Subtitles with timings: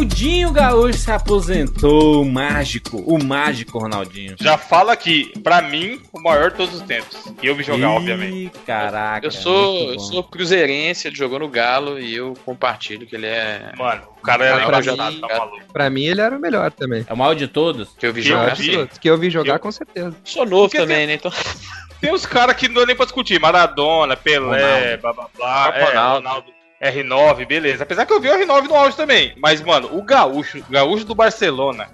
[0.00, 4.34] Ronaldinho Gaúcho se aposentou, o mágico, o mágico Ronaldinho.
[4.40, 7.18] Já fala aqui, pra mim, o maior de todos os tempos.
[7.42, 8.52] E eu vi jogar, Ih, obviamente.
[8.66, 9.26] Caraca.
[9.26, 13.72] Eu sou, eu sou cruzeirense, ele jogou no Galo e eu compartilho que ele é.
[13.76, 15.60] Mano, o cara era pra engraçado, mim- tá maluco.
[15.70, 17.04] Pra mim, ele era o melhor também.
[17.06, 17.90] É o maior de todos?
[17.98, 18.54] Que eu vi Que eu jogar.
[18.56, 18.62] vi.
[18.64, 18.68] sim.
[18.70, 19.00] Absoluto.
[19.00, 20.16] Que eu vi jogar, Eu- com certeza.
[20.24, 21.14] Sou novo Porque também, né?
[21.14, 21.30] Então.
[22.00, 23.38] Tem uns caras que não dá nem pra discutir.
[23.38, 25.02] Maradona, Pelé, Ronaldo.
[25.02, 25.72] blá blá blá.
[25.76, 26.26] É, Ronaldo.
[26.26, 26.59] Ronaldo.
[26.82, 27.82] R9, beleza.
[27.82, 29.34] Apesar que eu vi o R9 no auge também.
[29.36, 31.88] Mas, mano, o gaúcho, o gaúcho do Barcelona,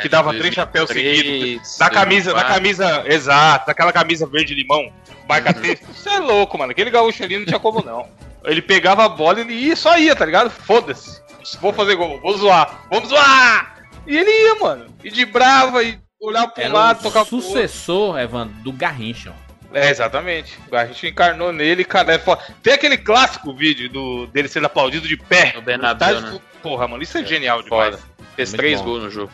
[0.00, 1.76] que dava três chapéus seguidos.
[1.78, 4.92] Da camisa, da camisa, exato, daquela camisa verde limão,
[5.28, 5.88] marca texto.
[5.90, 6.72] Isso é louco, mano.
[6.72, 8.08] Aquele gaúcho ali não tinha como não.
[8.44, 10.50] Ele pegava a bola e ele ia, só ia, tá ligado?
[10.50, 11.22] Foda-se.
[11.60, 13.76] Vou fazer gol, vou zoar, vamos zoar!
[14.06, 14.86] E ele ia, mano.
[15.02, 18.72] E de brava, e olhava pra um Era lado, o tocava pro sucessor, Evandro, do
[18.72, 19.32] Garrincha.
[19.74, 20.58] É, exatamente.
[20.70, 22.14] A gente encarnou nele, cara.
[22.14, 22.42] É foda.
[22.62, 25.54] Tem aquele clássico vídeo do, dele sendo aplaudido de pé.
[25.58, 26.40] O Bernabéu, Tá- né?
[26.62, 27.96] Porra, mano, isso é, É, genial demais.
[27.96, 28.12] Foda.
[28.36, 28.84] Fez Muito três bom.
[28.86, 29.32] gols no jogo.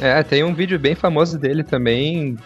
[0.00, 2.36] É, tem um vídeo bem famoso dele também,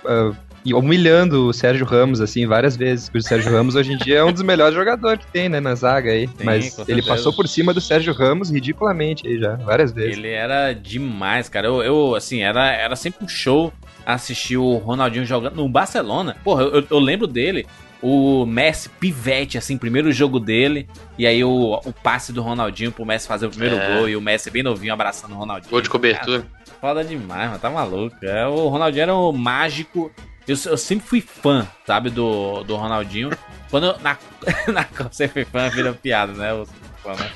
[0.64, 3.06] e humilhando o Sérgio Ramos, assim, várias vezes.
[3.08, 5.60] Porque o Sérgio Ramos hoje em dia é um dos melhores jogadores que tem, né,
[5.60, 6.28] na zaga aí.
[6.42, 7.08] Mas com ele certeza.
[7.08, 10.16] passou por cima do Sérgio Ramos ridiculamente aí já, várias vezes.
[10.16, 11.66] Ele era demais, cara.
[11.66, 13.72] Eu, eu, assim, era, era sempre um show
[14.14, 16.36] assistir o Ronaldinho jogando no Barcelona.
[16.44, 17.66] Porra, eu, eu lembro dele,
[18.03, 20.89] o Messi pivete, assim, primeiro jogo dele.
[21.19, 23.97] E aí o, o passe do Ronaldinho pro Messi fazer o primeiro É.
[23.97, 24.08] gol.
[24.08, 25.70] E o Messi bem novinho abraçando o Ronaldinho.
[25.70, 26.41] Gol de cobertura.
[26.41, 27.58] Cara, foda demais, mano.
[27.61, 28.16] Tá maluco.
[28.22, 30.11] É, o Ronaldinho era o mágico.
[30.48, 33.31] Eu, eu sempre fui fã, sabe, do, do Ronaldinho.
[33.70, 34.16] Quando eu, na,
[34.72, 36.50] na Copa, você foi fã, vira piada, né?
[36.50, 36.66] Eu,
[37.03, 37.31] fã, né?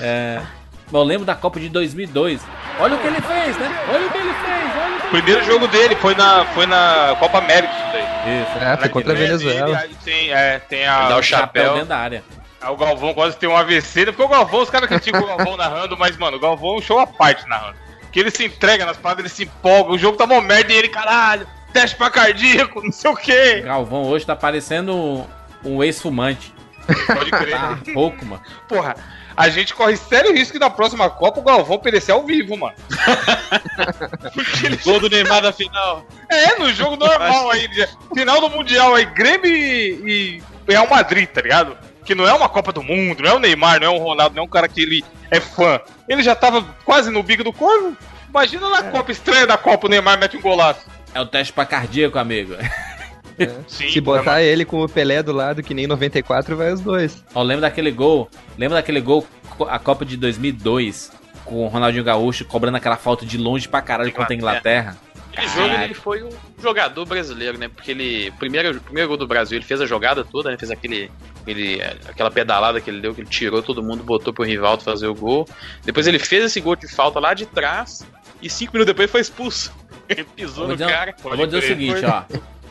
[0.00, 0.40] É,
[0.90, 2.40] eu lembro da Copa de 2002.
[2.78, 3.84] Olha o que ele fez, né?
[3.92, 7.72] Olha o que ele fez, olha primeiro jogo dele foi na, foi na Copa América,
[7.72, 8.42] isso daí.
[8.42, 8.64] Isso.
[8.64, 9.68] É, foi contra a Venezuela.
[9.70, 11.72] ele- aí tem, é, tem a, Dá o o Chapéu chapéu.
[11.74, 12.24] dentro da área.
[12.60, 14.12] Aí o Galvão quase tem um AVC, né?
[14.12, 16.82] porque o Galvão, os caras criticam o Galvão narrando, mas, mano, o Galvão é um
[16.82, 17.76] show à parte narrando.
[18.10, 20.76] Que ele se entrega nas paradas, ele se empolga, o jogo tá mó merda e
[20.76, 23.60] ele, caralho, teste pra cardíaco, não sei o quê.
[23.64, 25.26] Galvão hoje tá parecendo um,
[25.64, 26.54] um ex-fumante.
[27.06, 27.50] Pode crer.
[27.58, 28.42] Tá rouco, mano.
[28.68, 28.94] Porra,
[29.36, 32.74] a gente corre sério risco que na próxima Copa o Galvão perecer ao vivo, mano.
[34.32, 36.06] Porque ele Gol do Neymar na final.
[36.28, 37.68] É, no jogo normal aí.
[38.14, 41.76] Final do Mundial aí, Grêmio e, e Real Madrid, tá ligado?
[42.04, 44.36] Que não é uma Copa do Mundo, não é o Neymar, não é o Ronaldo,
[44.36, 45.80] não é um cara que ele é fã.
[46.08, 47.96] Ele já tava quase no bico do corvo.
[48.28, 50.86] Imagina na Copa, estreia da Copa, o Neymar mete um golaço.
[51.14, 52.54] É o teste pra cardíaco, amigo.
[53.66, 57.24] Sim, Se botar ele com o Pelé do lado, que nem 94, vai os dois.
[57.34, 58.28] Ó, lembra daquele gol?
[58.58, 59.26] Lembra daquele gol,
[59.68, 61.12] a Copa de 2002,
[61.44, 64.96] com o Ronaldinho Gaúcho cobrando aquela falta de longe pra caralho contra a Inglaterra?
[65.32, 65.72] Aquele Caralho.
[65.72, 66.30] jogo ele foi um
[66.62, 67.68] jogador brasileiro, né?
[67.68, 68.30] Porque ele.
[68.38, 70.56] Primeiro, primeiro gol do Brasil, ele fez a jogada toda, né?
[70.56, 71.10] Fez aquele,
[71.42, 75.08] aquele, aquela pedalada que ele deu, que ele tirou todo mundo, botou pro Rivaldo fazer
[75.08, 75.48] o gol.
[75.84, 78.06] Depois ele fez esse gol de falta lá de trás
[78.40, 79.72] e cinco minutos depois foi expulso.
[80.06, 81.14] Ele pisou no dizer, cara.
[81.24, 82.24] eu vou dizer o seguinte, ó.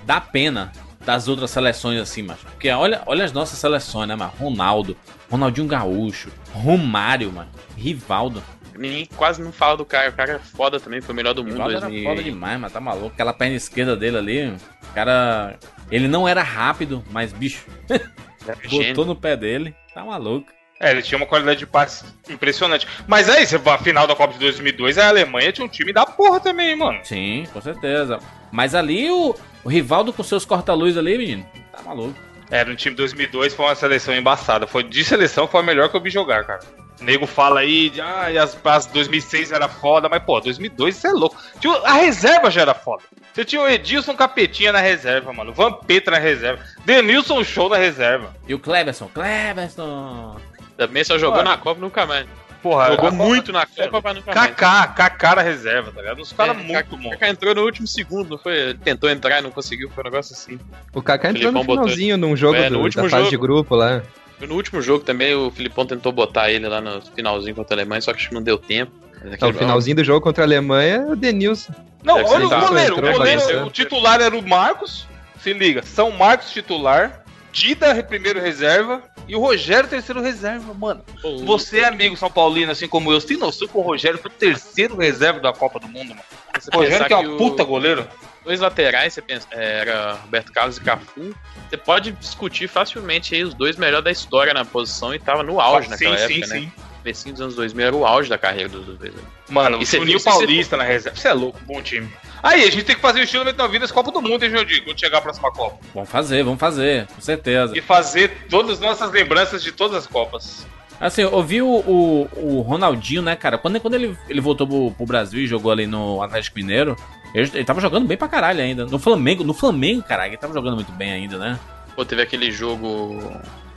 [0.06, 0.72] Dá pena
[1.06, 2.46] das outras seleções assim, macho.
[2.46, 4.32] Porque olha, olha as nossas seleções, né, mano?
[4.40, 4.98] Ronaldo,
[5.30, 7.50] Ronaldinho Gaúcho, Romário, mano.
[7.76, 8.44] Rivaldo.
[8.78, 10.10] Ninguém quase não fala do cara.
[10.10, 11.54] O cara é foda também, foi o melhor do mundo.
[11.54, 12.10] Rivaldo era 2000.
[12.10, 13.08] foda demais, mas tá maluco.
[13.08, 15.58] Aquela perna esquerda dele ali, o cara.
[15.92, 17.66] Ele não era rápido, mas, bicho,
[18.70, 19.76] botou no pé dele.
[19.94, 20.52] Tá maluco.
[20.84, 22.86] É, ele tinha uma qualidade de passe impressionante.
[23.08, 25.94] Mas aí, você vai a final da Copa de 2002, a Alemanha tinha um time
[25.94, 27.00] da porra também, mano.
[27.04, 28.20] Sim, com certeza.
[28.52, 29.34] Mas ali o,
[29.64, 32.20] o Rivaldo com seus corta-luz ali, menino, tá maluco.
[32.52, 34.68] Era um time 2002, foi uma seleção embaçada.
[34.68, 36.60] Foi de seleção, foi a melhor que eu vi jogar, cara.
[37.00, 40.98] O nego fala aí, de, ah, e as, as 2006 era foda, mas pô, 2002
[40.98, 41.38] isso é louco.
[41.60, 43.04] Tinha, a reserva já era foda.
[43.34, 45.52] Você tinha o Edilson Capetinha na reserva, mano.
[45.52, 46.64] Vampeta na reserva.
[46.86, 48.36] Denilson Show na reserva.
[48.48, 50.38] E o Cleverson, Cleverson.
[50.78, 52.26] Também só jogou na Copa nunca mais.
[52.62, 54.50] Porra, Jogou muito na Copa, mas nunca mais.
[54.52, 56.22] Kaká, Kaká na reserva, tá ligado?
[56.22, 57.10] Os caras É, muito bons.
[57.12, 58.56] Kaká entrou no último segundo, não foi?
[58.58, 60.58] Ele tentou entrar e não conseguiu, foi um negócio assim.
[60.94, 63.30] O Kaká entrou no botou- finalzinho num jogo É, no do- da último fase jogo.
[63.32, 64.02] de grupo lá.
[64.40, 67.80] Foi No último jogo também, o Filipão tentou botar ele lá no finalzinho contra a
[67.80, 68.92] Alemanha, só que acho que não deu tempo.
[69.18, 71.74] Então, aquele- o finalzinho do jogo contra a Alemanha, o Denilson.
[72.02, 72.98] Não, olha o goleiro.
[72.98, 75.06] O goleiro, o titular era o Marcos.
[75.40, 77.23] Se liga, São Marcos titular,
[77.54, 81.06] Dida primeiro reserva e o Rogério terceiro reserva, mano.
[81.24, 84.18] O- Você é amigo São Paulino, assim como eu, você tem noção que o Rogério
[84.18, 86.22] foi o terceiro reserva da Copa do Mundo, mano.
[86.60, 88.08] você O Rogério que é uma o- puta goleiro.
[88.44, 91.34] Dois laterais, você pensa, é, era Roberto Carlos e Cafu.
[91.70, 95.62] Você pode discutir facilmente aí os dois melhores da história na posição e tava no
[95.62, 96.72] auge naquela época, né?
[97.04, 99.14] Comecinho dos anos 2000 era o auge da carreira dos dois.
[99.50, 101.18] Mano, E o você Juninho viu se você- Paulista na reserva.
[101.18, 102.10] Você é louco, bom time.
[102.44, 104.82] Aí, a gente tem que fazer o estilo da vida Copa do Mundo, hein, Jordi,
[104.82, 105.78] quando chegar a próxima Copa.
[105.94, 107.78] Vamos fazer, vamos fazer, com certeza.
[107.78, 110.68] E fazer todas as nossas lembranças de todas as Copas.
[111.00, 113.58] Assim, eu vi o, o, o Ronaldinho, né, cara?
[113.58, 116.98] Quando, quando ele, ele voltou pro, pro Brasil e jogou ali no Atlético Mineiro,
[117.34, 118.86] ele, ele tava jogando bem pra caralho ainda.
[118.86, 121.58] No Flamengo, no Flamengo, caralho, ele tava jogando muito bem ainda, né?
[121.96, 123.22] Pô, teve aquele jogo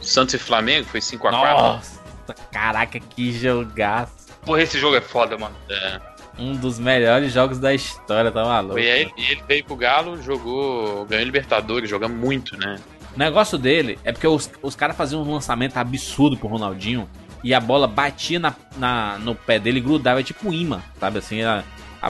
[0.01, 1.31] Santos e Flamengo, foi 5x4.
[1.31, 2.01] Nossa,
[2.51, 4.13] caraca, que jogaço.
[4.45, 5.55] Porra, esse jogo é foda, mano.
[5.69, 6.16] É.
[6.39, 8.79] Um dos melhores jogos da história, tá maluco?
[8.79, 12.79] E aí ele veio pro Galo, jogou, ganhou Libertadores, joga muito, né?
[13.15, 17.09] O negócio dele é porque os, os caras faziam um lançamento absurdo pro Ronaldinho
[17.43, 21.19] e a bola batia na, na no pé dele e grudava, tipo um imã, sabe
[21.19, 21.41] assim?
[21.41, 21.65] Era,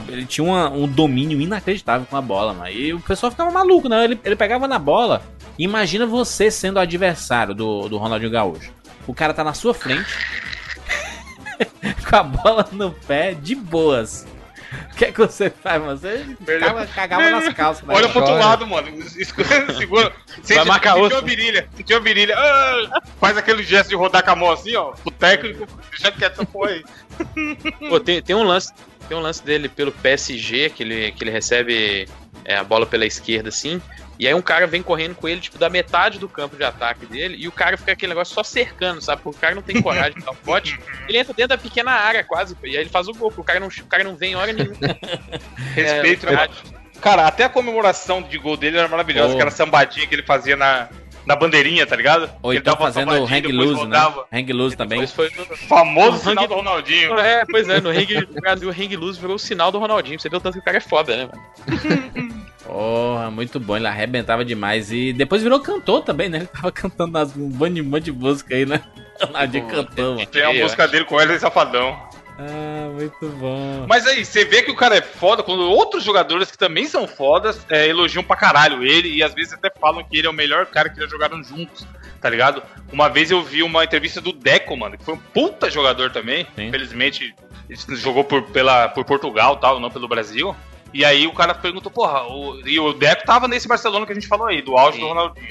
[0.09, 2.69] ele tinha uma, um domínio inacreditável com a bola, mano.
[2.69, 4.03] E o pessoal ficava maluco, né?
[4.03, 5.21] Ele, ele pegava na bola.
[5.57, 8.71] Imagina você sendo o adversário do, do Ronaldinho Gaúcho.
[9.07, 10.09] O cara tá na sua frente,
[12.09, 14.25] com a bola no pé, de boas.
[14.91, 15.97] O que é que você faz, mano?
[15.97, 17.87] Você cagava, cagava nas calças.
[17.87, 17.93] Né?
[17.95, 18.87] Olha pro outro lado, mano.
[19.77, 20.11] Segura.
[20.43, 21.17] Vai marcar outro.
[21.17, 21.69] a virilha.
[21.75, 22.35] Sentiu a virilha.
[22.37, 24.93] Ah, faz aquele gesto de rodar com a mão assim, ó.
[25.05, 26.83] O técnico, deixa quieto essa porra aí.
[27.87, 28.73] Pô, tem, tem um lance.
[29.07, 32.09] Tem um lance dele pelo PSG, que ele, que ele recebe
[32.43, 33.81] é, a bola pela esquerda, assim.
[34.19, 37.05] E aí um cara vem correndo com ele, tipo, da metade do campo de ataque
[37.05, 39.21] dele, e o cara fica aquele negócio só cercando, sabe?
[39.21, 40.79] Porque o cara não tem coragem de dar um pote.
[41.07, 43.43] Ele entra dentro da pequena área quase, e aí ele faz o gol, porque o
[43.43, 44.75] cara não, o cara não vem hora nenhuma.
[45.73, 46.49] Respeito, é,
[46.99, 49.35] Cara, até a comemoração de gol dele era maravilhosa, oh.
[49.35, 50.89] aquela sambadinha que ele fazia na,
[51.27, 52.29] na bandeirinha, tá ligado?
[52.41, 53.99] Ou então fazendo o hang loose, né?
[54.31, 55.05] Hang loose também.
[55.05, 56.47] Foi no famoso sinal hang...
[56.47, 57.19] do Ronaldinho.
[57.19, 58.15] É, pois é, no hang,
[58.65, 60.17] o hang loose virou o sinal do Ronaldinho.
[60.17, 62.47] Você viu tanto que o cara é foda, né, mano?
[62.65, 64.89] Porra, muito bom, ele arrebentava demais.
[64.89, 66.37] E depois virou cantor também, né?
[66.39, 68.81] Ele tava cantando nas, um monte de música aí, né?
[69.21, 70.27] Ronaldinho cantou, mano.
[70.27, 72.06] Tem a música dele com o Wesley Safadão.
[72.39, 73.85] Ah, muito bom.
[73.87, 77.07] Mas aí, você vê que o cara é foda quando outros jogadores que também são
[77.07, 80.33] fodas é, elogiam pra caralho ele e às vezes até falam que ele é o
[80.33, 81.85] melhor cara que já jogaram juntos,
[82.21, 82.61] tá ligado?
[82.91, 86.45] Uma vez eu vi uma entrevista do Deco, mano, que foi um puta jogador também.
[86.55, 86.67] Sim.
[86.67, 87.33] Infelizmente,
[87.69, 90.55] ele jogou por, pela, por Portugal tal, não pelo Brasil.
[90.93, 94.15] E aí o cara perguntou, porra, o, e o Deco tava nesse Barcelona que a
[94.15, 95.03] gente falou aí, do auge Sim.
[95.03, 95.47] do Ronaldinho.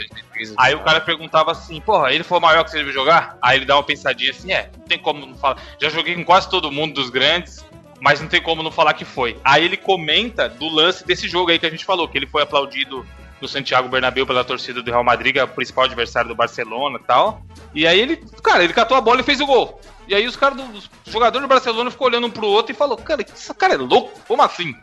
[0.56, 3.36] Aí o cara perguntava assim, porra, ele foi o maior que você viu jogar?
[3.40, 5.62] Aí ele dá uma pensadinha assim, é, não tem como não falar.
[5.80, 7.64] Já joguei com quase todo mundo dos grandes,
[8.00, 9.38] mas não tem como não falar que foi.
[9.44, 12.42] Aí ele comenta do lance desse jogo aí que a gente falou, que ele foi
[12.42, 13.06] aplaudido
[13.40, 16.98] no Santiago Bernabéu pela torcida do Real Madrid, que é o principal adversário do Barcelona
[17.00, 17.42] e tal.
[17.74, 19.80] E aí ele, cara, ele catou a bola e fez o gol.
[20.06, 22.96] E aí os caras dos jogadores do Barcelona ficou olhando um pro outro e falou:
[22.96, 24.18] Cara, esse cara é louco?
[24.26, 24.74] Como assim?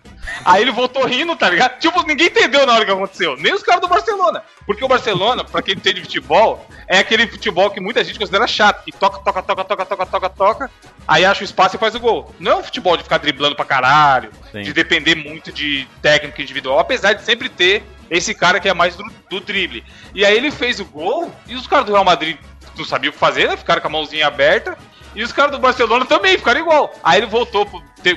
[0.46, 1.80] Aí ele voltou rindo, tá ligado?
[1.80, 3.36] Tipo, ninguém entendeu na hora que aconteceu.
[3.38, 4.44] Nem os caras do Barcelona.
[4.66, 8.84] Porque o Barcelona, pra quem entende futebol, é aquele futebol que muita gente considera chato.
[8.84, 10.72] Que toca, toca, toca, toca, toca, toca, toca.
[11.08, 12.34] Aí acha o espaço e faz o gol.
[12.40, 14.32] Não é um futebol de ficar driblando pra caralho.
[14.52, 14.62] Sim.
[14.62, 16.80] De depender muito de técnica individual.
[16.80, 19.84] Apesar de sempre ter esse cara que é mais do, do drible.
[20.14, 22.38] E aí ele fez o gol e os caras do Real Madrid
[22.78, 23.58] não sabiam o que fazer, né?
[23.58, 24.78] Ficaram com a mãozinha aberta.
[25.16, 26.94] E os caras do Barcelona também ficaram igual.
[27.04, 27.68] Aí ele voltou,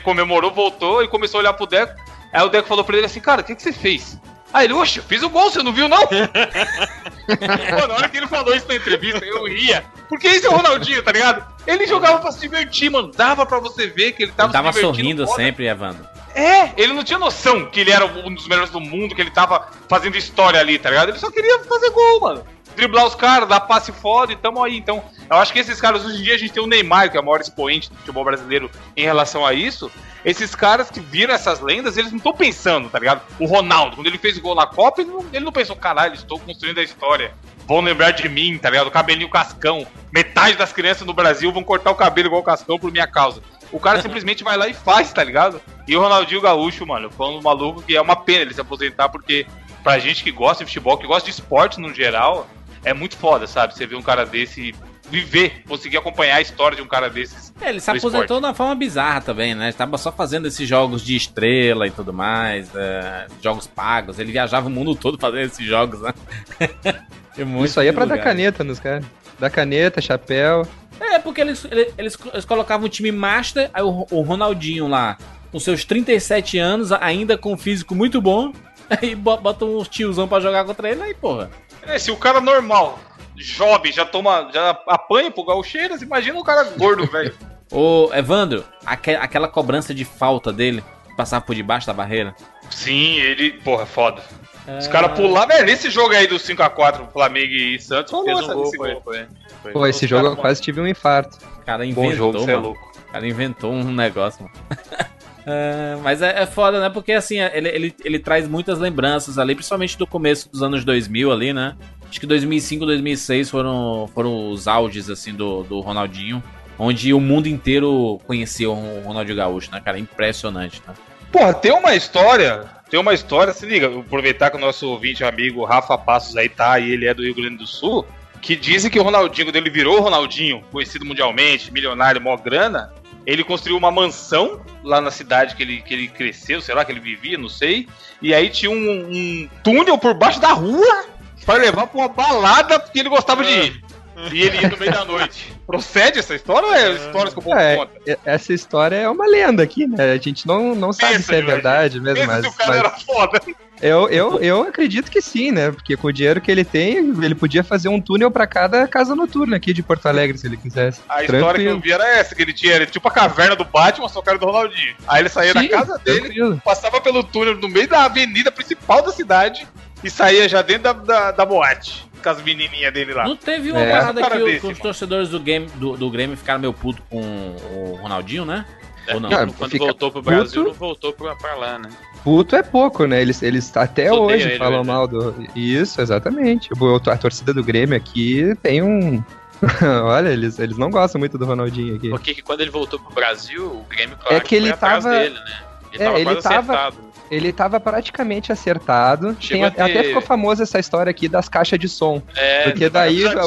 [0.02, 1.94] comemorou, voltou e começou a olhar pro Deco.
[2.32, 4.19] Aí o Deco falou pra ele assim, cara, o que, que você fez?
[4.52, 6.06] Aí ele, oxe, eu fiz o gol, você não viu, não?
[6.06, 9.84] Pô, na hora que ele falou isso na entrevista, eu ria.
[10.08, 11.44] Porque esse é o Ronaldinho, tá ligado?
[11.66, 13.10] Ele jogava pra se divertir, mano.
[13.14, 15.42] Dava pra você ver que ele tava, ele tava se sorrindo foda.
[15.42, 16.06] sempre, Evandro.
[16.34, 19.31] É, ele não tinha noção que ele era um dos melhores do mundo, que ele
[19.31, 21.08] tava fazendo história ali, tá ligado?
[21.08, 24.76] Ele só queria fazer gol, mano driblar os caras, dar passe foda e tamo aí.
[24.76, 27.16] Então, eu acho que esses caras, hoje em dia, a gente tem o Neymar, que
[27.16, 29.90] é o maior expoente do futebol brasileiro em relação a isso.
[30.25, 33.23] Esses caras que viram essas lendas, eles não estão pensando, tá ligado?
[33.38, 36.14] O Ronaldo, quando ele fez o gol na Copa, ele não, ele não pensou, caralho,
[36.14, 37.33] estou construindo a história.
[37.66, 38.87] Vão lembrar de mim, tá ligado?
[38.87, 39.87] O cabelinho cascão.
[40.12, 43.42] Metade das crianças no Brasil vão cortar o cabelo igual o cascão por minha causa.
[43.73, 45.61] O cara simplesmente vai lá e faz, tá ligado?
[45.88, 49.09] E o Ronaldinho Gaúcho, mano, foi um maluco que é uma pena ele se aposentar,
[49.09, 49.47] porque
[49.83, 52.49] pra gente que gosta de futebol, que gosta de esporte no geral,
[52.85, 53.75] é muito foda, sabe?
[53.75, 54.75] Você vê um cara desse
[55.11, 57.52] viver, conseguir acompanhar a história de um cara desses.
[57.61, 58.40] É, ele se aposentou esporte.
[58.40, 59.66] de uma forma bizarra também, né?
[59.66, 64.18] Ele tava só fazendo esses jogos de estrela e tudo mais, é, jogos pagos.
[64.18, 66.12] Ele viajava o mundo todo fazendo esses jogos, né?
[67.64, 68.18] Isso aí é pra lugar.
[68.18, 69.04] dar caneta nos caras.
[69.38, 70.66] Dar caneta, chapéu.
[70.99, 75.18] É, porque eles, eles, eles colocavam o time master, aí o, o Ronaldinho lá,
[75.52, 78.52] com seus 37 anos, ainda com um físico muito bom,
[78.88, 81.50] aí botam uns tiozão pra jogar contra ele, aí porra.
[81.87, 82.99] É, se o cara normal,
[83.37, 87.35] jovem, já toma, já apanha pro gaucheiras, imagina o cara gordo, velho.
[87.71, 90.83] Ô, Evandro, aqu aquela cobrança de falta dele,
[91.16, 92.35] passar por debaixo da barreira.
[92.71, 94.23] Sim, ele, porra, foda.
[94.66, 94.78] É...
[94.78, 98.73] Os caras pularam, velho, nesse jogo aí do 5x4 Flamengo e Santos, rolou um gol,
[98.75, 99.26] foi, foi,
[99.62, 99.73] foi.
[99.73, 101.38] Pô, esse jogo eu quase tive um infarto.
[101.61, 102.93] O cara inventou, Bom jogo, você é louco.
[103.09, 104.55] O cara inventou um negócio, mano.
[105.49, 106.91] É, mas é, é, foda, né?
[106.91, 111.31] Porque assim, ele, ele, ele traz muitas lembranças ali, principalmente do começo dos anos 2000
[111.31, 111.76] ali, né?
[112.11, 116.43] Acho que 2005, 2006 foram, foram os auges, assim, do, do Ronaldinho.
[116.79, 119.99] Onde o mundo inteiro conheceu o Ronaldinho Gaúcho, né, cara?
[119.99, 120.95] Impressionante, né?
[121.31, 122.65] Porra, tem uma história.
[122.91, 126.79] Tem uma história, se liga, aproveitar que o nosso ouvinte amigo Rafa Passos aí tá,
[126.79, 128.07] e ele é do Rio Grande do Sul,
[128.41, 132.93] que dizem que o Ronaldinho, quando ele virou o Ronaldinho, conhecido mundialmente, milionário, mó grana,
[133.26, 136.92] ele construiu uma mansão lá na cidade que ele, que ele cresceu, sei lá, que
[136.92, 137.88] ele vivia, não sei.
[138.23, 138.75] E aí tinha um,
[139.11, 141.04] um túnel por baixo da rua
[141.45, 143.85] para levar pra uma balada que ele gostava de ir.
[144.33, 145.52] E ele ia no meio da noite.
[145.66, 147.92] Procede essa história ou é histórias que o povo É, conta?
[148.06, 150.12] e- essa história é uma lenda aqui, né?
[150.12, 152.71] A gente não, não sabe Pensa, se é verdade mesmo, Pensa mas, se o cara
[152.71, 153.40] mas era foda.
[153.80, 155.71] Eu, eu, eu acredito que sim, né?
[155.71, 159.14] Porque com o dinheiro que ele tem, ele podia fazer um túnel pra cada casa
[159.14, 161.00] noturna aqui de Porto Alegre, se ele quisesse.
[161.09, 161.80] A história que eu Tranquilo.
[161.80, 164.38] vi era essa, que ele tinha era tipo a caverna do Batman, só que era
[164.38, 164.95] do Ronaldinho.
[165.06, 166.62] Aí ele saía da Sim, casa dele, tranquilo.
[166.64, 169.66] passava pelo túnel no meio da avenida principal da cidade
[170.02, 172.06] e saía já dentro da, da, da boate.
[172.23, 173.25] Com as menininhas dele lá.
[173.25, 173.90] Não teve uma É.
[173.90, 177.21] parada que, desse, que os torcedores do, game, do, do Grêmio ficaram meio puto com
[177.21, 178.64] o Ronaldinho, né?
[179.12, 179.28] Ou não?
[179.30, 180.35] Cara, Quando voltou pro puto.
[180.35, 181.88] Brasil, não voltou pra, pra lá, né?
[182.26, 183.23] Puto é pouco, né?
[183.23, 184.92] Eles, eles até hoje ele, falam né?
[184.92, 185.33] mal do.
[185.54, 186.71] Isso, exatamente.
[186.76, 189.23] O- A torcida do Grêmio aqui tem um.
[190.04, 192.11] Olha, eles, eles não gostam muito do Ronaldinho aqui.
[192.11, 195.35] Porque que quando ele voltou pro Brasil, o Grêmio, claro, É que ele tava- dele,
[195.37, 195.61] né?
[195.92, 197.06] Ele É, tava ele tava- acertado.
[197.30, 199.35] Ele tava praticamente acertado.
[199.35, 202.21] Tem ter- Até ficou famosa essa história aqui das caixas de som.
[202.35, 203.47] É, Porque daí orga-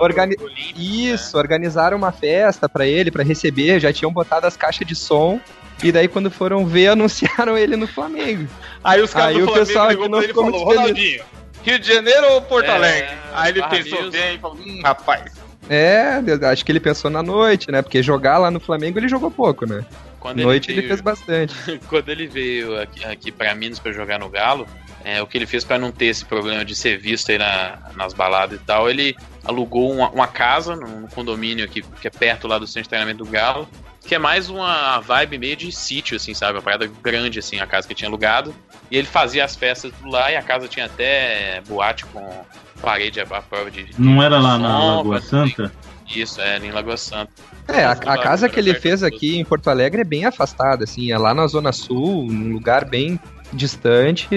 [0.00, 4.54] organi- pro Olímpico, Isso, organizaram uma festa pra ele, pra receber, já tinham botado as
[4.56, 5.40] caixas de som.
[5.82, 8.48] E daí, quando foram ver, anunciaram ele no Flamengo.
[8.84, 11.24] Aí os caras Aí do o Flamengo pessoal ligou pra ele e falou, Ronaldinho,
[11.64, 13.10] Rio de Janeiro ou Porto É, Alegre?
[13.32, 15.32] Aí ele pensou bem e falou, hum, rapaz.
[15.70, 17.82] É, eu acho que ele pensou na noite, né?
[17.82, 19.84] Porque jogar lá no Flamengo ele jogou pouco, né?
[20.18, 21.54] Quando noite ele, veio- fez bastante.
[21.88, 24.66] quando ele veio aqui, aqui para Minas para jogar no Galo,
[25.04, 27.78] é, o que ele fez para não ter esse problema de ser visto aí na-
[27.96, 32.46] nas baladas e tal, ele alugou uma, uma casa num condomínio aqui que é perto
[32.48, 33.68] lá do centro de treinamento do Galo,
[34.04, 36.54] que é mais uma vibe meio de sítio, assim, sabe?
[36.54, 38.54] Uma parada grande, assim, a casa que ele tinha alugado.
[38.90, 42.44] E ele fazia as festas lá e a casa tinha até boate com
[42.80, 43.86] parede à prova de.
[43.98, 45.72] Não era lá na Lagoa Santa?
[46.14, 47.32] Isso, é, em Lagoa Santa.
[47.68, 51.12] É, a, a casa que ele fez aqui em Porto Alegre é bem afastada, assim,
[51.12, 53.18] é lá na Zona Sul, num lugar bem
[53.52, 54.28] distante.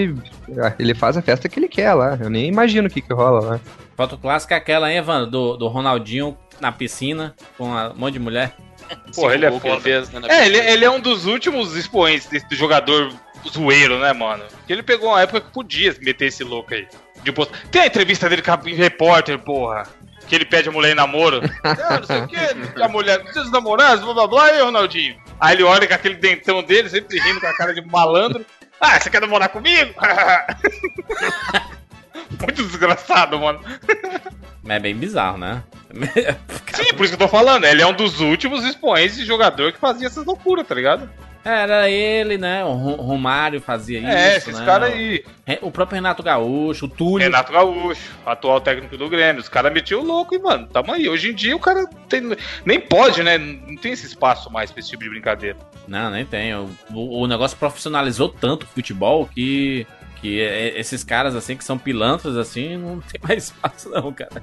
[0.62, 2.16] Ah, Ele faz a festa que ele quer lá.
[2.20, 3.60] Eu nem imagino o que, que rola lá.
[3.96, 5.30] Foto clássica é aquela, hein, Evandro?
[5.30, 8.54] Do, do Ronaldinho na piscina com um monte de mulher.
[9.14, 9.80] Pô, ele é que foda.
[9.80, 13.12] fez, né, É, ele, ele é um dos últimos expoentes desse jogador
[13.48, 14.44] zoeiro, né, mano?
[14.66, 16.86] Que ele pegou uma época que podia meter esse louco aí.
[17.22, 19.84] De post- Tem a entrevista dele com a repórter, porra.
[20.28, 21.40] Que ele pede a mulher em namoro.
[21.62, 22.36] ah, não sei o quê.
[22.82, 25.16] A mulher, seus namorados, blá blá blá, e o Ronaldinho.
[25.40, 28.44] Aí ele olha com aquele dentão dele, sempre rindo com a cara de malandro.
[28.80, 29.94] Ah, você quer namorar comigo?
[32.40, 33.60] Muito desgraçado, mano.
[34.68, 35.62] É bem bizarro, né?
[36.74, 37.64] Sim, por isso que eu tô falando.
[37.64, 41.08] Ele é um dos últimos expoentes de jogador que fazia essas loucuras, tá ligado?
[41.44, 42.64] Era ele, né?
[42.64, 44.08] O Ro- Romário fazia isso.
[44.08, 44.66] é, esses né?
[44.66, 45.24] caras aí.
[45.62, 47.24] O próprio Renato Gaúcho, o Túlio.
[47.24, 49.40] Renato Gaúcho, atual técnico do Grêmio.
[49.40, 51.08] Os caras metiam o louco e, mano, tamo aí.
[51.08, 53.38] Hoje em dia o cara tem, nem pode, né?
[53.38, 55.56] Não tem esse espaço mais pra esse tipo de brincadeira.
[55.86, 56.52] Não, nem tem.
[56.56, 59.86] O- o negócio profissionalizou tanto o futebol que,
[60.20, 64.42] que é- esses caras, assim, que são pilantras, assim, não tem mais espaço, não, cara.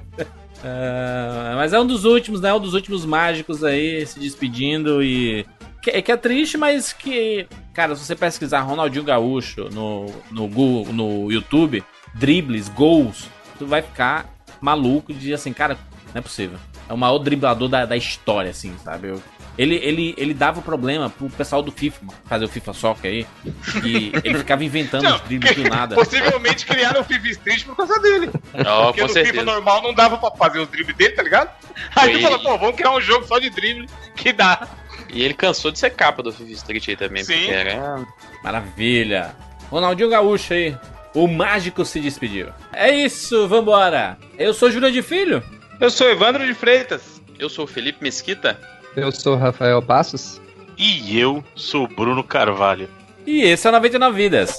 [0.62, 2.52] É, mas é um dos últimos, né?
[2.52, 5.46] Um dos últimos mágicos aí se despedindo e.
[5.82, 7.46] Que, que é triste, mas que.
[7.74, 13.28] Cara, se você pesquisar Ronaldinho Gaúcho no, no, Google, no YouTube, dribles, gols,
[13.58, 15.76] tu vai ficar maluco de assim, cara,
[16.12, 16.58] não é possível.
[16.88, 19.08] É o maior driblador da, da história, assim, sabe?
[19.08, 19.22] Eu-
[19.56, 23.26] ele, ele, ele dava problema pro pessoal do FIFA, fazer o FIFA Soccer aí.
[23.84, 25.94] E ele ficava inventando Não, os dribles do nada.
[25.94, 28.30] Possivelmente criaram o FIFA Street por causa dele.
[28.66, 29.32] Ó, Porque com no certeza.
[29.38, 31.50] FIFA normal não dava pra fazer os dribles dele, tá ligado?
[31.94, 32.22] Aí tu Foi.
[32.22, 34.66] fala, pô, vamos criar um jogo só de drible que dá.
[35.08, 37.34] E ele cansou de ser capa do FIFA Street aí também, Sim.
[37.34, 38.04] porque era...
[38.42, 39.34] Maravilha.
[39.70, 40.76] Ronaldinho Gaúcho aí.
[41.14, 42.48] O mágico se despediu.
[42.72, 44.18] É isso, vambora.
[44.36, 45.42] Eu sou Júlia de Filho.
[45.80, 47.22] Eu sou Evandro de Freitas.
[47.38, 48.60] Eu sou o Felipe Mesquita.
[48.96, 50.40] Eu sou Rafael Passos.
[50.76, 52.88] E eu sou Bruno Carvalho.
[53.26, 54.58] E esse é o 99 Vidas.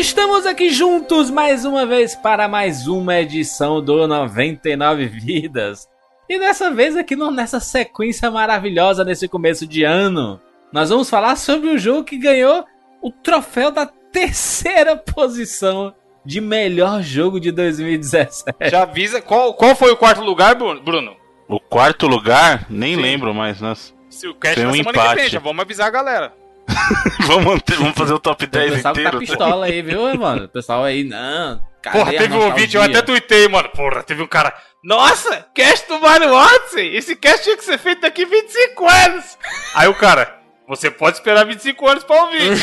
[0.00, 5.86] Estamos aqui juntos mais uma vez para mais uma edição do 99 Vidas.
[6.26, 10.40] E dessa vez aqui nessa sequência maravilhosa nesse começo de ano,
[10.72, 12.64] nós vamos falar sobre o jogo que ganhou
[13.02, 18.70] o troféu da terceira posição de melhor jogo de 2017.
[18.70, 21.14] Já avisa qual, qual foi o quarto lugar, Bruno?
[21.46, 22.64] O quarto lugar?
[22.70, 23.02] Nem Sim.
[23.02, 23.92] lembro mais, nossa.
[24.08, 25.08] Se o cast na um empate.
[25.10, 26.39] que vem, já vamos avisar a galera.
[27.26, 28.90] vamos, vamos fazer o top 10 inteiro.
[28.90, 30.44] O pessoal tá pistola aí, viu, mano?
[30.44, 31.60] O pessoal aí, não.
[31.82, 33.68] Porra, teve um vídeo, eu até tuitei, mano.
[33.70, 34.54] Porra, teve um cara.
[34.82, 36.96] Nossa, cast do Mario Odyssey!
[36.96, 39.38] Esse cast tinha que ser feito daqui 25 anos!
[39.74, 42.52] Aí o cara, você pode esperar 25 anos pra ouvir.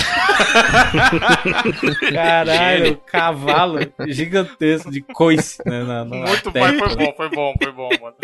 [2.13, 5.61] Caralho, cavalo gigantesco de coice.
[5.65, 8.15] Né, na, na Muito bom, foi bom, foi bom, foi bom, mano.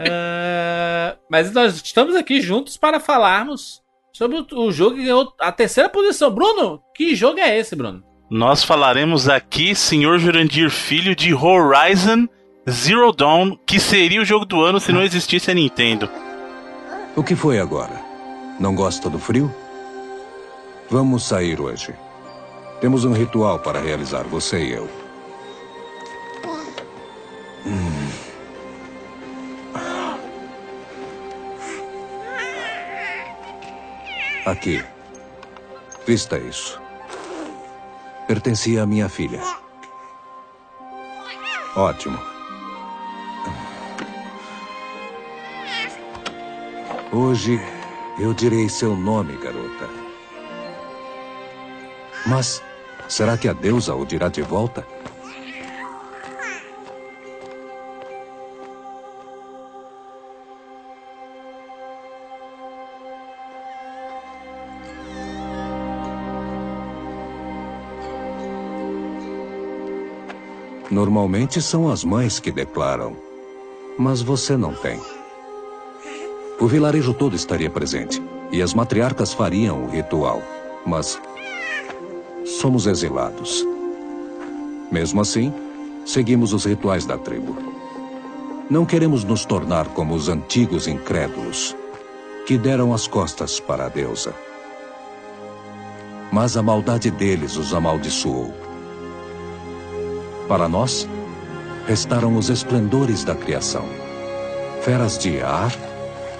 [0.00, 3.83] Uh, mas nós estamos aqui juntos para falarmos
[4.14, 6.30] sobre o jogo que ganhou a terceira posição.
[6.30, 8.02] Bruno, que jogo é esse, Bruno?
[8.30, 12.26] Nós falaremos aqui, senhor Jurandir Filho, de Horizon
[12.70, 16.08] Zero Dawn, que seria o jogo do ano se não existisse a Nintendo.
[17.14, 18.00] O que foi agora?
[18.58, 19.52] Não gosta do frio?
[20.88, 21.92] Vamos sair hoje.
[22.80, 24.88] Temos um ritual para realizar, você e eu.
[27.66, 28.03] Hum.
[34.44, 34.84] Aqui.
[36.06, 36.78] Vista isso.
[38.26, 39.40] Pertencia à minha filha.
[41.74, 42.18] Ótimo.
[47.10, 47.58] Hoje
[48.18, 49.88] eu direi seu nome, garota.
[52.26, 52.62] Mas
[53.08, 54.86] será que a deusa o dirá de volta?
[70.94, 73.16] Normalmente são as mães que declaram.
[73.98, 75.00] Mas você não tem.
[76.60, 78.22] O vilarejo todo estaria presente.
[78.52, 80.40] E as matriarcas fariam o ritual.
[80.86, 81.20] Mas.
[82.46, 83.66] Somos exilados.
[84.92, 85.52] Mesmo assim,
[86.06, 87.56] seguimos os rituais da tribo.
[88.70, 91.74] Não queremos nos tornar como os antigos incrédulos,
[92.46, 94.32] que deram as costas para a deusa.
[96.30, 98.63] Mas a maldade deles os amaldiçoou.
[100.48, 101.08] Para nós,
[101.86, 103.84] restaram os esplendores da criação:
[104.82, 105.72] feras de ar,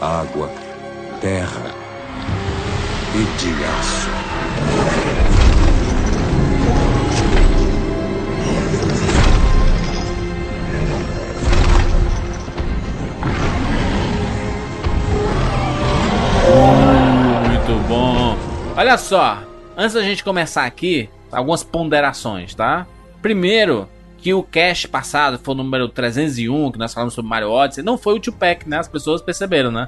[0.01, 0.51] água,
[1.21, 1.75] terra
[3.15, 4.11] e de aço.
[17.49, 18.37] Muito bom.
[18.77, 19.39] Olha só,
[19.75, 22.87] antes da gente começar aqui, algumas ponderações, tá?
[23.23, 23.89] Primeiro,
[24.25, 27.99] que o cast passado foi o número 301, que nós falamos sobre Mario Odyssey, não
[27.99, 28.79] foi o Tupac, né?
[28.79, 29.87] As pessoas perceberam, né?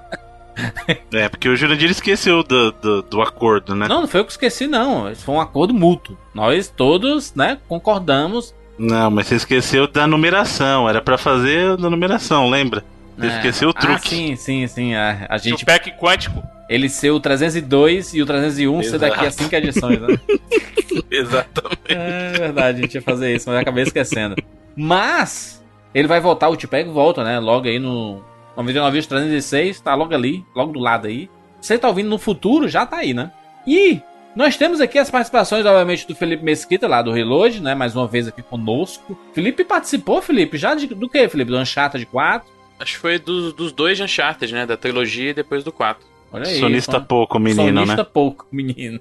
[1.11, 3.89] é, porque o Jurandir esqueceu do, do, do, acordo, né?
[3.89, 5.11] Não, não foi eu que esqueci, não.
[5.11, 6.19] Isso foi um acordo mútuo.
[6.35, 8.55] Nós todos, né, concordamos.
[8.79, 10.87] Não, mas você esqueceu da numeração.
[10.87, 12.85] Era para fazer da numeração, lembra?
[13.17, 13.37] Você é.
[13.37, 14.07] esqueceu o ah, truque.
[14.07, 14.95] Ah, sim, sim, sim.
[14.95, 15.61] A, a gente...
[15.61, 16.43] Tupac quântico.
[16.69, 18.91] Ele ser o 302 e o 301 Exato.
[18.91, 20.19] ser daqui a 5 edições, né?
[21.11, 21.81] Exatamente.
[21.89, 24.35] É verdade, a gente ia fazer isso, mas acabei esquecendo.
[24.75, 27.39] Mas, ele vai voltar, o Tipeg volta, né?
[27.39, 28.23] Logo aí no
[28.57, 31.31] 99 306, tá logo ali, logo do lado aí.
[31.61, 33.31] Você tá ouvindo no futuro, já tá aí, né?
[33.67, 34.01] E
[34.35, 37.75] nós temos aqui as participações, obviamente, do Felipe Mesquita, lá do Reload, né?
[37.75, 39.19] Mais uma vez aqui conosco.
[39.33, 40.59] Felipe participou, Felipe?
[40.59, 41.51] Já de, do que, Felipe?
[41.51, 42.49] Do Uncharted 4?
[42.79, 44.67] Acho que foi dos, dos dois Uncharted, né?
[44.67, 46.07] Da trilogia e depois do 4.
[46.37, 46.61] Olha aí.
[46.61, 48.05] Sonista pouco, menino, Sonista né?
[48.05, 49.01] pouco, menino.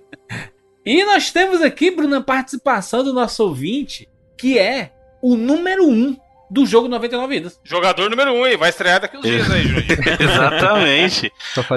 [0.85, 5.91] E nós temos aqui, Bruno, a participação do nosso ouvinte, que é o número 1
[5.91, 6.17] um
[6.49, 7.59] do jogo 99 vidas.
[7.63, 8.55] Jogador número 1, um, hein?
[8.55, 9.83] Vai estrear daqui uns dias aí, Júlio.
[10.19, 11.31] Exatamente.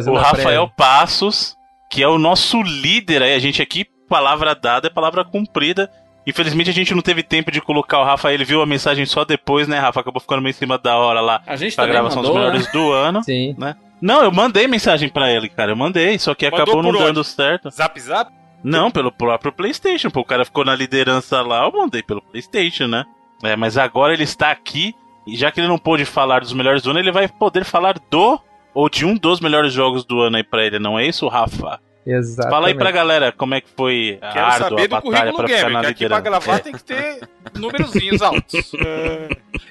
[0.08, 1.56] o Rafael Passos,
[1.90, 5.90] que é o nosso líder aí, a gente aqui, palavra dada é palavra cumprida.
[6.26, 9.24] Infelizmente a gente não teve tempo de colocar o Rafa, ele viu a mensagem só
[9.24, 10.00] depois, né, Rafa?
[10.00, 11.42] Acabou ficando meio em cima da hora lá.
[11.46, 12.72] A gente pra gravação mandou, dos melhores né?
[12.72, 13.24] do ano.
[13.24, 13.56] Sim.
[13.56, 13.74] Né?
[14.00, 15.72] Não, eu mandei mensagem para ele, cara.
[15.72, 17.70] Eu mandei, só que Mandou acabou não dando certo.
[17.70, 18.32] Zap zap?
[18.62, 20.10] Não, pelo próprio PlayStation.
[20.10, 23.04] Pô, o cara ficou na liderança lá, eu mandei pelo PlayStation, né?
[23.42, 24.94] É, mas agora ele está aqui,
[25.26, 27.98] e já que ele não pôde falar dos melhores do ano, ele vai poder falar
[28.10, 28.40] do,
[28.74, 31.80] ou de um dos melhores jogos do ano aí pra ele, não é isso, Rafa?
[32.10, 32.50] Exatamente.
[32.50, 35.86] Fala aí pra galera como é que foi a Quero saber do currículo gamer, que
[35.86, 36.58] aqui pra gravar é.
[36.60, 38.72] tem que ter númerozinhos altos.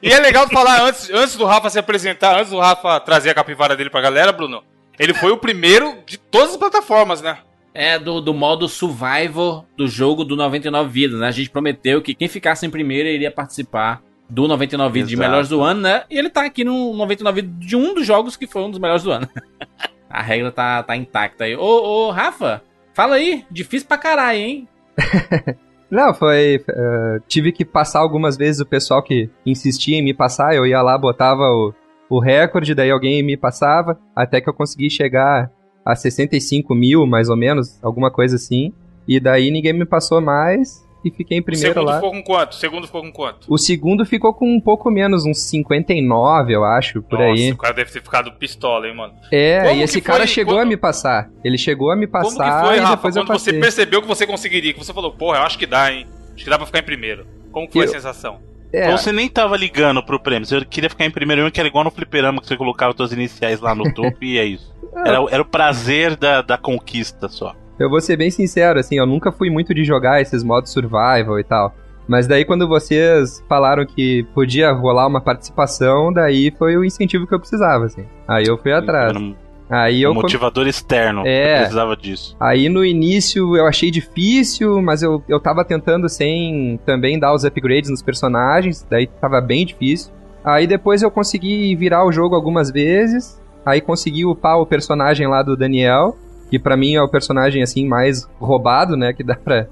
[0.03, 3.33] e é legal falar, antes, antes do Rafa se apresentar, antes do Rafa trazer a
[3.33, 4.63] capivara dele pra galera, Bruno,
[4.99, 7.39] ele foi o primeiro de todas as plataformas, né?
[7.73, 11.27] É, do, do modo survival do jogo do 99 Vidas, né?
[11.27, 15.49] A gente prometeu que quem ficasse em primeiro iria participar do 99 Vidas de melhores
[15.49, 16.03] do ano, né?
[16.09, 18.79] E ele tá aqui no 99 Vidas de um dos jogos que foi um dos
[18.79, 19.27] melhores do ano.
[20.09, 21.55] A regra tá, tá intacta aí.
[21.55, 22.61] Ô, ô, Rafa,
[22.93, 23.45] fala aí.
[23.51, 24.67] Difícil pra caralho, hein?
[25.89, 26.63] Não, foi.
[26.69, 30.55] Uh, tive que passar algumas vezes o pessoal que insistia em me passar.
[30.55, 31.73] Eu ia lá, botava o,
[32.09, 35.49] o recorde, daí alguém me passava, até que eu consegui chegar
[35.85, 38.73] a 65 mil, mais ou menos, alguma coisa assim.
[39.07, 41.99] E daí ninguém me passou mais e fiquei em primeiro lá.
[41.99, 42.51] O segundo ficou com quanto?
[42.51, 43.53] O segundo ficou com quanto?
[43.53, 47.51] O segundo ficou com um pouco menos, uns 59, eu acho, por Nossa, aí.
[47.51, 49.13] o cara deve ter ficado pistola, hein, mano.
[49.31, 50.27] É, Como e esse cara foi?
[50.27, 50.61] chegou Quando...
[50.61, 51.29] a me passar.
[51.43, 54.27] Ele chegou a me passar Como que foi, Rafa, depois quando você percebeu que você
[54.27, 56.07] conseguiria, que você falou, porra, eu acho que dá, hein?
[56.35, 57.25] Acho que dá pra ficar em primeiro.
[57.51, 57.89] Como foi eu...
[57.89, 58.39] a sensação?
[58.71, 58.91] É.
[58.91, 61.69] Ou você nem tava ligando pro prêmio, você queria ficar em primeiro mesmo, que era
[61.69, 64.75] igual no fliperama que você colocava suas iniciais lá no topo e é isso.
[65.05, 67.55] Era, era o prazer da, da conquista só.
[67.79, 71.39] Eu vou ser bem sincero, assim, eu nunca fui muito de jogar esses modos survival
[71.39, 71.73] e tal.
[72.07, 77.35] Mas daí quando vocês falaram que podia rolar uma participação, daí foi o incentivo que
[77.35, 78.05] eu precisava, assim.
[78.27, 79.15] Aí eu fui atrás.
[79.15, 79.35] Um,
[79.69, 82.35] aí eu um motivador externo, é, precisava disso.
[82.39, 87.43] Aí no início eu achei difícil, mas eu, eu tava tentando sem também dar os
[87.43, 90.13] upgrades nos personagens, daí tava bem difícil.
[90.45, 95.43] Aí depois eu consegui virar o jogo algumas vezes, aí consegui upar o personagem lá
[95.43, 96.15] do Daniel,
[96.49, 99.67] que para mim é o personagem assim mais roubado, né, que dá pra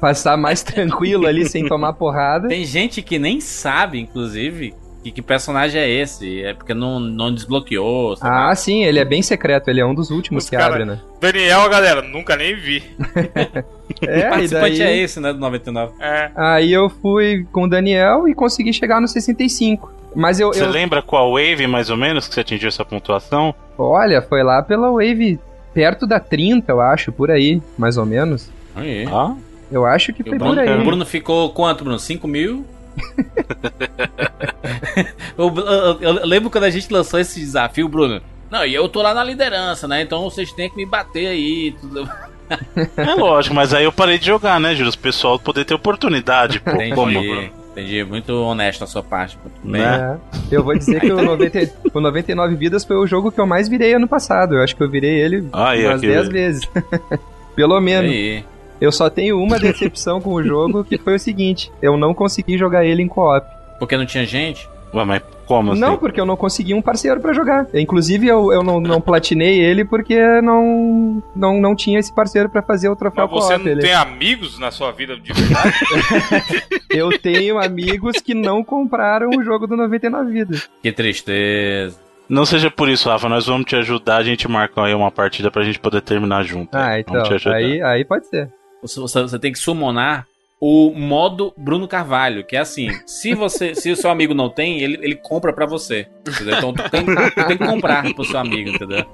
[0.00, 2.48] passar mais tranquilo ali sem tomar porrada.
[2.48, 6.42] Tem gente que nem sabe, inclusive, que, que personagem é esse.
[6.42, 8.16] É porque não, não desbloqueou.
[8.20, 8.54] Ah, lá.
[8.54, 11.00] sim, ele é bem secreto, ele é um dos últimos Os que cara, abre, né?
[11.20, 12.82] Daniel, galera, nunca nem vi.
[14.02, 14.82] é, o participante daí...
[14.82, 15.94] é esse, né, do 99.
[16.00, 16.30] É.
[16.34, 19.92] Aí eu fui com o Daniel e consegui chegar no 65.
[20.14, 20.48] Mas eu.
[20.48, 20.70] Você eu...
[20.70, 23.54] lembra qual wave, mais ou menos, que você atingiu essa pontuação?
[23.78, 25.38] Olha, foi lá pela wave
[25.76, 28.50] perto da 30, eu acho, por aí, mais ou menos.
[28.74, 29.06] Aí.
[29.12, 29.34] Ah?
[29.70, 30.80] Eu acho que foi Bruno, por aí.
[30.80, 31.98] O Bruno ficou quanto, Bruno?
[31.98, 32.64] 5 mil?
[35.36, 38.22] eu, eu, eu, lembro quando a gente lançou esse desafio, Bruno.
[38.50, 40.00] Não, e eu tô lá na liderança, né?
[40.00, 41.76] Então vocês têm que me bater aí.
[41.78, 42.08] Tudo.
[42.96, 44.90] é lógico, mas aí eu parei de jogar, né, Júlio?
[44.90, 46.70] O pessoal poder ter oportunidade, pô.
[46.94, 47.20] Como?
[47.76, 49.38] Entendi, muito honesto a sua parte.
[49.62, 50.18] Né?
[50.50, 53.68] Eu vou dizer que o, 90, o 99 Vidas foi o jogo que eu mais
[53.68, 54.54] virei ano passado.
[54.54, 56.68] Eu acho que eu virei ele ah, umas 10 vezes.
[57.54, 58.10] Pelo menos.
[58.10, 58.42] Aí.
[58.80, 62.56] Eu só tenho uma decepção com o jogo, que foi o seguinte: eu não consegui
[62.56, 63.46] jogar ele em co-op.
[63.78, 64.66] Porque não tinha gente?
[64.94, 65.80] Ué, mas como assim?
[65.80, 67.66] Não, porque eu não consegui um parceiro para jogar.
[67.74, 72.62] Inclusive, eu, eu não, não platinei ele porque não, não, não tinha esse parceiro para
[72.62, 73.80] fazer o troféu Mas você não ele.
[73.80, 75.74] tem amigos na sua vida de verdade?
[76.90, 80.68] eu tenho amigos que não compraram o jogo do 99 Vidas.
[80.82, 81.98] Que tristeza.
[82.28, 85.48] Não seja por isso, Rafa, nós vamos te ajudar, a gente marca aí uma partida
[85.48, 86.74] pra gente poder terminar junto.
[86.76, 87.22] Ah, então,
[87.52, 88.50] aí, aí pode ser.
[88.82, 90.26] Você, você tem que summonar
[90.58, 94.80] o modo Bruno Carvalho, que é assim, se você, se o seu amigo não tem,
[94.80, 96.08] ele, ele compra para você.
[96.26, 96.56] Entendeu?
[96.56, 99.04] Então tu tem, tu tem, que comprar pro seu amigo, entendeu?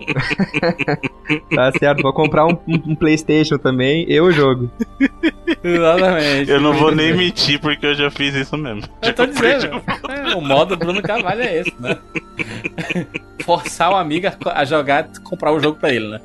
[1.55, 4.71] Tá certo, vou comprar um, um, Playstation também, eu jogo.
[5.65, 6.51] Exatamente.
[6.51, 8.83] Eu não vou nem mentir porque eu já fiz isso mesmo.
[9.01, 11.99] Eu tô dizendo, é, o modo Bruno Carvalho é esse, né?
[13.45, 16.21] Forçar o amigo a, a jogar, comprar o jogo pra ele, né?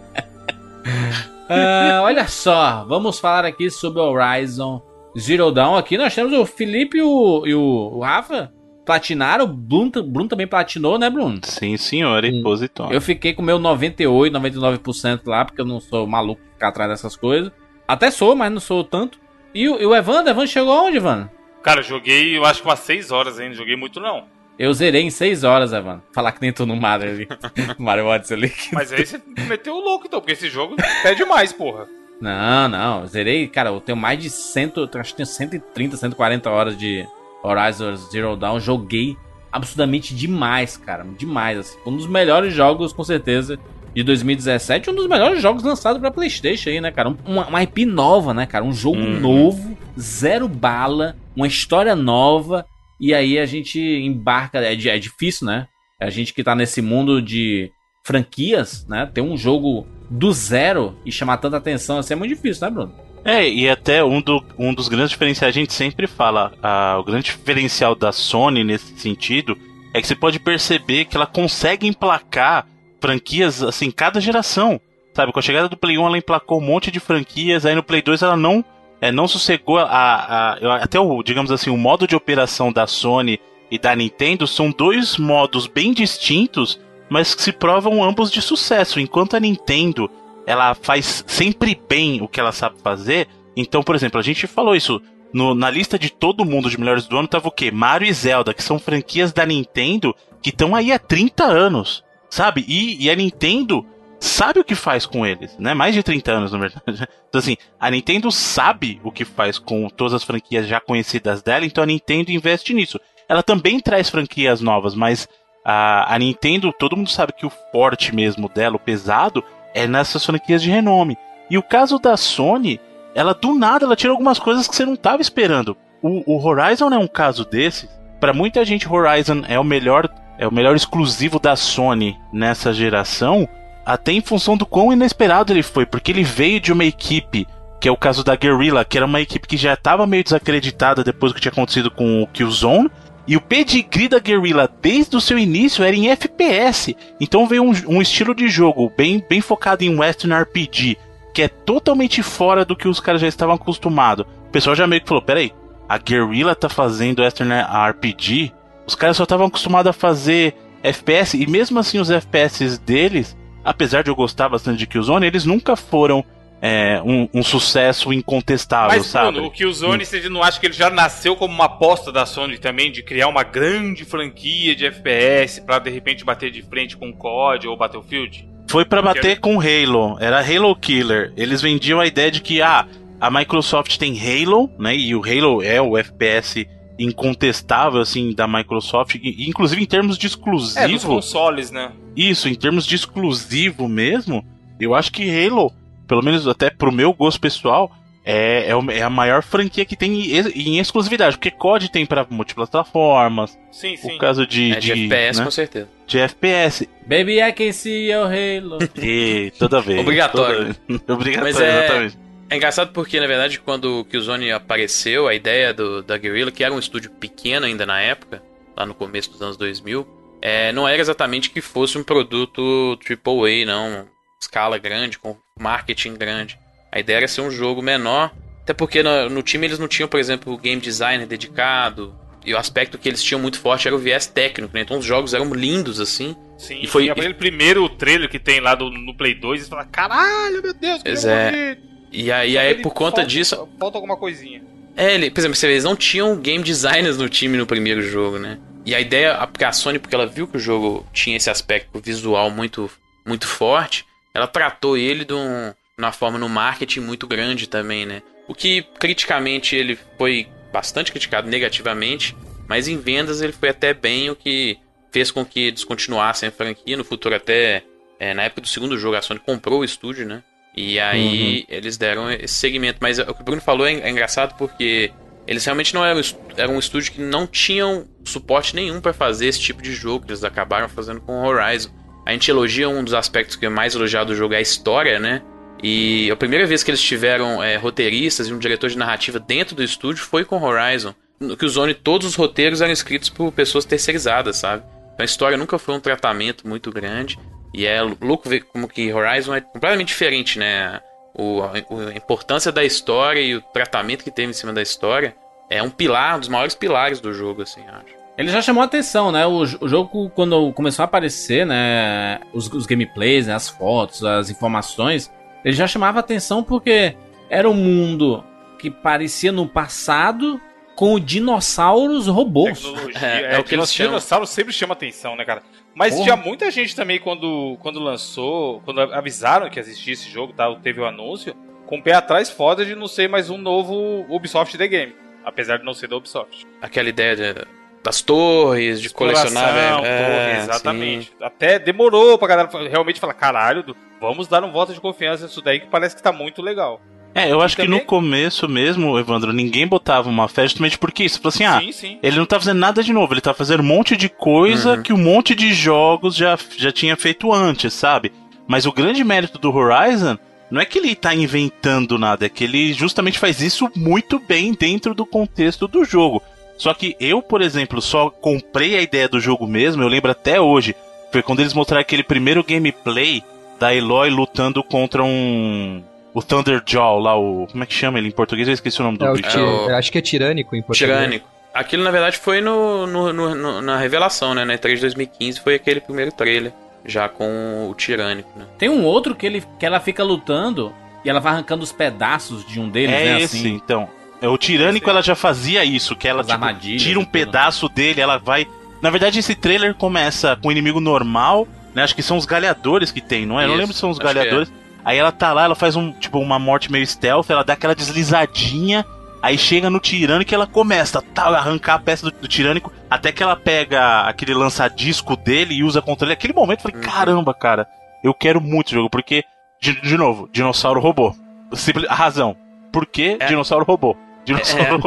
[1.50, 4.82] Uh, olha só, vamos falar aqui sobre Horizon
[5.18, 8.54] Zero Dawn aqui, nós temos o Felipe e o, e o Rafa
[8.86, 11.40] platinaram, o Bruno, Bruno também platinou, né, Bruno?
[11.44, 12.94] Sim, senhor, e positório.
[12.94, 17.16] Eu fiquei com meu 98, 99% lá, porque eu não sou maluco ficar atrás dessas
[17.16, 17.52] coisas.
[17.86, 19.20] Até sou, mas não sou tanto.
[19.54, 21.30] E o, e o Evandro, Evandro chegou aonde, Evandro?
[21.62, 24.26] Cara, joguei, eu acho que umas 6 horas ainda, joguei muito não.
[24.58, 26.04] Eu zerei em 6 horas, Evandro.
[26.14, 27.28] Falar que nem tô no Mario ali.
[27.78, 28.54] Mario Odyssey ali.
[28.72, 31.88] Mas aí você meteu o louco então, porque esse jogo é demais, porra.
[32.20, 33.06] Não, não.
[33.06, 37.06] Zerei, cara, eu tenho mais de 100, acho que tenho 130, 140 horas de
[37.44, 38.60] Horizon Zero Dawn.
[38.60, 39.16] Joguei
[39.52, 41.06] absurdamente demais, cara.
[41.18, 41.78] Demais, assim.
[41.86, 43.60] Um dos melhores jogos, com certeza,
[43.94, 44.90] de 2017.
[44.90, 47.16] Um dos melhores jogos lançados pra Playstation aí, né, cara?
[47.26, 48.64] Uma, uma IP nova, né, cara?
[48.64, 49.20] Um jogo uhum.
[49.20, 52.66] novo, zero bala, uma história nova.
[53.00, 54.60] E aí a gente embarca.
[54.60, 55.68] É, é difícil, né?
[56.00, 57.72] A gente que tá nesse mundo de
[58.04, 59.10] franquias, né?
[59.12, 62.94] Ter um jogo do zero e chamar tanta atenção assim é muito difícil, né, Bruno?
[63.26, 67.04] É, e até um, do, um dos grandes diferenciais, a gente sempre fala, a, o
[67.04, 69.58] grande diferencial da Sony nesse sentido
[69.94, 72.66] é que você pode perceber que ela consegue emplacar
[73.02, 74.80] franquias, assim, cada geração.
[75.14, 77.84] Sabe, com a chegada do Play 1 ela emplacou um monte de franquias, aí no
[77.84, 78.64] Play 2 ela não
[79.02, 82.88] é, não sossegou a, a, a, até o, digamos assim, o modo de operação da
[82.88, 83.40] Sony
[83.70, 89.00] e da Nintendo são dois modos bem distintos, mas que se provam ambos de sucesso.
[89.00, 90.10] Enquanto a Nintendo
[90.46, 94.76] ela faz sempre bem o que ela sabe fazer, então, por exemplo, a gente falou
[94.76, 95.02] isso
[95.34, 97.72] no, na lista de todo mundo de melhores do ano tava o quê?
[97.72, 102.64] Mario e Zelda, que são franquias da Nintendo que estão aí há 30 anos, sabe?
[102.68, 103.86] E, e a Nintendo
[104.20, 105.74] sabe o que faz com eles, né?
[105.74, 106.84] Mais de 30 anos, na verdade.
[107.28, 111.66] Então, assim, a Nintendo sabe o que faz com todas as franquias já conhecidas dela,
[111.66, 113.00] então a Nintendo investe nisso.
[113.28, 115.28] Ela também traz franquias novas, mas
[115.70, 120.26] a, a Nintendo, todo mundo sabe que o forte mesmo dela, o pesado, é nessas
[120.26, 121.18] franquias de renome.
[121.50, 122.80] E o caso da Sony,
[123.14, 125.76] ela do nada ela tira algumas coisas que você não estava esperando.
[126.02, 127.90] O, o Horizon é um caso desses.
[128.18, 133.50] Para muita gente, Horizon é o melhor é o melhor exclusivo da Sony nessa geração,
[133.84, 137.48] até em função do quão inesperado ele foi, porque ele veio de uma equipe,
[137.82, 141.04] que é o caso da Guerrilla, que era uma equipe que já estava meio desacreditada
[141.04, 142.92] depois do que tinha acontecido com o Killzone,
[143.28, 146.96] e o pedigree da Guerrilla desde o seu início era em FPS.
[147.20, 150.98] Então veio um, um, estilo de jogo bem, bem focado em Western RPG,
[151.34, 154.26] que é totalmente fora do que os caras já estavam acostumados.
[154.48, 155.52] O pessoal já meio que falou: peraí,
[155.90, 157.54] a Guerrilla tá fazendo Western
[157.90, 158.54] RPG?
[158.86, 163.36] Os caras só estavam acostumados a fazer FPS, e mesmo assim os FPS deles
[163.68, 166.24] apesar de eu gostar bastante de Killzone, eles nunca foram
[166.62, 169.34] é, um, um, sucesso incontestável, Mas, sabe?
[169.34, 170.06] Bruno, o Killzone, hum.
[170.06, 173.28] você não acha que ele já nasceu como uma aposta da Sony também de criar
[173.28, 178.48] uma grande franquia de FPS para de repente bater de frente com COD ou Battlefield?
[178.68, 181.32] Foi para bater com Halo, era Halo Killer.
[181.38, 182.86] Eles vendiam a ideia de que ah,
[183.20, 184.96] a Microsoft tem Halo, né?
[184.96, 186.68] E o Halo é o FPS
[187.00, 190.80] incontestável, assim, da Microsoft, inclusive em termos de exclusivo.
[190.80, 191.92] É, dos consoles, né?
[192.16, 194.44] Isso, em termos de exclusivo mesmo,
[194.80, 195.72] eu acho que Halo,
[196.08, 197.92] pelo menos até pro meu gosto pessoal,
[198.30, 203.58] é, é, é a maior franquia que tem em exclusividade, porque COD tem para plataformas.
[203.72, 204.16] Sim, sim.
[204.16, 205.46] O caso de, é de, de FPS, né?
[205.46, 205.90] com certeza.
[206.06, 206.90] De FPS.
[207.06, 208.80] Baby, I can see your Halo.
[209.02, 210.02] e toda vez.
[210.02, 210.76] Obrigatório.
[210.76, 211.04] Toda...
[211.14, 211.86] Obrigatório, Mas é...
[211.86, 212.18] exatamente.
[212.50, 216.64] É engraçado porque, na verdade, quando o Killzone apareceu, a ideia do, da Guerrilla, que
[216.64, 218.42] era um estúdio pequeno ainda na época,
[218.76, 220.08] lá no começo dos anos 2000,
[220.42, 224.06] é, não era exatamente que fosse um produto AAA, não.
[224.42, 226.60] Escala grande, com marketing grande.
[226.92, 230.08] A ideia era ser um jogo menor, até porque no, no time eles não tinham,
[230.08, 233.96] por exemplo, o game designer dedicado, e o aspecto que eles tinham muito forte era
[233.96, 234.82] o viés técnico, né?
[234.82, 236.36] Então os jogos eram lindos, assim.
[236.58, 239.70] Sim, e foi aquele primeiro trailer que tem lá do, no Play 2 e você
[239.70, 241.78] fala, caralho, meu Deus, que é,
[242.12, 243.68] e aí, aí por conta falta, disso.
[243.78, 244.64] Falta alguma coisinha.
[244.96, 248.60] É, ele, por exemplo, eles não tinham game designers no time no primeiro jogo, né?
[248.86, 252.00] E a ideia, porque a Sony, porque ela viu que o jogo tinha esse aspecto
[252.00, 252.90] visual muito,
[253.26, 254.06] muito forte,
[254.38, 258.22] ela tratou ele de um, uma forma no marketing muito grande também, né?
[258.48, 264.30] O que criticamente ele foi bastante criticado negativamente, mas em vendas ele foi até bem,
[264.30, 264.78] o que
[265.12, 266.96] fez com que descontinuassem a franquia.
[266.96, 267.84] No futuro, até
[268.20, 270.44] é, na época do segundo jogo, a Sony comprou o estúdio, né?
[270.76, 271.76] E aí uhum.
[271.76, 273.00] eles deram esse segmento.
[273.02, 275.12] Mas o que o Bruno falou é, é engraçado porque
[275.48, 276.22] eles realmente não eram,
[276.56, 280.32] eram um estúdio que não tinham suporte nenhum para fazer esse tipo de jogo que
[280.32, 281.90] eles acabaram fazendo com o Horizon.
[282.28, 285.18] A gente elogia um dos aspectos que é mais elogiado do jogo é a história,
[285.18, 285.42] né?
[285.82, 289.74] E a primeira vez que eles tiveram é, roteiristas e um diretor de narrativa dentro
[289.74, 291.16] do estúdio foi com Horizon.
[291.40, 294.84] No que o Zone, todos os roteiros eram escritos por pessoas terceirizadas, sabe?
[295.14, 297.40] Então a história nunca foi um tratamento muito grande.
[297.74, 301.00] E é louco ver como que Horizon é completamente diferente, né?
[301.34, 301.80] O, a,
[302.14, 305.34] importância da história e o tratamento que teve em cima da história
[305.70, 308.17] é um pilar, um dos maiores pilares do jogo, assim, acho.
[308.38, 309.48] Ele já chamou a atenção, né?
[309.48, 312.40] O, o jogo, quando começou a aparecer, né?
[312.54, 313.56] Os, os gameplays, né?
[313.56, 315.32] as fotos, as informações,
[315.66, 317.16] ele já chamava a atenção porque
[317.50, 318.44] era um mundo
[318.78, 320.62] que parecia no passado
[320.96, 322.84] com dinossauros robôs.
[323.20, 325.64] É, é, é, o que os dinossauros sempre chama atenção, né, cara?
[325.96, 326.24] Mas Porra.
[326.24, 330.74] tinha muita gente também quando, quando lançou, quando avisaram que existia esse jogo, tá?
[330.76, 331.56] teve o anúncio,
[331.88, 335.16] com o pé atrás foda de não ser mais um novo Ubisoft The Game.
[335.44, 336.68] Apesar de não ser da Ubisoft.
[336.82, 337.66] Aquela ideia de,
[338.08, 339.74] das torres, de colecionar.
[339.74, 339.92] Né?
[339.92, 341.26] Torre, é, exatamente.
[341.28, 341.44] Sim.
[341.44, 345.80] Até demorou pra galera realmente falar: caralho, vamos dar um voto de confiança nisso daí
[345.82, 347.02] que parece que tá muito legal.
[347.36, 351.40] É, eu acho que no começo mesmo, Evandro, ninguém botava uma fé justamente porque isso.
[351.40, 352.20] Falou assim, ah, sim, sim.
[352.24, 355.04] ele não tá fazendo nada de novo, ele tá fazendo um monte de coisa uhum.
[355.04, 358.32] que um monte de jogos já, já tinha feito antes, sabe?
[358.66, 360.38] Mas o grande mérito do Horizon
[360.72, 364.74] não é que ele tá inventando nada, é que ele justamente faz isso muito bem
[364.74, 366.42] dentro do contexto do jogo.
[366.78, 370.62] Só que eu, por exemplo, só comprei a ideia do jogo mesmo, eu lembro até
[370.62, 370.96] hoje,
[371.32, 373.44] foi quando eles mostraram aquele primeiro gameplay
[373.80, 376.04] da Eloy lutando contra um.
[376.34, 377.68] O Thunderjaw lá, o.
[377.72, 378.68] Como é que chama ele em português?
[378.68, 379.58] Eu esqueci o nome do é, bicho.
[379.58, 379.96] É o...
[379.96, 381.18] Acho que é tirânico em português.
[381.18, 381.48] Tirânico.
[381.74, 384.66] Aquilo, na verdade, foi no, no, no, na revelação, né?
[384.66, 386.72] Na 3 de 2015 foi aquele primeiro trailer.
[387.06, 388.66] Já com o Tirânico, né?
[388.78, 392.66] Tem um outro que, ele, que ela fica lutando e ela vai arrancando os pedaços
[392.66, 393.42] de um deles, é né?
[393.42, 393.74] Esse, assim.
[393.74, 394.10] então.
[394.42, 398.38] É, o Tirânico, ela já fazia isso, que ela tipo, tira um pedaço dele, ela
[398.38, 398.68] vai...
[399.02, 402.04] Na verdade, esse trailer começa com o um inimigo normal, né?
[402.04, 403.64] Acho que são os galhadores que tem, não é?
[403.64, 404.70] Isso, Eu não lembro se são os galhadores.
[404.70, 404.74] É.
[405.04, 407.96] Aí ela tá lá, ela faz um, tipo, uma morte meio stealth, ela dá aquela
[407.96, 409.06] deslizadinha,
[409.42, 412.92] aí chega no tirânico e ela começa tá, a arrancar a peça do, do tirânico,
[413.10, 416.34] até que ela pega aquele lançadisco dele e usa contra ele.
[416.34, 417.12] Naquele momento eu falei, uhum.
[417.12, 417.88] caramba, cara,
[418.24, 419.44] eu quero muito o jogo, porque,
[419.82, 421.34] de, de novo, dinossauro robô.
[421.74, 422.56] Simples, a razão.
[422.92, 423.46] Por que é.
[423.48, 424.16] dinossauro robô?
[424.48, 425.02] Dinossauro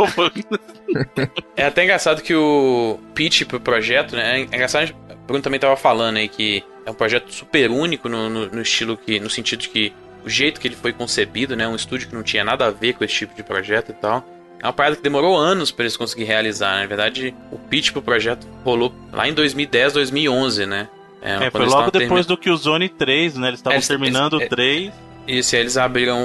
[1.57, 1.62] é.
[1.62, 4.40] é até engraçado que o pitch pro projeto, né?
[4.40, 8.29] É engraçado, o Bruno também tava falando aí que é um projeto super único no,
[8.29, 9.18] no, no, estilo que.
[9.18, 11.66] no sentido de que o jeito que ele foi concebido, né?
[11.66, 14.22] Um estúdio que não tinha nada a ver com esse tipo de projeto e tal.
[14.62, 16.74] É uma parada que demorou anos para eles conseguirem realizar.
[16.74, 16.83] Né?
[16.83, 20.87] Na verdade, o pitch pro projeto rolou lá em 2010, 2011, né?
[21.22, 23.48] É, é foi logo depois do que o Zone 3, né?
[23.48, 24.92] Eles estavam terminando o 3.
[25.26, 26.20] Isso, aí eles abriram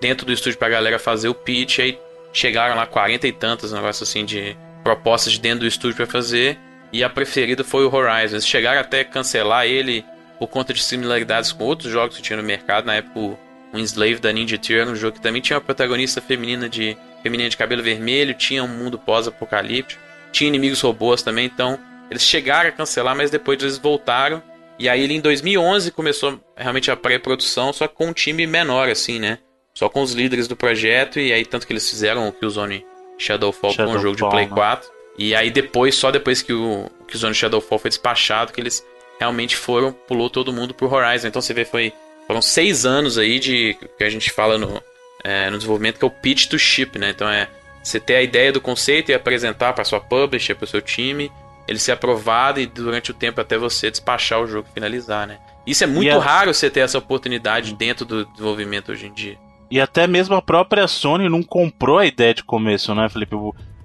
[0.00, 1.96] dentro do estúdio pra galera fazer o pitch, aí
[2.32, 6.06] chegaram lá 40 e tantos, um negócio assim de propostas de dentro do estúdio para
[6.06, 6.58] fazer
[6.92, 8.34] e a preferida foi o Horizon.
[8.34, 10.04] Eles chegaram até a cancelar ele
[10.38, 12.84] por conta de similaridades com outros jogos que tinha no mercado.
[12.84, 13.38] Na época, o
[13.74, 17.56] Enslave da Ninja Theory um jogo que também tinha uma protagonista feminina de, feminina de
[17.56, 21.46] cabelo vermelho, tinha um mundo pós-apocalíptico, tinha inimigos robôs também.
[21.46, 21.78] Então,
[22.10, 24.42] eles chegaram a cancelar, mas depois eles voltaram.
[24.78, 29.18] E aí, ele em 2011 começou realmente a pré-produção, só com um time menor, assim,
[29.18, 29.38] né?
[29.82, 31.18] Só com os líderes do projeto.
[31.18, 32.86] E aí, tanto que eles fizeram o Killzone
[33.18, 34.88] Shadowfall, Shadowfall com um jogo de Play 4.
[34.88, 34.94] Né?
[35.18, 38.86] E aí depois, só depois que o, que o Zone Shadowfall foi despachado, que eles
[39.18, 41.26] realmente foram, pulou todo mundo pro Horizon.
[41.26, 41.92] Então você vê, foi,
[42.28, 44.80] foram seis anos aí de que a gente fala no,
[45.24, 47.10] é, no desenvolvimento, que é o pitch to ship, né?
[47.10, 47.48] Então é
[47.82, 51.28] você ter a ideia do conceito e apresentar para sua publisher, para o seu time,
[51.66, 55.40] ele ser aprovado e durante o tempo até você despachar o jogo finalizar, né?
[55.66, 59.36] Isso é muito raro você ter essa oportunidade dentro do desenvolvimento hoje em dia.
[59.72, 63.34] E até mesmo a própria Sony não comprou a ideia de começo, né, Felipe?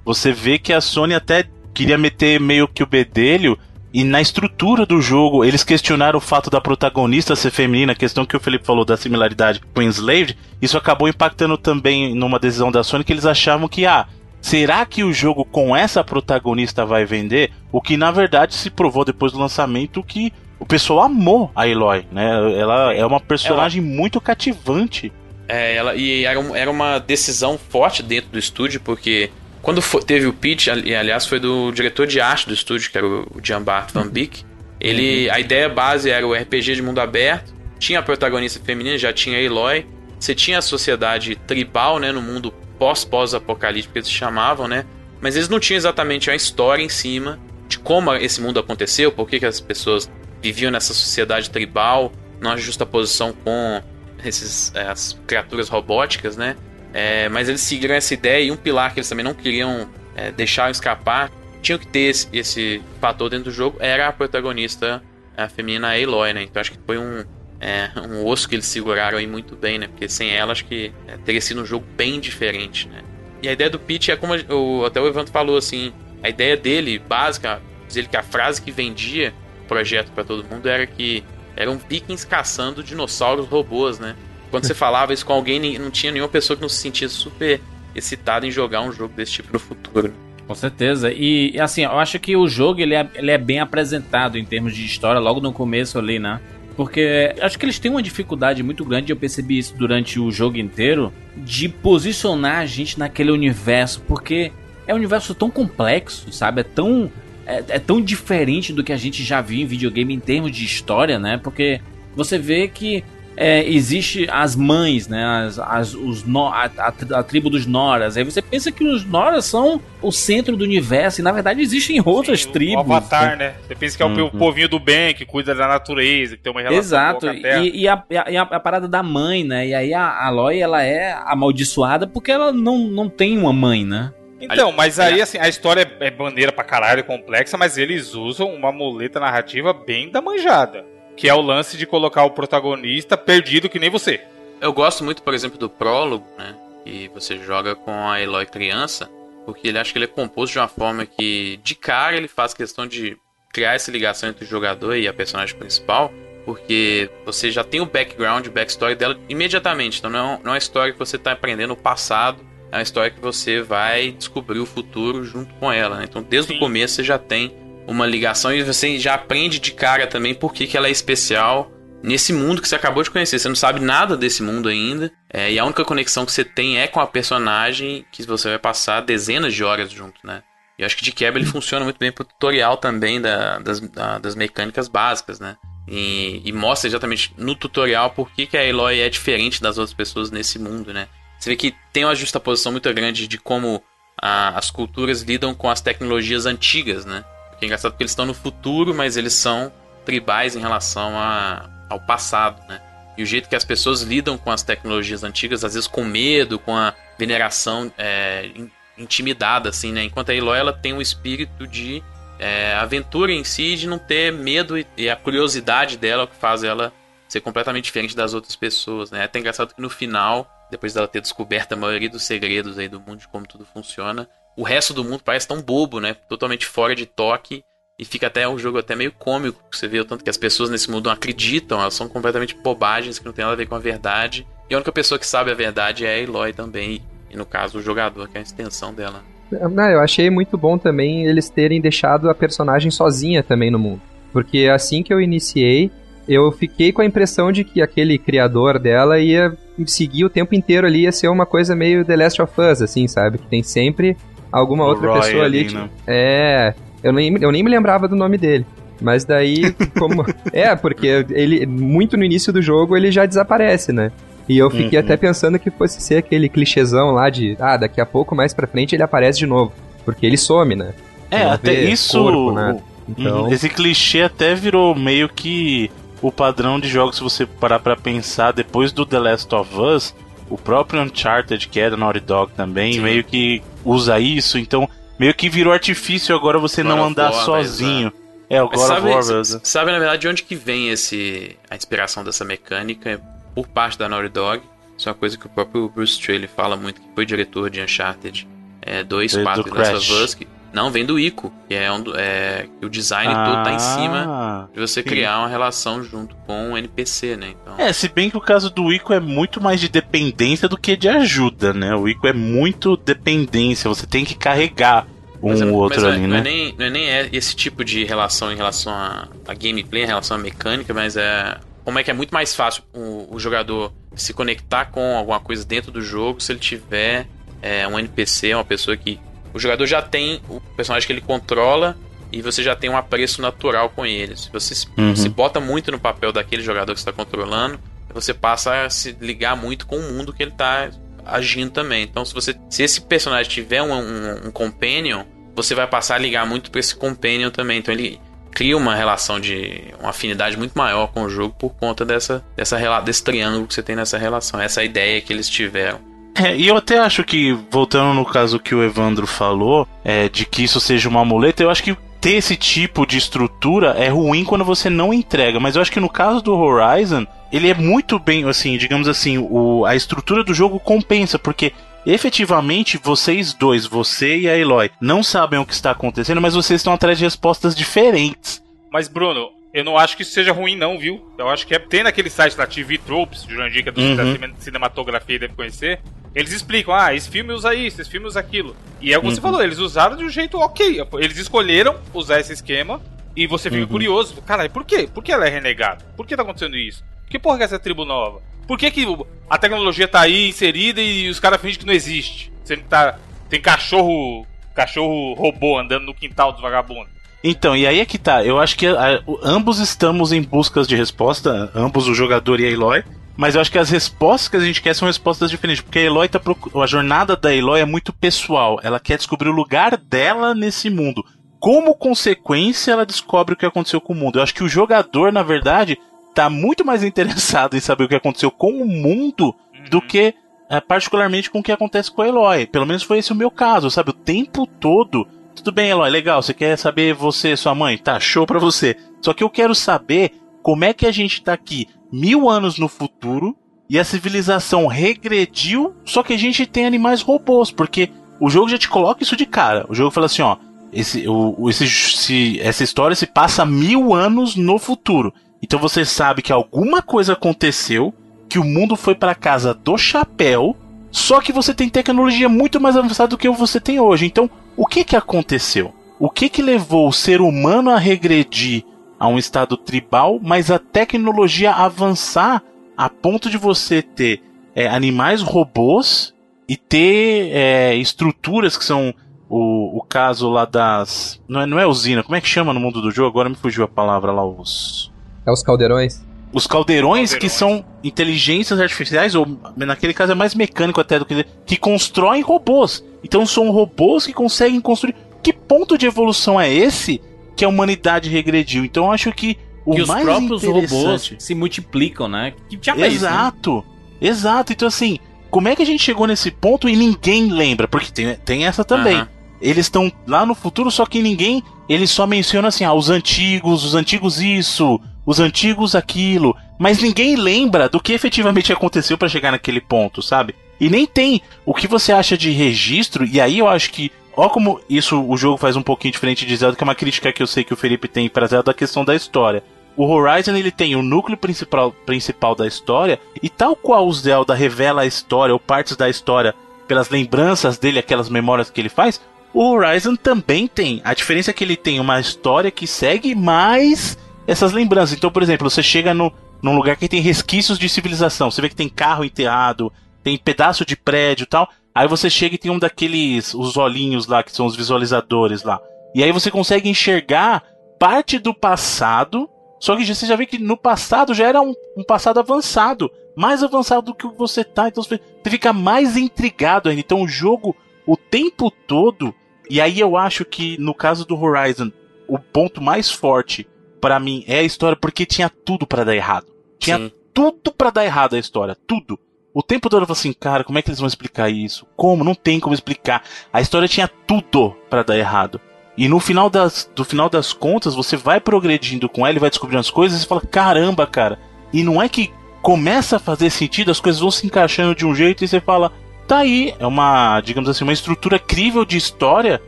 [0.03, 3.57] você vê que a Sony até queria meter meio que o bedelho
[3.93, 8.25] e na estrutura do jogo, eles questionaram o fato da protagonista ser feminina, a questão
[8.25, 12.83] que o Felipe falou da similaridade com Enslaved, isso acabou impactando também numa decisão da
[12.83, 14.07] Sony que eles achavam que, ah,
[14.41, 17.53] será que o jogo com essa protagonista vai vender?
[17.71, 22.05] O que na verdade se provou depois do lançamento que o pessoal amou a Eloy,
[22.11, 22.59] né?
[22.59, 25.13] Ela é uma personagem muito cativante.
[25.47, 29.29] É, ela, e era, era uma decisão forte dentro do estúdio, porque
[29.61, 33.07] quando for, teve o pitch, aliás, foi do diretor de arte do estúdio, que era
[33.07, 34.43] o Jean-Bart Van Beek.
[34.79, 35.33] Ele, uhum.
[35.33, 39.37] A ideia base era o RPG de mundo aberto, tinha a protagonista feminina, já tinha
[39.37, 39.85] a Eloy,
[40.19, 44.85] você tinha a sociedade tribal, né, no mundo pós-pós-apocalíptico que eles chamavam, né?
[45.19, 49.27] Mas eles não tinham exatamente a história em cima de como esse mundo aconteceu, por
[49.27, 50.09] que, que as pessoas
[50.41, 53.81] viviam nessa sociedade tribal, numa justaposição com
[54.27, 56.55] esses, é, as criaturas robóticas, né?
[56.93, 60.31] É, mas eles seguiram essa ideia e um pilar que eles também não queriam é,
[60.31, 65.03] deixar escapar, tinham que ter esse, esse, fator dentro do jogo, era a protagonista
[65.35, 66.43] a feminina Aloy, né?
[66.43, 67.23] Então acho que foi um,
[67.59, 69.87] é, um osso que eles seguraram aí muito bem, né?
[69.87, 73.03] Porque sem ela acho que é, teria sido um jogo bem diferente, né?
[73.41, 76.57] E a ideia do Pete é como o, até o Evandro falou, assim, a ideia
[76.57, 81.23] dele, básica, dizer que a frase que vendia o projeto para todo mundo era que
[81.57, 84.15] eram vikings caçando dinossauros robôs, né?
[84.49, 87.59] Quando você falava isso com alguém, não tinha nenhuma pessoa que não se sentia super
[87.93, 90.13] excitada em jogar um jogo desse tipo no futuro.
[90.47, 91.11] Com certeza.
[91.11, 94.73] E assim, eu acho que o jogo ele é, ele é bem apresentado em termos
[94.73, 96.39] de história logo no começo ali, né?
[96.77, 100.57] Porque acho que eles têm uma dificuldade muito grande, eu percebi isso durante o jogo
[100.57, 104.51] inteiro, de posicionar a gente naquele universo, porque
[104.85, 106.61] é um universo tão complexo, sabe?
[106.61, 107.11] É tão
[107.47, 110.65] é, é, tão diferente do que a gente já viu em videogame em termos de
[110.65, 111.39] história, né?
[111.41, 111.79] Porque
[112.13, 113.03] você vê que
[113.37, 115.23] é, existe as mães, né?
[115.23, 118.17] As, as, os no, a, a, a, tribo dos Noras.
[118.17, 122.01] Aí você pensa que os Noras são o centro do universo e na verdade existem
[122.03, 122.75] outras Sim, tribos.
[122.75, 123.53] O Avatar, né?
[123.65, 124.29] Você pensa que é o, uhum.
[124.31, 127.19] povinho do bem que cuida da natureza, que tem uma relação Exato.
[127.21, 127.63] com a terra.
[127.63, 129.67] E, e, a, e a, a, parada da mãe, né?
[129.67, 134.11] E aí a Aloy ela é amaldiçoada porque ela não, não tem uma mãe, né?
[134.39, 138.71] Então, mas aí assim, a história é bandeira pra caralho, complexa, mas eles usam uma
[138.71, 140.85] muleta narrativa bem da manjada.
[141.15, 144.21] Que é o lance de colocar o protagonista perdido que nem você.
[144.61, 146.55] Eu gosto muito, por exemplo, do prólogo, né?
[146.83, 149.09] Que você joga com a Eloy criança,
[149.45, 152.53] porque ele acha que ele é composto de uma forma que, de cara, ele faz
[152.53, 153.17] questão de
[153.51, 156.11] criar essa ligação entre o jogador e a personagem principal.
[156.47, 159.99] porque você já tem o background, o backstory dela imediatamente.
[159.99, 162.39] Então não é, não é uma história que você está aprendendo o passado,
[162.71, 165.97] é uma história que você vai descobrir o futuro junto com ela.
[165.97, 166.05] Né?
[166.09, 166.57] Então desde Sim.
[166.57, 167.55] o começo você já tem
[167.87, 171.71] uma ligação e você já aprende de cara também por que, que ela é especial
[172.03, 173.39] nesse mundo que você acabou de conhecer.
[173.39, 175.11] Você não sabe nada desse mundo ainda.
[175.31, 178.59] É, e a única conexão que você tem é com a personagem que você vai
[178.59, 180.43] passar dezenas de horas junto, né?
[180.77, 183.79] E eu acho que de quebra ele funciona muito bem pro tutorial também da, das,
[183.79, 185.57] da, das mecânicas básicas, né?
[185.87, 189.93] E, e, mostra exatamente no tutorial por que, que a Eloy é diferente das outras
[189.93, 191.07] pessoas nesse mundo, né?
[191.39, 193.83] Você vê que tem uma justaposição muito grande de como
[194.19, 197.23] a, as culturas lidam com as tecnologias antigas, né?
[197.49, 199.71] Porque é engraçado porque eles estão no futuro, mas eles são
[200.05, 202.81] tribais em relação a, ao passado, né?
[203.17, 206.59] E o jeito que as pessoas lidam com as tecnologias antigas, às vezes com medo,
[206.59, 208.51] com a veneração é,
[208.97, 210.03] intimidada, assim, né?
[210.03, 212.03] Enquanto a Eloy, ela tem um espírito de
[212.39, 216.63] é, aventura em si, de não ter medo e, e, a curiosidade dela que faz
[216.63, 216.93] ela
[217.27, 219.21] ser completamente diferente das outras pessoas, né?
[219.21, 222.87] É até engraçado que no final, depois dela ter descoberto a maioria dos segredos aí
[222.87, 226.15] do mundo, de como tudo funciona, o resto do mundo parece tão bobo, né?
[226.27, 227.63] Totalmente fora de toque
[227.99, 229.63] e fica até um jogo até meio cômico.
[229.71, 233.19] Você vê o tanto que as pessoas nesse mundo não acreditam, elas são completamente bobagens
[233.19, 234.47] que não tem nada a ver com a verdade.
[234.69, 237.01] E a única pessoa que sabe a verdade é a Eloy também.
[237.29, 239.23] E no caso, o jogador, que é a extensão dela.
[239.51, 244.01] Não, eu achei muito bom também eles terem deixado a personagem sozinha também no mundo.
[244.33, 245.91] Porque assim que eu iniciei,
[246.27, 249.55] eu fiquei com a impressão de que aquele criador dela ia
[249.85, 253.07] seguir o tempo inteiro ali, ia ser uma coisa meio The Last of Us, assim,
[253.07, 253.37] sabe?
[253.37, 254.17] Que tem sempre
[254.51, 255.59] alguma o outra Roy pessoa ali.
[255.59, 255.89] ali né?
[256.05, 256.73] É,
[257.03, 258.65] eu nem, eu nem me lembrava do nome dele.
[259.01, 260.25] Mas daí, como.
[260.51, 264.11] é, porque ele, muito no início do jogo, ele já desaparece, né?
[264.49, 265.05] E eu fiquei uhum.
[265.05, 268.65] até pensando que fosse ser aquele clichêzão lá de, ah, daqui a pouco mais pra
[268.65, 269.73] frente ele aparece de novo.
[270.05, 270.93] Porque ele some, né?
[271.29, 272.17] É, até isso.
[272.17, 272.79] Corpo, né?
[273.09, 273.43] então...
[273.43, 273.51] Uhum.
[273.51, 275.91] Esse clichê até virou meio que
[276.21, 280.15] o padrão de jogos, se você parar pra pensar, depois do The Last of Us,
[280.49, 283.01] o próprio Uncharted, que é da Naughty Dog também, Sim.
[283.01, 284.57] meio que usa isso.
[284.57, 284.89] Então,
[285.19, 288.11] Meio que virou artifício agora você God não andar War, sozinho.
[288.13, 289.23] Mas, é, o God sabe, War.
[289.63, 293.21] Sabe, na verdade, de onde que vem esse, a inspiração dessa mecânica
[293.55, 294.63] por parte da Naughty Dog?
[294.97, 297.81] Isso é uma coisa que o próprio Bruce Straley fala muito, que foi diretor de
[297.81, 298.47] Uncharted
[298.81, 300.47] é, 2, 4 e Last of Us, que
[300.77, 304.25] não, vem do Ico, que é, um, é o design ah, todo tá em cima
[304.27, 305.09] ah, de você sim.
[305.09, 307.55] criar uma relação junto com o NPC, né?
[307.59, 307.73] Então...
[307.79, 310.95] É, se bem que o caso do Ico é muito mais de dependência do que
[310.95, 311.95] de ajuda, né?
[311.95, 315.07] O Ico é muito dependência, você tem que carregar
[315.41, 316.37] um ou outro ali, não né?
[316.37, 320.07] É nem, não é nem esse tipo de relação em relação a, a gameplay, em
[320.07, 323.91] relação à mecânica, mas é como é que é muito mais fácil o, o jogador
[324.15, 327.25] se conectar com alguma coisa dentro do jogo se ele tiver
[327.63, 329.19] é, um NPC, uma pessoa que
[329.53, 331.97] o jogador já tem o personagem que ele controla
[332.31, 334.35] e você já tem um apreço natural com ele.
[334.35, 335.15] Se você uhum.
[335.15, 337.79] se bota muito no papel daquele jogador que está controlando,
[338.13, 340.89] você passa a se ligar muito com o mundo que ele está
[341.25, 342.03] agindo também.
[342.03, 345.23] Então, se você se esse personagem tiver um, um, um companion,
[345.55, 347.79] você vai passar a ligar muito para esse companion também.
[347.79, 348.19] Então, ele
[348.51, 353.01] cria uma relação de uma afinidade muito maior com o jogo por conta dessa, dessa
[353.01, 354.59] desse triângulo que você tem nessa relação.
[354.59, 355.99] Essa ideia que eles tiveram.
[356.43, 360.45] É, e eu até acho que, voltando no caso que o Evandro falou, é, de
[360.45, 364.43] que isso seja uma muleta, eu acho que ter esse tipo de estrutura é ruim
[364.43, 365.59] quando você não entrega.
[365.59, 369.37] Mas eu acho que no caso do Horizon, ele é muito bem, assim, digamos assim,
[369.37, 371.73] o, a estrutura do jogo compensa, porque
[372.05, 376.79] efetivamente vocês dois, você e a Eloy, não sabem o que está acontecendo, mas vocês
[376.79, 378.61] estão atrás de respostas diferentes.
[378.91, 381.31] Mas, Bruno, eu não acho que isso seja ruim, não, viu?
[381.37, 381.77] Eu acho que é.
[381.77, 384.15] Tem naquele site da TV Tropes, Jurandir, que é do uhum.
[384.15, 386.01] da cinematografia deve conhecer.
[386.33, 388.75] Eles explicam, ah, esse filme usa isso, esse filme usa aquilo.
[388.99, 389.35] E é o que uhum.
[389.35, 391.05] você falou, eles usaram de um jeito ok.
[391.19, 392.99] Eles escolheram usar esse esquema
[393.35, 393.87] e você fica uhum.
[393.87, 394.41] curioso.
[394.41, 395.07] Cara, por quê?
[395.13, 396.03] Por que ela é renegada?
[396.17, 397.05] Por que tá acontecendo isso?
[397.29, 398.41] Que porra que é essa tribo nova?
[398.67, 399.05] Por que, que
[399.47, 402.51] a tecnologia tá aí inserida e os caras fingem que não existe?
[402.63, 403.19] Você tá.
[403.47, 404.47] Tem cachorro.
[404.73, 407.16] Cachorro robô andando no quintal dos vagabundos.
[407.43, 408.43] Então, e aí é que tá.
[408.43, 412.69] Eu acho que a, ambos estamos em busca de resposta, ambos o jogador e a
[412.69, 413.03] Eloy.
[413.37, 415.81] Mas eu acho que as respostas que a gente quer são respostas diferentes.
[415.81, 416.41] Porque a Eloy tá
[416.81, 418.79] A jornada da Eloy é muito pessoal.
[418.81, 421.23] Ela quer descobrir o lugar dela nesse mundo.
[421.59, 424.39] Como consequência, ela descobre o que aconteceu com o mundo.
[424.39, 425.99] Eu acho que o jogador, na verdade,
[426.33, 429.89] tá muito mais interessado em saber o que aconteceu com o mundo uhum.
[429.91, 430.33] do que
[430.69, 432.65] é, particularmente com o que acontece com a Eloy.
[432.65, 434.09] Pelo menos foi esse o meu caso, sabe?
[434.09, 435.27] O tempo todo
[435.57, 436.41] tudo bem, Eloy, legal.
[436.41, 437.97] Você quer saber você, sua mãe?
[437.97, 438.95] Tá, show pra você.
[439.21, 440.31] Só que eu quero saber
[440.61, 443.55] como é que a gente tá aqui mil anos no futuro
[443.89, 448.77] e a civilização regrediu, só que a gente tem animais robôs, porque o jogo já
[448.77, 449.85] te coloca isso de cara.
[449.89, 450.57] O jogo fala assim, ó,
[450.91, 455.33] esse, o, esse, se, essa história se passa mil anos no futuro.
[455.61, 458.13] Então você sabe que alguma coisa aconteceu,
[458.47, 460.75] que o mundo foi para casa do chapéu,
[461.11, 464.25] só que você tem tecnologia muito mais avançada do que você tem hoje.
[464.25, 465.93] Então, o que que aconteceu?
[466.19, 468.85] O que que levou o ser humano a regredir
[469.19, 472.63] a um estado tribal, mas a tecnologia avançar
[472.95, 474.41] a ponto de você ter
[474.75, 476.33] é, animais robôs
[476.69, 479.13] e ter é, estruturas que são
[479.49, 481.41] o, o caso lá das.
[481.47, 483.29] Não é, não é usina, como é que chama no mundo do jogo?
[483.29, 485.11] Agora me fugiu a palavra lá, os.
[485.45, 486.26] É os caldeirões?
[486.53, 489.45] Os caldeirões, caldeirões, que são inteligências artificiais, ou
[489.75, 491.45] naquele caso é mais mecânico até do que.
[491.65, 493.03] que constroem robôs.
[493.23, 495.15] Então são robôs que conseguem construir.
[495.43, 497.21] Que ponto de evolução é esse
[497.55, 498.85] que a humanidade regrediu?
[498.85, 502.53] Então eu acho que o que mais os próprios robôs se multiplicam, né?
[502.69, 503.79] Que já Exato.
[503.79, 504.29] Isso, né?
[504.29, 504.73] Exato.
[504.73, 505.19] Então assim,
[505.49, 507.87] como é que a gente chegou nesse ponto e ninguém lembra?
[507.87, 509.17] Porque tem, tem essa também.
[509.17, 509.27] Uhum.
[509.61, 511.63] Eles estão lá no futuro, só que ninguém.
[511.89, 516.55] Eles só mencionam assim, ah, os antigos, os antigos isso, os antigos aquilo.
[516.79, 520.55] Mas ninguém lembra do que efetivamente aconteceu para chegar naquele ponto, sabe?
[520.79, 524.11] E nem tem o que você acha de registro, e aí eu acho que.
[524.35, 527.33] Ó, como isso o jogo faz um pouquinho diferente de Zelda, que é uma crítica
[527.33, 529.63] que eu sei que o Felipe tem pra Zelda, a questão da história.
[529.97, 534.53] O Horizon ele tem o núcleo principal, principal da história, e tal qual o Zelda
[534.53, 536.53] revela a história, ou partes da história,
[536.87, 539.19] pelas lembranças dele, aquelas memórias que ele faz,
[539.51, 541.01] o Horizon também tem.
[541.03, 544.15] A diferença é que ele tem uma história que segue mais
[544.47, 545.15] essas lembranças.
[545.15, 546.31] Então, por exemplo, você chega no,
[546.63, 548.49] num lugar que tem resquícios de civilização.
[548.49, 549.91] Você vê que tem carro enterrado,
[550.23, 551.69] tem pedaço de prédio e tal.
[551.93, 555.81] Aí você chega e tem um daqueles, os olhinhos lá, que são os visualizadores lá.
[556.15, 557.63] E aí você consegue enxergar
[557.99, 559.49] parte do passado.
[559.79, 563.11] Só que você já vê que no passado já era um, um passado avançado.
[563.35, 564.87] Mais avançado do que você tá.
[564.87, 567.01] Então você fica mais intrigado ainda.
[567.01, 567.75] Então o jogo,
[568.05, 569.33] o tempo todo,
[569.69, 571.91] e aí eu acho que no caso do Horizon,
[572.27, 573.67] o ponto mais forte
[573.99, 576.47] para mim é a história porque tinha tudo para dar errado.
[576.79, 577.11] Tinha Sim.
[577.33, 579.19] tudo para dar errado a história, tudo.
[579.53, 581.87] O tempo todo eu falei assim, cara, como é que eles vão explicar isso?
[581.95, 582.23] Como?
[582.23, 583.23] Não tem como explicar.
[583.51, 585.59] A história tinha tudo para dar errado.
[585.97, 589.49] E no final das, do final das contas, você vai progredindo com ela e vai
[589.49, 591.39] descobrindo as coisas e fala, caramba, cara.
[591.73, 592.31] E não é que
[592.61, 595.91] começa a fazer sentido, as coisas vão se encaixando de um jeito e você fala,
[596.27, 599.61] tá aí, é uma, digamos assim, uma estrutura crível de história,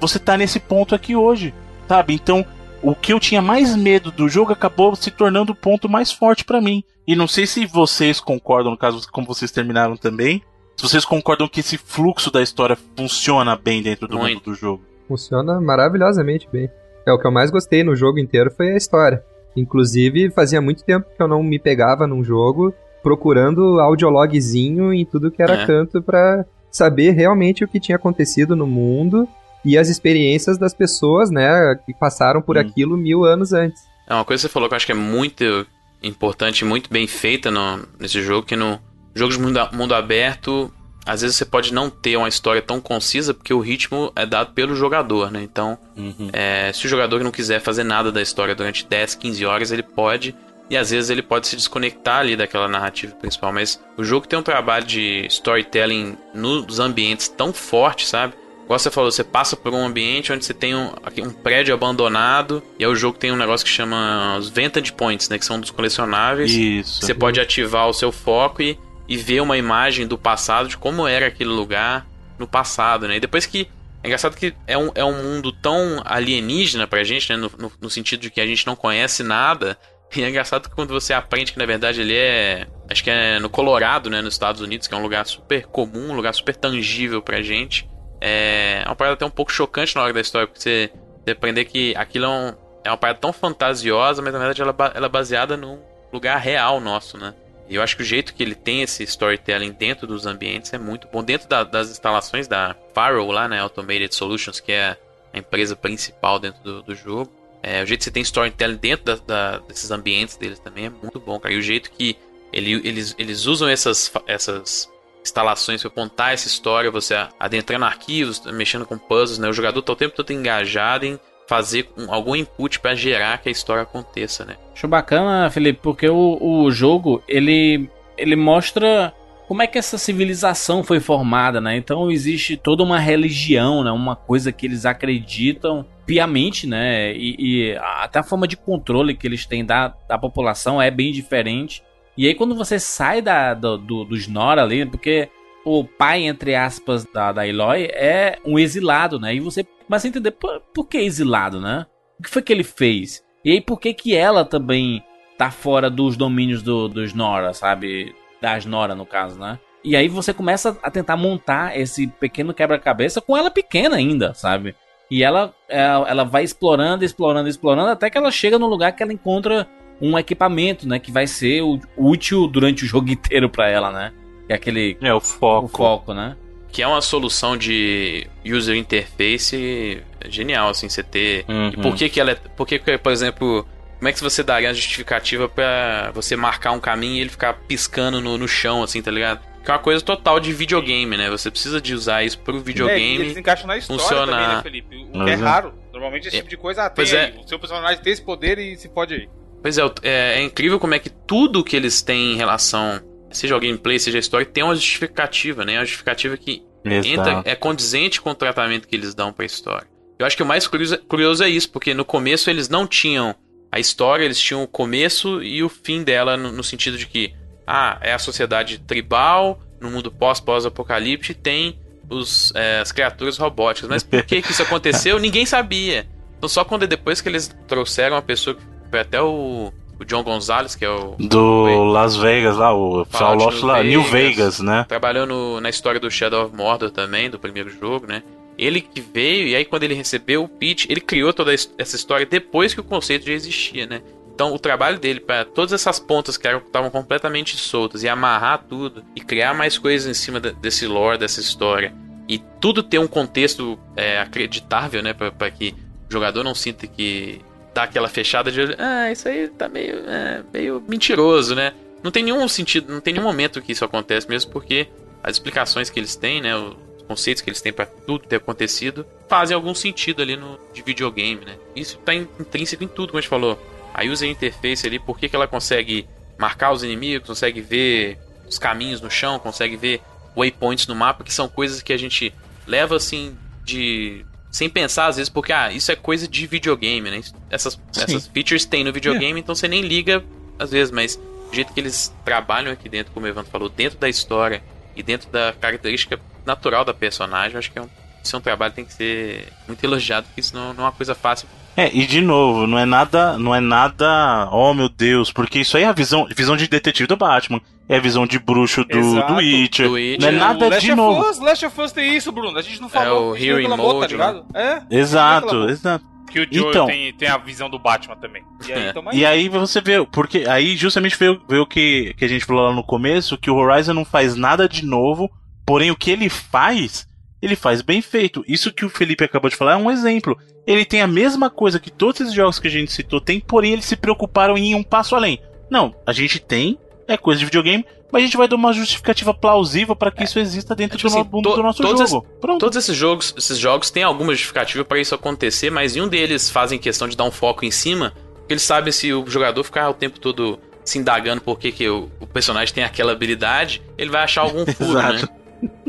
[0.00, 1.52] você tá nesse ponto aqui hoje,
[1.86, 2.14] sabe?
[2.14, 2.46] Então,
[2.82, 6.44] o que eu tinha mais medo do jogo acabou se tornando o ponto mais forte
[6.44, 6.82] para mim.
[7.06, 10.42] E não sei se vocês concordam, no caso, como vocês terminaram também,
[10.76, 14.34] se vocês concordam que esse fluxo da história funciona bem dentro do Muito.
[14.34, 14.82] mundo do jogo.
[15.06, 16.70] Funciona maravilhosamente bem.
[17.06, 19.22] É o que eu mais gostei no jogo inteiro foi a história.
[19.56, 22.72] Inclusive, fazia muito tempo que eu não me pegava num jogo
[23.02, 25.66] procurando audiologzinho em tudo que era é.
[25.66, 29.28] canto para saber realmente o que tinha acontecido no mundo
[29.64, 32.60] e as experiências das pessoas, né, que passaram por hum.
[32.60, 33.82] aquilo mil anos antes.
[34.06, 35.66] É uma coisa que você falou que eu acho que é muito
[36.02, 38.80] importante, muito bem feita no, nesse jogo, que no
[39.14, 40.72] jogo de mundo, mundo aberto,
[41.04, 44.52] às vezes você pode não ter uma história tão concisa porque o ritmo é dado
[44.52, 45.42] pelo jogador, né?
[45.42, 46.30] Então, uhum.
[46.32, 49.82] é, se o jogador não quiser fazer nada da história durante 10, 15 horas, ele
[49.82, 50.34] pode
[50.68, 54.38] e às vezes ele pode se desconectar ali daquela narrativa principal, mas o jogo tem
[54.38, 58.34] um trabalho de storytelling nos ambientes tão forte, sabe?
[58.70, 60.92] Igual você falou, você passa por um ambiente onde você tem um,
[61.24, 65.28] um prédio abandonado e aí o jogo tem um negócio que chama os Vantage Points,
[65.28, 65.40] né?
[65.40, 66.52] Que são dos colecionáveis.
[66.52, 67.04] Isso.
[67.04, 71.08] Você pode ativar o seu foco e, e ver uma imagem do passado, de como
[71.08, 72.06] era aquele lugar
[72.38, 73.16] no passado, né?
[73.16, 73.66] E depois que
[74.04, 77.36] é engraçado que é um, é um mundo tão alienígena pra gente, né?
[77.36, 79.76] No, no, no, sentido de que a gente não conhece nada.
[80.16, 82.66] E é engraçado que quando você aprende que na verdade ele é.
[82.88, 84.20] Acho que é no Colorado, né?
[84.20, 87.89] Nos Estados Unidos, que é um lugar super comum, um lugar super tangível pra gente.
[88.20, 90.90] É, é uma parada até um pouco chocante na hora da história, porque você,
[91.24, 92.54] você aprender que aquilo é, um,
[92.84, 95.78] é uma parada tão fantasiosa, mas na verdade ela, ela é baseada num
[96.12, 97.34] lugar real nosso, né?
[97.68, 100.78] E eu acho que o jeito que ele tem esse storytelling dentro dos ambientes é
[100.78, 101.22] muito bom.
[101.22, 103.60] Dentro da, das instalações da Farrell lá, né?
[103.60, 104.96] Automated Solutions, que é
[105.32, 107.30] a empresa principal dentro do, do jogo.
[107.62, 110.90] É, o jeito que você tem storytelling dentro da, da, desses ambientes deles também é
[110.90, 111.54] muito bom, cara.
[111.54, 112.16] E o jeito que
[112.52, 114.90] ele, eles, eles usam essas, essas
[115.22, 119.48] instalações para contar essa história, você adentrando arquivos, mexendo com puzzles, né?
[119.48, 123.52] O jogador tá o tempo todo engajado em fazer algum input para gerar que a
[123.52, 124.56] história aconteça, né?
[124.72, 129.12] Acho bacana, Felipe, porque o, o jogo, ele, ele mostra
[129.48, 131.76] como é que essa civilização foi formada, né?
[131.76, 133.90] Então existe toda uma religião, né?
[133.90, 137.12] Uma coisa que eles acreditam piamente, né?
[137.16, 141.10] E, e até a forma de controle que eles têm da, da população é bem
[141.10, 141.82] diferente.
[142.20, 145.30] E aí quando você sai da, do, do, Nora ali, porque
[145.64, 149.34] o pai, entre aspas, da, da Eloy é um exilado, né?
[149.34, 151.86] E você começa a entender por, por que exilado, né?
[152.18, 153.24] O que foi que ele fez?
[153.42, 155.02] E aí por que que ela também
[155.38, 158.14] tá fora dos domínios do, dos Nora, sabe?
[158.38, 159.58] Das Nora, no caso, né?
[159.82, 164.76] E aí você começa a tentar montar esse pequeno quebra-cabeça com ela pequena ainda, sabe?
[165.10, 169.02] E ela, ela, ela vai explorando, explorando, explorando, até que ela chega no lugar que
[169.02, 169.66] ela encontra
[170.00, 170.98] um equipamento, né?
[170.98, 171.62] Que vai ser
[171.96, 174.12] útil durante o jogo inteiro para ela, né?
[174.46, 174.96] Que é aquele.
[175.00, 175.66] É, o foco.
[175.66, 176.36] O foco, né?
[176.72, 181.44] Que é uma solução de user interface genial, assim, você ter.
[181.48, 181.68] Uhum.
[181.68, 182.34] E por que, que ela é.
[182.34, 183.66] Por que, por exemplo.
[183.98, 187.52] Como é que você daria a justificativa para você marcar um caminho e ele ficar
[187.68, 189.42] piscando no, no chão, assim, tá ligado?
[189.62, 191.28] Que é uma coisa total de videogame, né?
[191.28, 193.18] Você precisa de usar isso pro videogame.
[193.18, 194.26] É, eles encaixam na história funcionar.
[194.26, 195.08] também, né, Felipe?
[195.12, 195.74] O que é raro.
[195.92, 197.34] Normalmente esse tipo de coisa ah, tem pois é.
[197.44, 199.28] O seu personagem tem esse poder e se pode aí.
[199.62, 203.00] Pois é, é, é incrível como é que tudo que eles têm em relação,
[203.30, 205.78] seja o gameplay, seja a história, tem uma justificativa, né?
[205.78, 209.86] Uma justificativa que entra, é condizente com o tratamento que eles dão pra história.
[210.18, 213.34] Eu acho que o mais curioso, curioso é isso, porque no começo eles não tinham
[213.72, 217.34] a história, eles tinham o começo e o fim dela, no, no sentido de que,
[217.66, 223.88] ah, é a sociedade tribal, no mundo pós-pós-apocalipse, tem os, é, as criaturas robóticas.
[223.88, 225.18] Mas por que, que isso aconteceu?
[225.18, 226.06] Ninguém sabia.
[226.36, 230.22] Então só quando depois que eles trouxeram uma pessoa que foi até o, o John
[230.22, 231.16] Gonzalez, que é o.
[231.18, 234.84] Do o, Las Vegas lá, o Fallout lá, New Vegas, né?
[234.88, 238.22] Trabalhou no, na história do Shadow of Mordor também, do primeiro jogo, né?
[238.58, 242.26] Ele que veio, e aí quando ele recebeu o pitch, ele criou toda essa história
[242.26, 244.02] depois que o conceito já existia, né?
[244.34, 249.02] Então o trabalho dele para todas essas pontas que estavam completamente soltas e amarrar tudo
[249.14, 251.94] e criar mais coisas em cima desse lore, dessa história
[252.30, 255.74] e tudo ter um contexto é, acreditável, né, para que
[256.08, 257.40] o jogador não sinta que
[257.74, 261.72] dá aquela fechada de ah, isso aí tá meio, é, meio mentiroso, né?
[262.02, 264.88] Não tem nenhum sentido, não tem nenhum momento que isso acontece mesmo, porque
[265.22, 269.06] as explicações que eles têm, né, os conceitos que eles têm para tudo ter acontecido,
[269.28, 271.56] fazem algum sentido ali no de videogame, né?
[271.76, 273.60] Isso tá intrínseco em tudo, como a gente falou.
[273.92, 276.08] A user interface ali, por que, que ela consegue
[276.38, 278.18] marcar os inimigos, consegue ver
[278.48, 280.00] os caminhos no chão, consegue ver
[280.36, 282.32] waypoints no mapa, que são coisas que a gente
[282.66, 287.20] leva assim de sem pensar às vezes, porque ah, isso é coisa de videogame, né?
[287.48, 289.42] Essas, essas features tem no videogame, é.
[289.42, 290.24] então você nem liga
[290.58, 291.18] às vezes, mas
[291.50, 294.62] o jeito que eles trabalham aqui dentro, como o Evandro falou, dentro da história
[294.94, 297.88] e dentro da característica natural da personagem, eu acho que é um,
[298.22, 300.86] isso é um trabalho que tem que ser muito elogiado, porque isso não, não é
[300.86, 304.88] uma coisa fácil é, e de novo, não é nada, não é nada, oh meu
[304.88, 308.26] Deus, porque isso aí é a visão, visão de detetive do Batman, é a visão
[308.26, 310.20] de bruxo do, do Witcher, do Witcher.
[310.20, 311.28] Não é nada Last de novo.
[311.28, 313.36] Us, Last of Us tem isso, Bruno, a gente não falou.
[313.36, 314.44] É o Hearing Mode, tá ligado?
[314.54, 314.82] É.
[314.90, 316.04] Exato, exato.
[316.30, 318.44] Que o Joe então, tem, tem a visão do Batman também.
[318.68, 318.94] E aí, é.
[319.12, 322.68] e aí você vê, porque aí justamente veio, veio o que, que a gente falou
[322.68, 325.28] lá no começo, que o Horizon não faz nada de novo,
[325.66, 327.08] porém o que ele faz
[327.42, 328.44] ele faz bem feito.
[328.46, 330.38] Isso que o Felipe acabou de falar é um exemplo.
[330.66, 333.72] Ele tem a mesma coisa que todos esses jogos que a gente citou tem, porém
[333.72, 335.40] eles se preocuparam em ir um passo além.
[335.70, 336.78] Não, a gente tem,
[337.08, 340.24] é coisa de videogame, mas a gente vai dar uma justificativa plausível para que é.
[340.24, 342.02] isso exista dentro é, tipo do, assim, do, nosso jogo.
[342.02, 342.60] Esse, Pronto.
[342.60, 346.78] Todos esses jogos, esses jogos têm alguma justificativa para isso acontecer, mas nenhum deles fazem
[346.78, 349.94] questão de dar um foco em cima, porque eles sabem se o jogador ficar o
[349.94, 354.24] tempo todo se indagando por que, que o, o personagem tem aquela habilidade, ele vai
[354.24, 355.22] achar algum furo, né?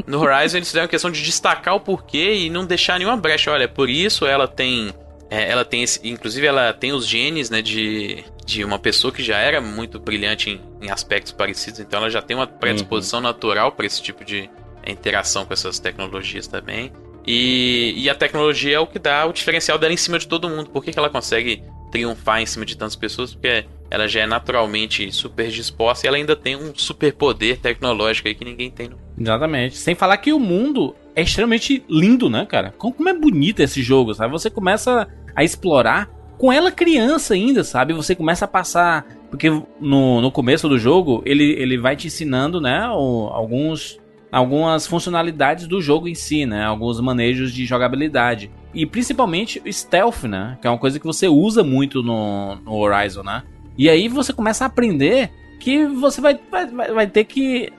[0.05, 3.51] No Horizon eles fizeram questão de destacar o porquê e não deixar nenhuma brecha.
[3.51, 4.93] Olha, por isso ela tem.
[5.29, 9.23] É, ela tem esse, inclusive ela tem os genes né, de, de uma pessoa que
[9.23, 13.23] já era muito brilhante em, em aspectos parecidos, então ela já tem uma predisposição uhum.
[13.23, 14.49] natural para esse tipo de
[14.85, 16.91] interação com essas tecnologias também.
[17.25, 20.49] E, e, a tecnologia é o que dá o diferencial dela em cima de todo
[20.49, 20.69] mundo.
[20.69, 23.33] Por que, que ela consegue triunfar em cima de tantas pessoas?
[23.33, 28.27] Porque ela já é naturalmente super disposta e ela ainda tem um super poder tecnológico
[28.27, 28.89] aí que ninguém tem.
[28.89, 28.97] No...
[29.21, 29.77] Exatamente.
[29.77, 32.73] Sem falar que o mundo é extremamente lindo, né, cara?
[32.77, 34.31] Como é bonito esse jogo, sabe?
[34.31, 37.93] Você começa a explorar com ela criança ainda, sabe?
[37.93, 39.05] Você começa a passar.
[39.29, 39.49] Porque
[39.79, 42.81] no, no começo do jogo ele, ele vai te ensinando, né?
[42.81, 43.99] Alguns,
[44.31, 46.65] algumas funcionalidades do jogo em si, né?
[46.65, 48.51] Alguns manejos de jogabilidade.
[48.73, 50.57] E principalmente o stealth, né?
[50.61, 53.43] Que é uma coisa que você usa muito no, no Horizon, né?
[53.77, 55.31] E aí você começa a aprender
[55.61, 57.71] que você vai, vai, vai ter que.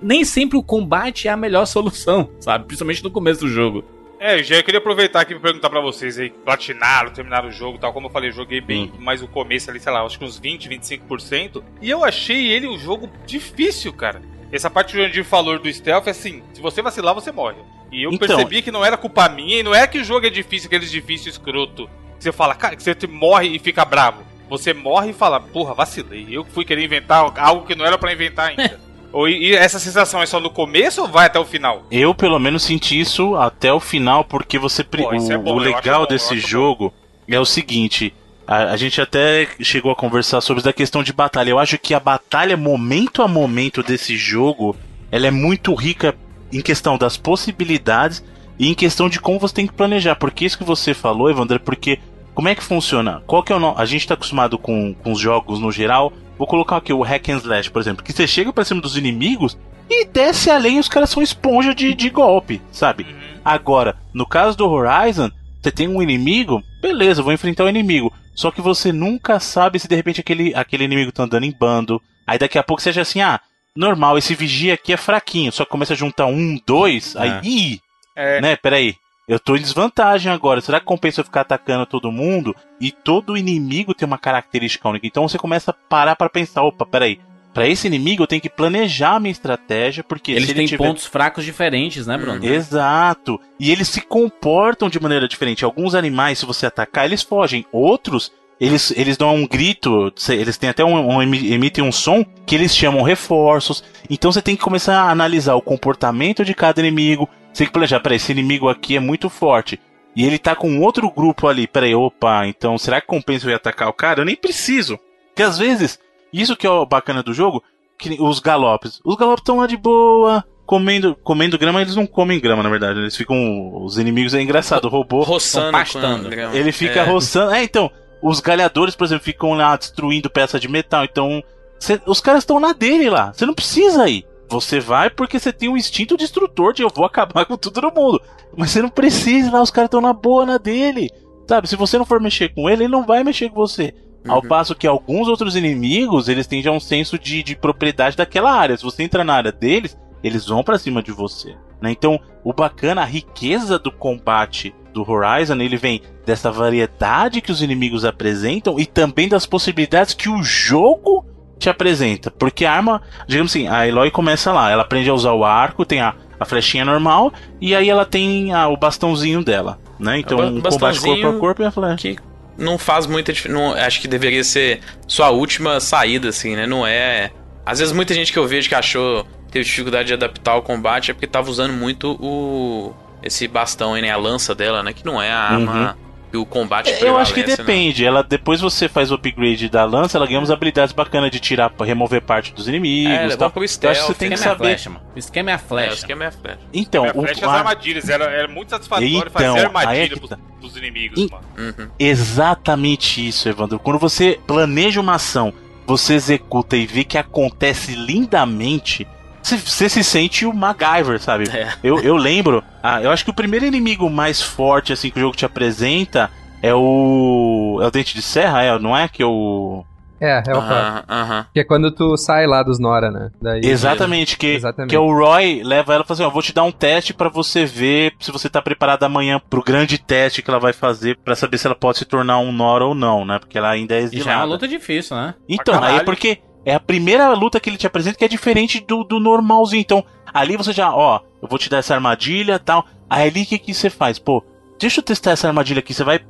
[0.00, 2.64] Nem sempre o combate é a melhor solução, sabe?
[2.66, 3.84] Principalmente no começo do jogo.
[4.20, 7.92] É, já queria aproveitar aqui e perguntar pra vocês aí, platinaram, terminaram o jogo tal.
[7.92, 10.68] Como eu falei, joguei bem mais o começo ali, sei lá, acho que uns 20,
[10.68, 11.62] 25%.
[11.82, 14.22] E eu achei ele um jogo difícil, cara.
[14.50, 17.58] Essa parte que o Jandir falou do stealth, é assim, se você vacilar, você morre.
[17.92, 18.26] E eu então...
[18.26, 20.90] percebi que não era culpa minha, e não é que o jogo é difícil, aqueles
[20.90, 21.90] difícil escroto.
[22.16, 24.24] Que você fala, cara, que você morre e fica bravo.
[24.48, 26.26] Você morre e fala, porra, vacilei.
[26.30, 28.78] Eu fui querer inventar algo que não era para inventar ainda.
[29.12, 31.84] ou, e essa sensação é só no começo ou vai até o final?
[31.90, 34.84] Eu, pelo menos, senti isso até o final, porque você.
[34.84, 36.92] Pô, o, é bom, o legal bom, desse jogo
[37.26, 37.34] bom.
[37.34, 38.12] é o seguinte.
[38.46, 41.50] a, a, gente até chegou a conversar sobre a questão de batalha.
[41.50, 44.76] Eu acho que a batalha, momento a momento desse jogo,
[45.10, 46.14] ela é muito rica
[46.52, 48.22] em questão das possibilidades
[48.58, 50.14] e em questão de como você tem que planejar.
[50.16, 51.98] Porque isso que você falou, Evandro, porque
[52.34, 53.22] como é que funciona?
[53.26, 53.74] Qual que é o no...
[53.76, 56.12] A gente tá acostumado com, com os jogos no geral.
[56.36, 58.96] Vou colocar aqui o Hack and Slash, por exemplo, que você chega pra cima dos
[58.96, 59.56] inimigos
[59.88, 63.04] e desce além os caras são esponja de, de golpe, sabe?
[63.04, 63.40] Uhum.
[63.44, 65.30] Agora, no caso do Horizon,
[65.62, 68.12] você tem um inimigo, beleza, vou enfrentar o inimigo.
[68.34, 72.00] Só que você nunca sabe se de repente aquele, aquele inimigo tá andando em bando.
[72.26, 73.40] Aí daqui a pouco seja assim, ah,
[73.76, 75.52] normal, esse vigia aqui é fraquinho.
[75.52, 77.40] Só que começa a juntar um, dois, aí, é.
[77.44, 77.80] ih,
[78.16, 78.40] é.
[78.40, 78.96] né, peraí.
[79.26, 80.60] Eu tô em desvantagem agora.
[80.60, 82.54] Será que compensa eu ficar atacando todo mundo?
[82.80, 85.06] E todo inimigo tem uma característica única.
[85.06, 87.18] Então você começa a parar para pensar, opa, peraí.
[87.54, 90.84] Para esse inimigo eu tenho que planejar a minha estratégia, porque eles têm ele tiver...
[90.84, 92.44] pontos fracos diferentes, né, Bruno?
[92.44, 93.40] Exato.
[93.60, 95.64] E eles se comportam de maneira diferente.
[95.64, 97.64] Alguns animais, se você atacar, eles fogem.
[97.70, 98.32] Outros,
[98.64, 102.74] eles, eles dão um grito, eles têm até um, um, emitem um som que eles
[102.74, 103.84] chamam reforços.
[104.08, 107.28] Então você tem que começar a analisar o comportamento de cada inimigo.
[107.52, 109.78] Você tem que planejar, peraí, esse inimigo aqui é muito forte.
[110.16, 111.66] E ele tá com outro grupo ali.
[111.66, 114.20] Peraí, opa, então será que compensa eu ir atacar o cara?
[114.20, 114.98] Eu nem preciso.
[115.28, 115.98] Porque às vezes
[116.32, 117.62] isso que é o bacana do jogo,
[117.98, 119.00] que os galopes.
[119.04, 122.98] Os galopes estão lá de boa, comendo, comendo grama, eles não comem grama, na verdade.
[122.98, 123.84] Eles ficam.
[123.84, 125.22] Os inimigos é engraçado, o robô.
[125.22, 126.32] Roçando, pastando.
[126.32, 127.04] Ele fica é.
[127.04, 127.52] roçando.
[127.52, 127.90] É, então.
[128.22, 131.04] Os galhadores, por exemplo, ficam lá destruindo peça de metal.
[131.04, 131.42] Então.
[131.78, 133.32] Cê, os caras estão na dele lá.
[133.32, 134.26] Você não precisa ir.
[134.48, 137.92] Você vai porque você tem um instinto destrutor de eu vou acabar com tudo no
[137.92, 138.22] mundo.
[138.56, 141.10] Mas você não precisa lá, os caras estão na boa na dele.
[141.48, 143.92] Sabe, se você não for mexer com ele, ele não vai mexer com você.
[144.24, 144.32] Uhum.
[144.32, 148.52] Ao passo que alguns outros inimigos, eles têm já um senso de, de propriedade daquela
[148.52, 148.76] área.
[148.76, 151.54] Se você entrar na área deles, eles vão para cima de você.
[151.80, 151.90] Né?
[151.90, 157.60] Então, o bacana, a riqueza do combate do Horizon, ele vem dessa variedade que os
[157.60, 161.26] inimigos apresentam e também das possibilidades que o jogo
[161.58, 162.30] te apresenta.
[162.30, 165.84] Porque a arma, digamos assim, a Eloy começa lá, ela aprende a usar o arco,
[165.84, 169.78] tem a, a flechinha normal, e aí ela tem a, o bastãozinho dela.
[169.98, 170.18] Né?
[170.18, 171.96] Então, um combate corpo a corpo e a flecha.
[171.96, 172.18] Que
[172.56, 173.84] não faz muita diferença.
[173.84, 176.66] Acho que deveria ser sua última saída, assim, né?
[176.66, 177.30] Não é.
[177.66, 181.10] Às vezes muita gente que eu vejo que achou teve dificuldade de adaptar o combate
[181.10, 182.92] é porque tava usando muito o
[183.24, 184.10] esse bastão aí, né?
[184.10, 184.92] A lança dela, né?
[184.92, 186.04] Que não é a arma uhum.
[186.30, 188.02] que o combate Eu acho que depende.
[188.02, 188.08] Não.
[188.08, 191.72] Ela depois você faz o upgrade da lança, ela ganha umas habilidades bacanas de tirar,
[191.80, 193.32] remover parte dos inimigos.
[193.32, 193.50] É, tal.
[193.50, 194.58] Pro stealth, eu acho que você tem que saber.
[194.58, 195.06] Flecha, mano.
[195.14, 195.88] O esquema é a flecha.
[195.88, 196.60] É, o esquema é a flecha.
[196.72, 200.76] Então, o flecha o, as armadilhas, era, era muito satisfatório então, fazer armadilha pros, pros
[200.76, 201.28] inimigos, In...
[201.30, 201.44] mano.
[201.56, 201.88] Uhum.
[201.98, 203.78] Exatamente isso, Evandro.
[203.78, 205.52] Quando você planeja uma ação,
[205.86, 209.06] você executa e vê que acontece lindamente,
[209.44, 211.44] você se sente o MacGyver, sabe?
[211.50, 211.72] É.
[211.82, 215.22] Eu, eu lembro, ah, eu acho que o primeiro inimigo mais forte assim que o
[215.22, 216.30] jogo te apresenta
[216.62, 217.78] é o.
[217.82, 219.06] É o Dente de Serra, é, não é?
[219.06, 219.84] Que é o.
[220.18, 221.46] É, é o uh -huh, uh -huh.
[221.52, 223.30] Que é quando tu sai lá dos Nora, né?
[223.42, 224.90] Daí, Exatamente, que, Exatamente.
[224.90, 227.28] que o Roy leva ela e fala assim: ó, vou te dar um teste para
[227.28, 231.36] você ver se você tá preparado amanhã pro grande teste que ela vai fazer para
[231.36, 233.38] saber se ela pode se tornar um Nora ou não, né?
[233.38, 234.16] Porque ela ainda é exilada.
[234.16, 235.34] E já é uma luta difícil, né?
[235.46, 238.80] Então, aí é porque é a primeira luta que ele te apresenta que é diferente
[238.80, 239.80] do, do normalzinho.
[239.80, 242.86] Então, ali você já, ó, eu vou te dar essa armadilha tal.
[243.08, 244.18] Aí ali o que, que você faz?
[244.18, 244.42] Pô,
[244.78, 245.92] deixa eu testar essa armadilha aqui.
[245.92, 246.20] Você vai,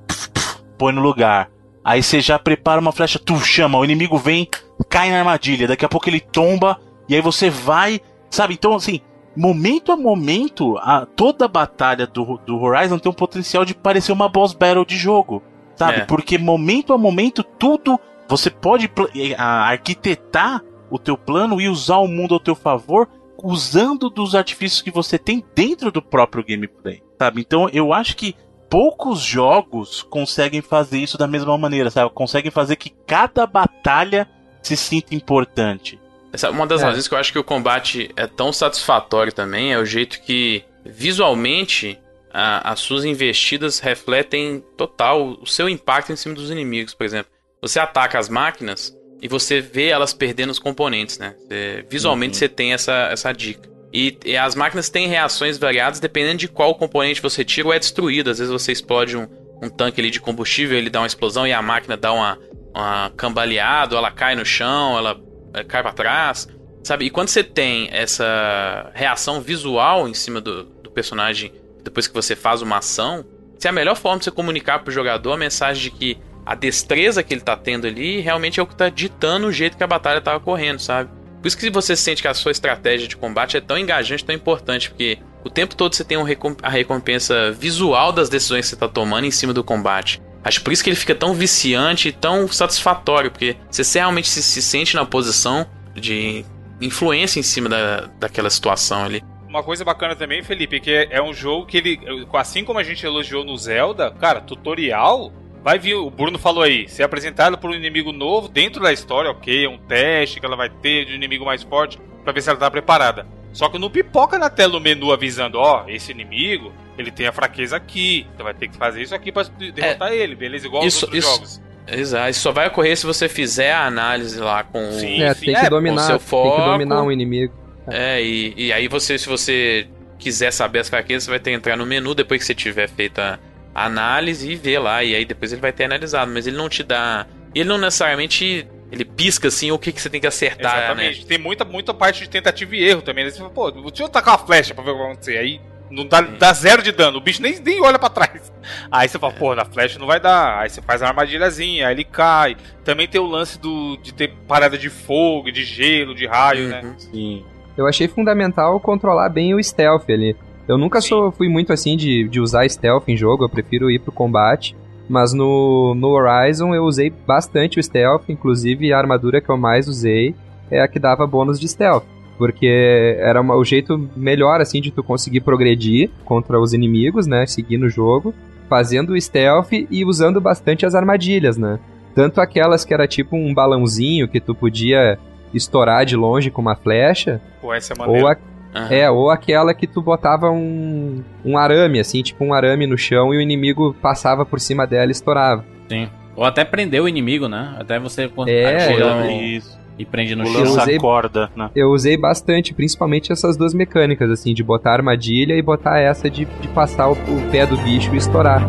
[0.77, 1.51] põe no lugar.
[1.85, 4.49] Aí você já prepara uma flecha, tu chama, o inimigo vem,
[4.89, 5.69] cai na armadilha.
[5.69, 8.55] Daqui a pouco ele tomba, e aí você vai, sabe?
[8.55, 9.01] Então, assim,
[9.37, 14.13] momento a momento, a, toda a batalha do, do Horizon tem um potencial de parecer
[14.13, 15.43] uma boss battle de jogo,
[15.77, 16.01] sabe?
[16.01, 16.05] É.
[16.07, 18.91] Porque momento a momento, tudo você pode
[19.37, 23.09] arquitetar o teu plano e usar o mundo ao teu favor
[23.43, 27.41] usando dos artifícios que você tem dentro do próprio gameplay, sabe?
[27.41, 28.35] Então eu acho que
[28.71, 32.11] poucos jogos conseguem fazer isso da mesma maneira, sabe?
[32.13, 34.29] Conseguem fazer que cada batalha
[34.63, 36.01] se sinta importante.
[36.33, 36.87] Essa, uma das é.
[36.87, 40.65] razões que eu acho que o combate é tão satisfatório também é o jeito que
[40.85, 41.99] visualmente
[42.33, 47.34] a, as suas investidas refletem total o seu impacto em cima dos inimigos, por exemplo.
[47.65, 51.35] Você ataca as máquinas e você vê elas perdendo os componentes, né?
[51.39, 52.39] Você, visualmente uhum.
[52.41, 53.71] você tem essa, essa dica.
[53.91, 57.79] E, e, as máquinas têm reações variadas dependendo de qual componente você tira ou é
[57.79, 58.29] destruído.
[58.29, 59.27] Às vezes você explode um,
[59.63, 62.39] um tanque ali de combustível, ele dá uma explosão e a máquina dá uma,
[62.75, 65.19] uma cambaleada, ela cai no chão, ela
[65.55, 66.47] é, cai para trás,
[66.83, 67.07] sabe?
[67.07, 71.51] E quando você tem essa reação visual em cima do, do personagem
[71.83, 73.25] depois que você faz uma ação,
[73.59, 76.55] se é a melhor forma de você comunicar pro jogador a mensagem de que a
[76.55, 79.85] destreza que ele tá tendo ali realmente é o que tá ditando o jeito que
[79.85, 81.11] a batalha tava correndo, sabe?
[81.41, 84.35] Por isso que você sente que a sua estratégia de combate é tão engajante, tão
[84.35, 88.71] importante, porque o tempo todo você tem um recomp a recompensa visual das decisões que
[88.71, 90.23] você tá tomando em cima do combate.
[90.43, 94.43] Acho por isso que ele fica tão viciante e tão satisfatório, porque você realmente se,
[94.43, 96.45] se sente na posição de
[96.81, 99.23] influência em cima da, daquela situação ali.
[99.49, 102.01] Uma coisa bacana também, Felipe, que é, é um jogo que ele,
[102.33, 105.33] assim como a gente elogiou no Zelda, cara, tutorial
[105.65, 109.31] vai vir, o Bruno falou aí, ser apresentado por um inimigo novo dentro da história,
[109.31, 112.43] ok, é um teste que ela vai ter de um inimigo mais forte para ver
[112.43, 113.27] se ela tá preparada.
[113.51, 117.27] Só que não pipoca na tela o menu avisando, ó, oh, esse inimigo, ele tem
[117.27, 120.67] a fraqueza aqui, então vai ter que fazer isso aqui para derrotar é, ele, beleza?
[120.67, 121.63] Igual isso, outros isso, jogos.
[121.87, 125.25] Exato, isso só vai ocorrer se você fizer a análise lá com sim, o...
[125.25, 127.55] É, tem que é, dominar, seu foco, tem que dominar um inimigo.
[127.87, 129.87] É, e, e aí você, se você
[130.19, 132.89] quiser saber as fraquezas, você vai ter que entrar no menu depois que você tiver
[132.89, 133.39] feito a
[133.75, 135.03] análise e ver lá.
[135.03, 136.31] E aí depois ele vai ter analisado.
[136.33, 137.27] Mas ele não te dá.
[137.55, 138.69] Ele não necessariamente.
[138.93, 140.79] Ele pisca assim o que, que você tem que acertar.
[140.79, 141.21] Exatamente.
[141.21, 141.27] Né?
[141.27, 143.25] Tem muita, muita parte de tentativa e erro também.
[143.25, 143.31] Né?
[143.31, 145.39] Você fala, pô, deixa eu tacar uma flecha pra ver o que vai acontecer.
[145.39, 145.61] Aí
[145.91, 147.19] não dá, dá zero de dano.
[147.19, 148.53] O bicho nem, nem olha para trás.
[148.91, 149.37] Aí você fala, é.
[149.37, 150.61] pô, na flecha não vai dar.
[150.61, 152.57] Aí você faz a armadilhazinha, aí ele cai.
[152.85, 156.81] Também tem o lance do, de ter parada de fogo, de gelo, de raio, né?
[156.81, 156.89] uhum.
[156.91, 156.95] né?
[156.99, 157.45] Sim.
[157.77, 160.37] Eu achei fundamental controlar bem o stealth ali.
[160.67, 163.99] Eu nunca sou, fui muito assim de, de usar stealth em jogo, eu prefiro ir
[163.99, 164.75] pro combate.
[165.09, 169.87] Mas no, no Horizon eu usei bastante o stealth, inclusive a armadura que eu mais
[169.87, 170.35] usei
[170.71, 172.05] é a que dava bônus de stealth.
[172.39, 177.47] Porque era uma, o jeito melhor, assim, de tu conseguir progredir contra os inimigos, né?
[177.47, 178.35] Seguir no jogo,
[178.69, 181.79] fazendo o stealth e usando bastante as armadilhas, né?
[182.15, 185.19] Tanto aquelas que era tipo um balãozinho que tu podia
[185.53, 187.41] estourar de longe com uma flecha.
[187.61, 188.37] Pô, essa é ou, a,
[188.75, 188.87] Uhum.
[188.91, 193.33] É, ou aquela que tu botava um, um arame, assim, tipo um arame no chão
[193.33, 195.65] e o inimigo passava por cima dela e estourava.
[195.89, 196.09] Sim.
[196.35, 197.77] Ou até prender o inimigo, né?
[197.79, 199.31] Até você é, eu...
[199.31, 199.79] isso.
[199.97, 200.65] e prende no chão.
[200.65, 201.71] Eu usei, corda, né?
[201.77, 206.45] Eu usei bastante, principalmente essas duas mecânicas, assim, de botar armadilha e botar essa de,
[206.45, 208.63] de passar o, o pé do bicho e estourar.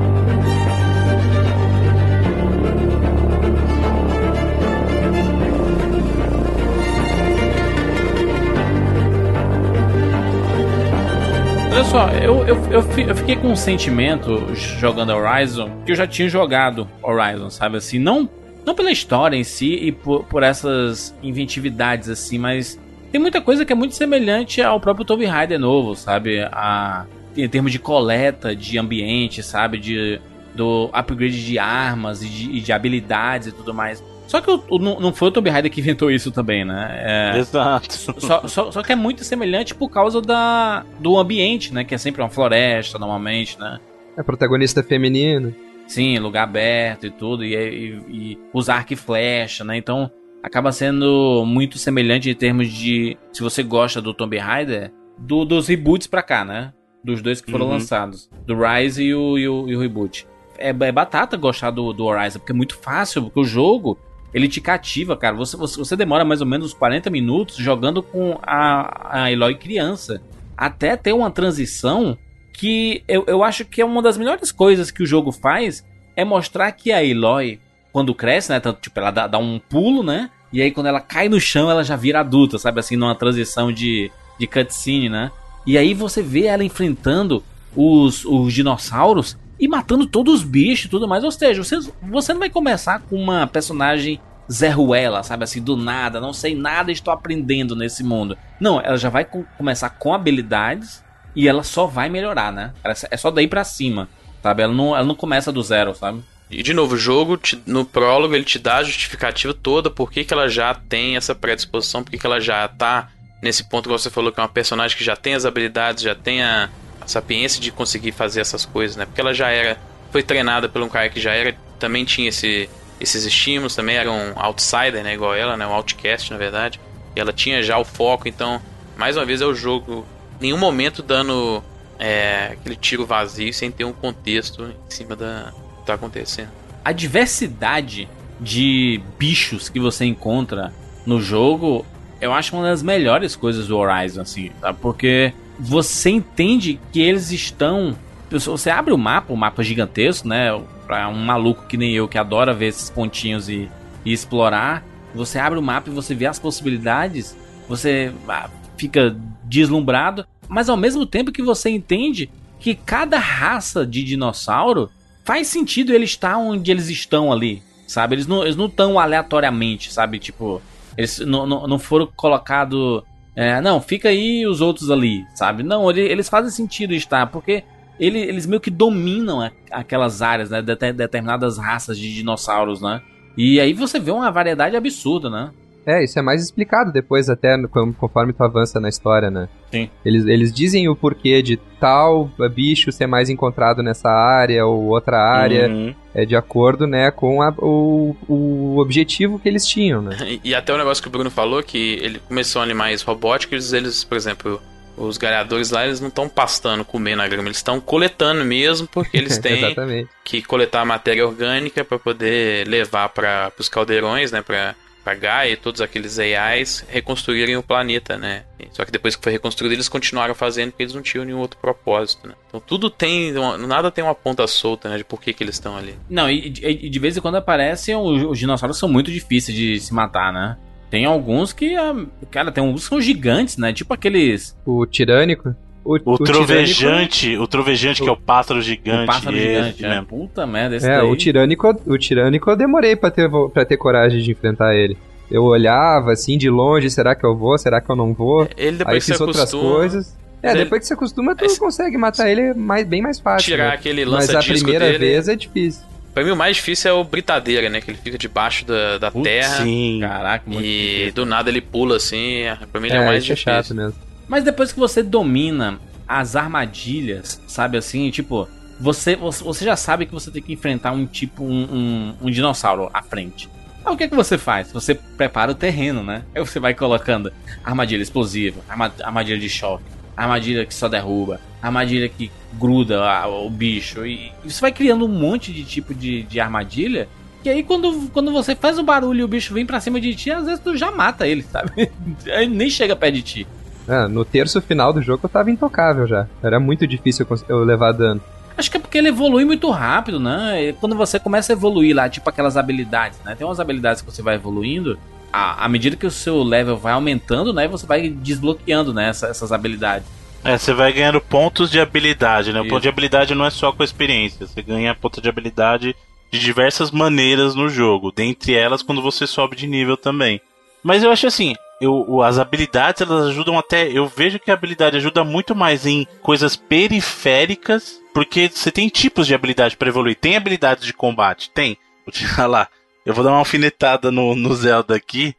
[11.85, 16.87] Só, eu, eu, eu, fiquei com um sentimento jogando Horizon que eu já tinha jogado
[17.01, 17.77] Horizon, sabe?
[17.77, 18.29] Assim, não,
[18.65, 22.79] não pela história em si e por, por essas inventividades, assim, mas
[23.11, 26.41] tem muita coisa que é muito semelhante ao próprio Tomb Raider novo, sabe?
[26.51, 27.05] A,
[27.37, 29.77] em termos de coleta de ambiente, sabe?
[29.77, 30.19] De,
[30.53, 34.03] do upgrade de armas e de, e de habilidades e tudo mais.
[34.27, 37.33] Só que o, o, não foi o Tomb Raider que inventou isso também, né?
[37.33, 37.93] É, Exato.
[37.93, 41.83] Só, só, só, que é muito semelhante por causa da, do ambiente, né?
[41.83, 43.79] Que é sempre uma floresta, normalmente, né?
[44.17, 45.53] É protagonista feminino.
[45.87, 49.77] Sim, lugar aberto e tudo, e, e, e usar arco e flecha, né?
[49.77, 50.09] Então
[50.41, 53.17] acaba sendo muito semelhante em termos de.
[53.31, 56.73] Se você gosta do Tomb Raider, do, dos reboots pra cá, né?
[57.03, 57.73] Dos dois que foram uhum.
[57.73, 58.29] lançados.
[58.45, 60.27] Do Rise e o, e o, e o reboot.
[60.57, 63.97] É, é, batata gostar do, do Horizon, porque é muito fácil, porque o jogo
[64.35, 65.33] ele te cativa, cara.
[65.37, 70.21] Você, você, você demora mais ou menos 40 minutos jogando com a, a Eloy criança.
[70.57, 72.17] Até ter uma transição
[72.51, 75.85] que eu, eu acho que é uma das melhores coisas que o jogo faz
[76.17, 77.61] é mostrar que a Eloy,
[77.93, 78.59] quando cresce, né?
[78.59, 80.29] Tipo, ela dá, dá um pulo, né?
[80.51, 82.81] E aí quando ela cai no chão, ela já vira adulta, sabe?
[82.81, 85.31] Assim, numa transição de, de cutscene, né?
[85.65, 87.41] E aí você vê ela enfrentando
[87.73, 91.23] os, os dinossauros e matando todos os bichos e tudo mais.
[91.23, 94.19] Ou seja, você, você não vai começar com uma personagem
[94.51, 98.37] Zé Ruela, sabe assim, do nada, não sei nada, estou aprendendo nesse mundo.
[98.59, 101.03] Não, ela já vai com, começar com habilidades
[101.35, 102.73] e ela só vai melhorar, né?
[102.83, 104.07] Ela, é só daí pra cima,
[104.43, 104.63] sabe?
[104.63, 106.23] Ela não, ela não começa do zero, sabe?
[106.49, 110.11] E de novo, o jogo, te, no prólogo, ele te dá a justificativa toda por
[110.11, 113.09] que, que ela já tem essa predisposição, por que, que ela já tá
[113.41, 116.13] nesse ponto que você falou, que é uma personagem que já tem as habilidades, já
[116.13, 116.69] tem a,
[117.11, 119.05] sapiência de conseguir fazer essas coisas, né?
[119.05, 119.77] Porque ela já era,
[120.11, 124.11] foi treinada por um cara que já era, também tinha esse, esses estímulos, também era
[124.11, 125.13] um outsider, né?
[125.13, 125.65] Igual ela, né?
[125.65, 126.79] Um outcast, na verdade.
[127.15, 128.61] E ela tinha já o foco, então,
[128.97, 130.05] mais uma vez é o jogo,
[130.39, 131.63] nenhum momento dando
[131.99, 136.49] é, aquele tiro vazio sem ter um contexto em cima da que tá acontecendo.
[136.83, 140.73] A diversidade de bichos que você encontra
[141.05, 141.85] no jogo,
[142.19, 144.73] eu acho uma das melhores coisas do Horizon, assim, tá?
[144.73, 147.95] Porque você entende que eles estão.
[148.29, 150.49] Você abre o mapa, o mapa gigantesco, né?
[150.85, 153.69] Pra um maluco que nem eu que adora ver esses pontinhos e,
[154.03, 154.83] e explorar.
[155.13, 157.35] Você abre o mapa e você vê as possibilidades.
[157.67, 160.25] Você ah, fica deslumbrado.
[160.47, 162.29] Mas ao mesmo tempo que você entende
[162.59, 164.89] que cada raça de dinossauro
[165.23, 167.63] faz sentido ele estar onde eles estão ali.
[167.87, 168.15] Sabe?
[168.15, 170.19] Eles não estão eles não aleatoriamente, sabe?
[170.19, 170.61] Tipo,
[170.97, 173.03] eles não, não, não foram colocados
[173.35, 175.61] é, não, fica aí os outros ali, sabe?
[175.61, 177.63] Não, eles fazem sentido estar, porque
[177.99, 180.61] ele, eles meio que dominam a, aquelas áreas, né?
[180.61, 183.01] De, determinadas raças de dinossauros, né?
[183.37, 185.51] E aí você vê uma variedade absurda, né?
[185.85, 189.47] É, isso é mais explicado depois, até conforme tu avança na história, né?
[189.71, 189.89] Sim.
[190.03, 195.19] Eles, eles dizem o porquê de tal bicho ser mais encontrado nessa área ou outra
[195.19, 195.93] área, uhum.
[196.13, 200.17] é de acordo, né, com a, o, o objetivo que eles tinham, né?
[200.25, 204.03] E, e até o negócio que o Bruno falou, que ele começou animais robóticos, eles,
[204.03, 204.59] por exemplo,
[204.97, 209.17] os galhadores lá, eles não estão pastando, comendo a grama, eles estão coletando mesmo, porque
[209.17, 209.75] eles têm
[210.23, 214.75] que coletar matéria orgânica para poder levar para os caldeirões, né, para
[215.05, 218.43] para Gaia e todos aqueles AIs reconstruírem o planeta, né?
[218.71, 221.59] Só que depois que foi reconstruído, eles continuaram fazendo porque eles não tinham nenhum outro
[221.59, 222.33] propósito, né?
[222.47, 223.31] Então tudo tem,
[223.67, 224.97] nada tem uma ponta solta, né?
[224.97, 225.95] De por que, que eles estão ali.
[226.09, 229.79] Não, e, e, de vez em quando aparecem, os, os dinossauros são muito difíceis de
[229.79, 230.57] se matar, né?
[230.89, 231.95] Tem alguns que, ah,
[232.31, 233.71] cara, tem alguns que são gigantes, né?
[233.71, 234.57] Tipo aqueles.
[234.65, 235.55] O tirânico.
[235.85, 237.43] O, o, o trovejante, tirânico...
[237.43, 239.03] o trovejante que é o pássaro gigante.
[239.03, 240.03] O pássaro gigante, né?
[240.07, 241.07] Puta merda, esse É, daí...
[241.07, 244.97] o tirânico, o tirânico eu demorei pra ter, pra ter coragem de enfrentar ele.
[245.29, 247.55] Eu olhava assim de longe, será que eu vou?
[247.57, 248.49] Será que eu não vou?
[248.57, 250.17] Ele depois Aí fiz outras acostuma, coisas.
[250.41, 250.63] É, ele...
[250.63, 253.45] depois que você acostuma, tu consegue matar ele mais, bem mais fácil.
[253.45, 253.75] Tirar né?
[253.75, 254.97] aquele lança Mas a primeira dele...
[254.97, 255.83] vez é difícil.
[256.15, 257.81] Pra mim, o mais difícil é o Britadeira, né?
[257.81, 259.63] Que ele fica debaixo da, da Putz, terra.
[259.63, 259.99] Sim.
[260.01, 261.13] Caraca, muito E difícil.
[261.13, 262.43] do nada ele pula assim.
[262.71, 263.51] Pra mim, ele é, é o mais é difícil.
[263.51, 263.95] É chato mesmo.
[264.27, 268.09] Mas depois que você domina as armadilhas, sabe assim?
[268.11, 268.47] Tipo,
[268.79, 272.89] você, você já sabe que você tem que enfrentar um tipo, um, um, um dinossauro
[272.93, 273.49] à frente.
[273.85, 274.71] Aí o que, é que você faz?
[274.71, 276.23] Você prepara o terreno, né?
[276.33, 277.31] Aí você vai colocando
[277.63, 278.61] armadilha explosiva,
[279.03, 279.83] armadilha de choque,
[280.17, 284.05] armadilha que só derruba, armadilha que gruda o bicho.
[284.05, 287.07] E você vai criando um monte de tipo de, de armadilha.
[287.43, 290.15] Que aí quando, quando você faz o barulho e o bicho vem pra cima de
[290.15, 291.91] ti, às vezes tu já mata ele, sabe?
[292.33, 293.47] Aí nem chega perto de ti.
[293.87, 296.27] Ah, no terço final do jogo eu tava intocável já.
[296.41, 298.21] Era muito difícil eu levar dano.
[298.57, 300.69] Acho que é porque ele evolui muito rápido, né?
[300.69, 303.35] E quando você começa a evoluir lá, tipo aquelas habilidades, né?
[303.35, 304.97] Tem umas habilidades que você vai evoluindo,
[305.31, 307.67] à, à medida que o seu level vai aumentando, né?
[307.67, 309.09] Você vai desbloqueando, né?
[309.09, 310.07] Essa, essas habilidades.
[310.43, 312.59] É, você vai ganhando pontos de habilidade, né?
[312.59, 312.67] Isso.
[312.67, 314.47] O ponto de habilidade não é só com a experiência.
[314.47, 315.95] Você ganha ponto de habilidade
[316.31, 318.11] de diversas maneiras no jogo.
[318.11, 320.39] Dentre elas, quando você sobe de nível também.
[320.81, 323.87] Mas eu acho assim, eu, as habilidades elas ajudam até.
[323.87, 329.27] Eu vejo que a habilidade ajuda muito mais em coisas periféricas, porque você tem tipos
[329.27, 330.15] de habilidade para evoluir.
[330.15, 331.49] Tem habilidades de combate?
[331.51, 331.77] Tem.
[332.11, 332.67] Tirar lá.
[333.05, 335.35] Eu vou dar uma alfinetada no, no Zelda aqui.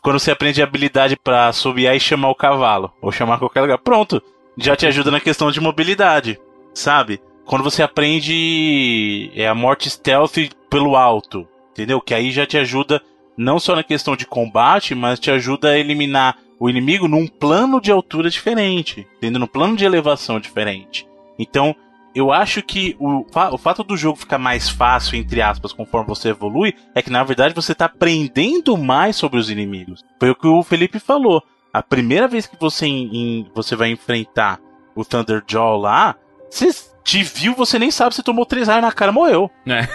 [0.00, 4.22] Quando você aprende habilidade para assobiar e chamar o cavalo, ou chamar qualquer lugar, pronto.
[4.56, 6.38] Já te ajuda na questão de mobilidade,
[6.74, 7.20] sabe?
[7.44, 10.36] Quando você aprende é, a morte stealth
[10.70, 12.00] pelo alto, entendeu?
[12.00, 13.02] Que aí já te ajuda
[13.36, 17.80] não só na questão de combate, mas te ajuda a eliminar o inimigo num plano
[17.80, 19.40] de altura diferente, entendeu?
[19.40, 21.06] Num plano de elevação diferente.
[21.38, 21.74] Então,
[22.14, 26.28] eu acho que o, o fato do jogo ficar mais fácil, entre aspas, conforme você
[26.28, 30.04] evolui, é que na verdade você está aprendendo mais sobre os inimigos.
[30.20, 31.42] Foi o que o Felipe falou.
[31.72, 34.60] A primeira vez que você, em, você vai enfrentar
[34.94, 36.14] o Thunderjaw lá,
[36.50, 36.68] você
[37.02, 39.50] te viu, você nem sabe se tomou três raios na cara morreu.
[39.66, 39.88] É.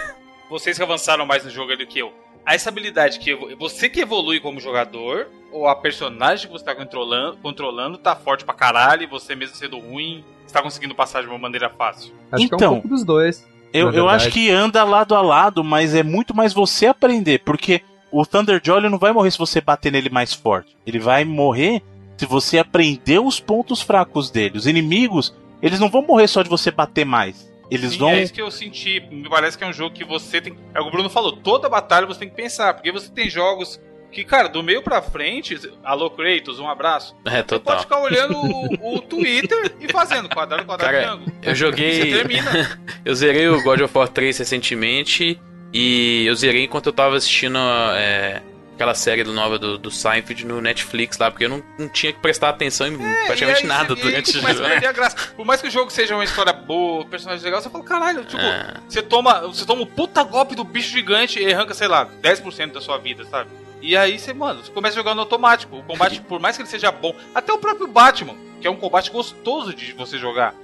[0.50, 2.12] Vocês que avançaram mais no jogo do que eu
[2.54, 7.38] essa habilidade que você que evolui como jogador, ou a personagem que você tá controlando,
[7.38, 11.38] controlando tá forte pra caralho e você mesmo sendo ruim, está conseguindo passar de uma
[11.38, 12.14] maneira fácil?
[12.30, 13.46] Acho então, que é um então, pouco dos dois.
[13.72, 17.82] Eu, eu acho que anda lado a lado, mas é muito mais você aprender, porque
[18.10, 20.76] o Thunderjaw não vai morrer se você bater nele mais forte.
[20.86, 21.82] Ele vai morrer
[22.16, 24.56] se você aprender os pontos fracos dele.
[24.56, 27.48] Os inimigos, eles não vão morrer só de você bater mais.
[27.70, 28.10] Eles Sim, vão.
[28.10, 29.00] É isso que eu senti.
[29.10, 30.56] Me parece que é um jogo que você tem.
[30.74, 32.74] É o que o Bruno falou, toda batalha você tem que pensar.
[32.74, 37.14] Porque você tem jogos que, cara, do meio pra frente, alô Kratos, um abraço.
[37.24, 37.58] É, total.
[37.58, 41.32] Você pode ficar olhando o, o Twitter e fazendo quadrado, quadrado, cara, triângulo.
[41.42, 41.92] Eu joguei.
[41.92, 42.80] Você termina.
[43.04, 45.38] eu zerei o God of War 3 recentemente.
[45.72, 48.42] E eu zerei enquanto eu tava assistindo é,
[48.78, 52.12] aquela série do nova do, do Seinfeld no Netflix lá, porque eu não, não tinha
[52.12, 54.46] que prestar atenção em é, praticamente aí, nada durante o jogo.
[54.92, 55.16] graça.
[55.36, 58.40] Por mais que o jogo seja uma história boa, personagem legal, você fala, caralho, tipo,
[58.40, 58.74] é.
[58.88, 59.40] você toma.
[59.48, 62.98] Você toma um puta golpe do bicho gigante e arranca, sei lá, 10% da sua
[62.98, 63.50] vida, sabe?
[63.82, 65.78] E aí você, mano, você começa jogando automático.
[65.78, 68.76] O combate, por mais que ele seja bom, até o próprio Batman, que é um
[68.76, 70.54] combate gostoso de você jogar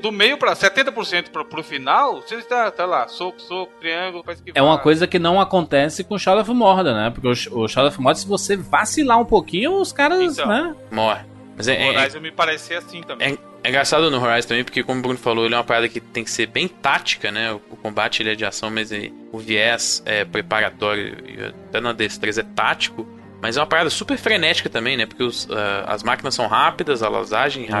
[0.00, 4.34] do meio para 70% para pro final, você está tá lá, soco, soco, triângulo, pra
[4.34, 4.60] esquivar.
[4.60, 7.10] É uma coisa que não acontece com Shadow of Mordor, né?
[7.10, 10.74] Porque o, o Shadow of Mordor, se você vacilar um pouquinho, os caras, então, né?
[10.90, 11.24] Morre.
[11.56, 13.28] Mas é, Horizon é, me parece assim também.
[13.28, 15.88] É, é, engraçado no Horizon também, porque como o Bruno falou, ele é uma parada
[15.88, 17.52] que tem que ser bem tática, né?
[17.52, 21.80] O, o combate ele é de ação, mas ele, o viés é preparatório e até
[21.80, 23.06] na destreza é tático.
[23.40, 25.04] Mas é uma parada super frenética também, né?
[25.04, 27.74] Porque os, uh, as máquinas são rápidas, elas agem uhum.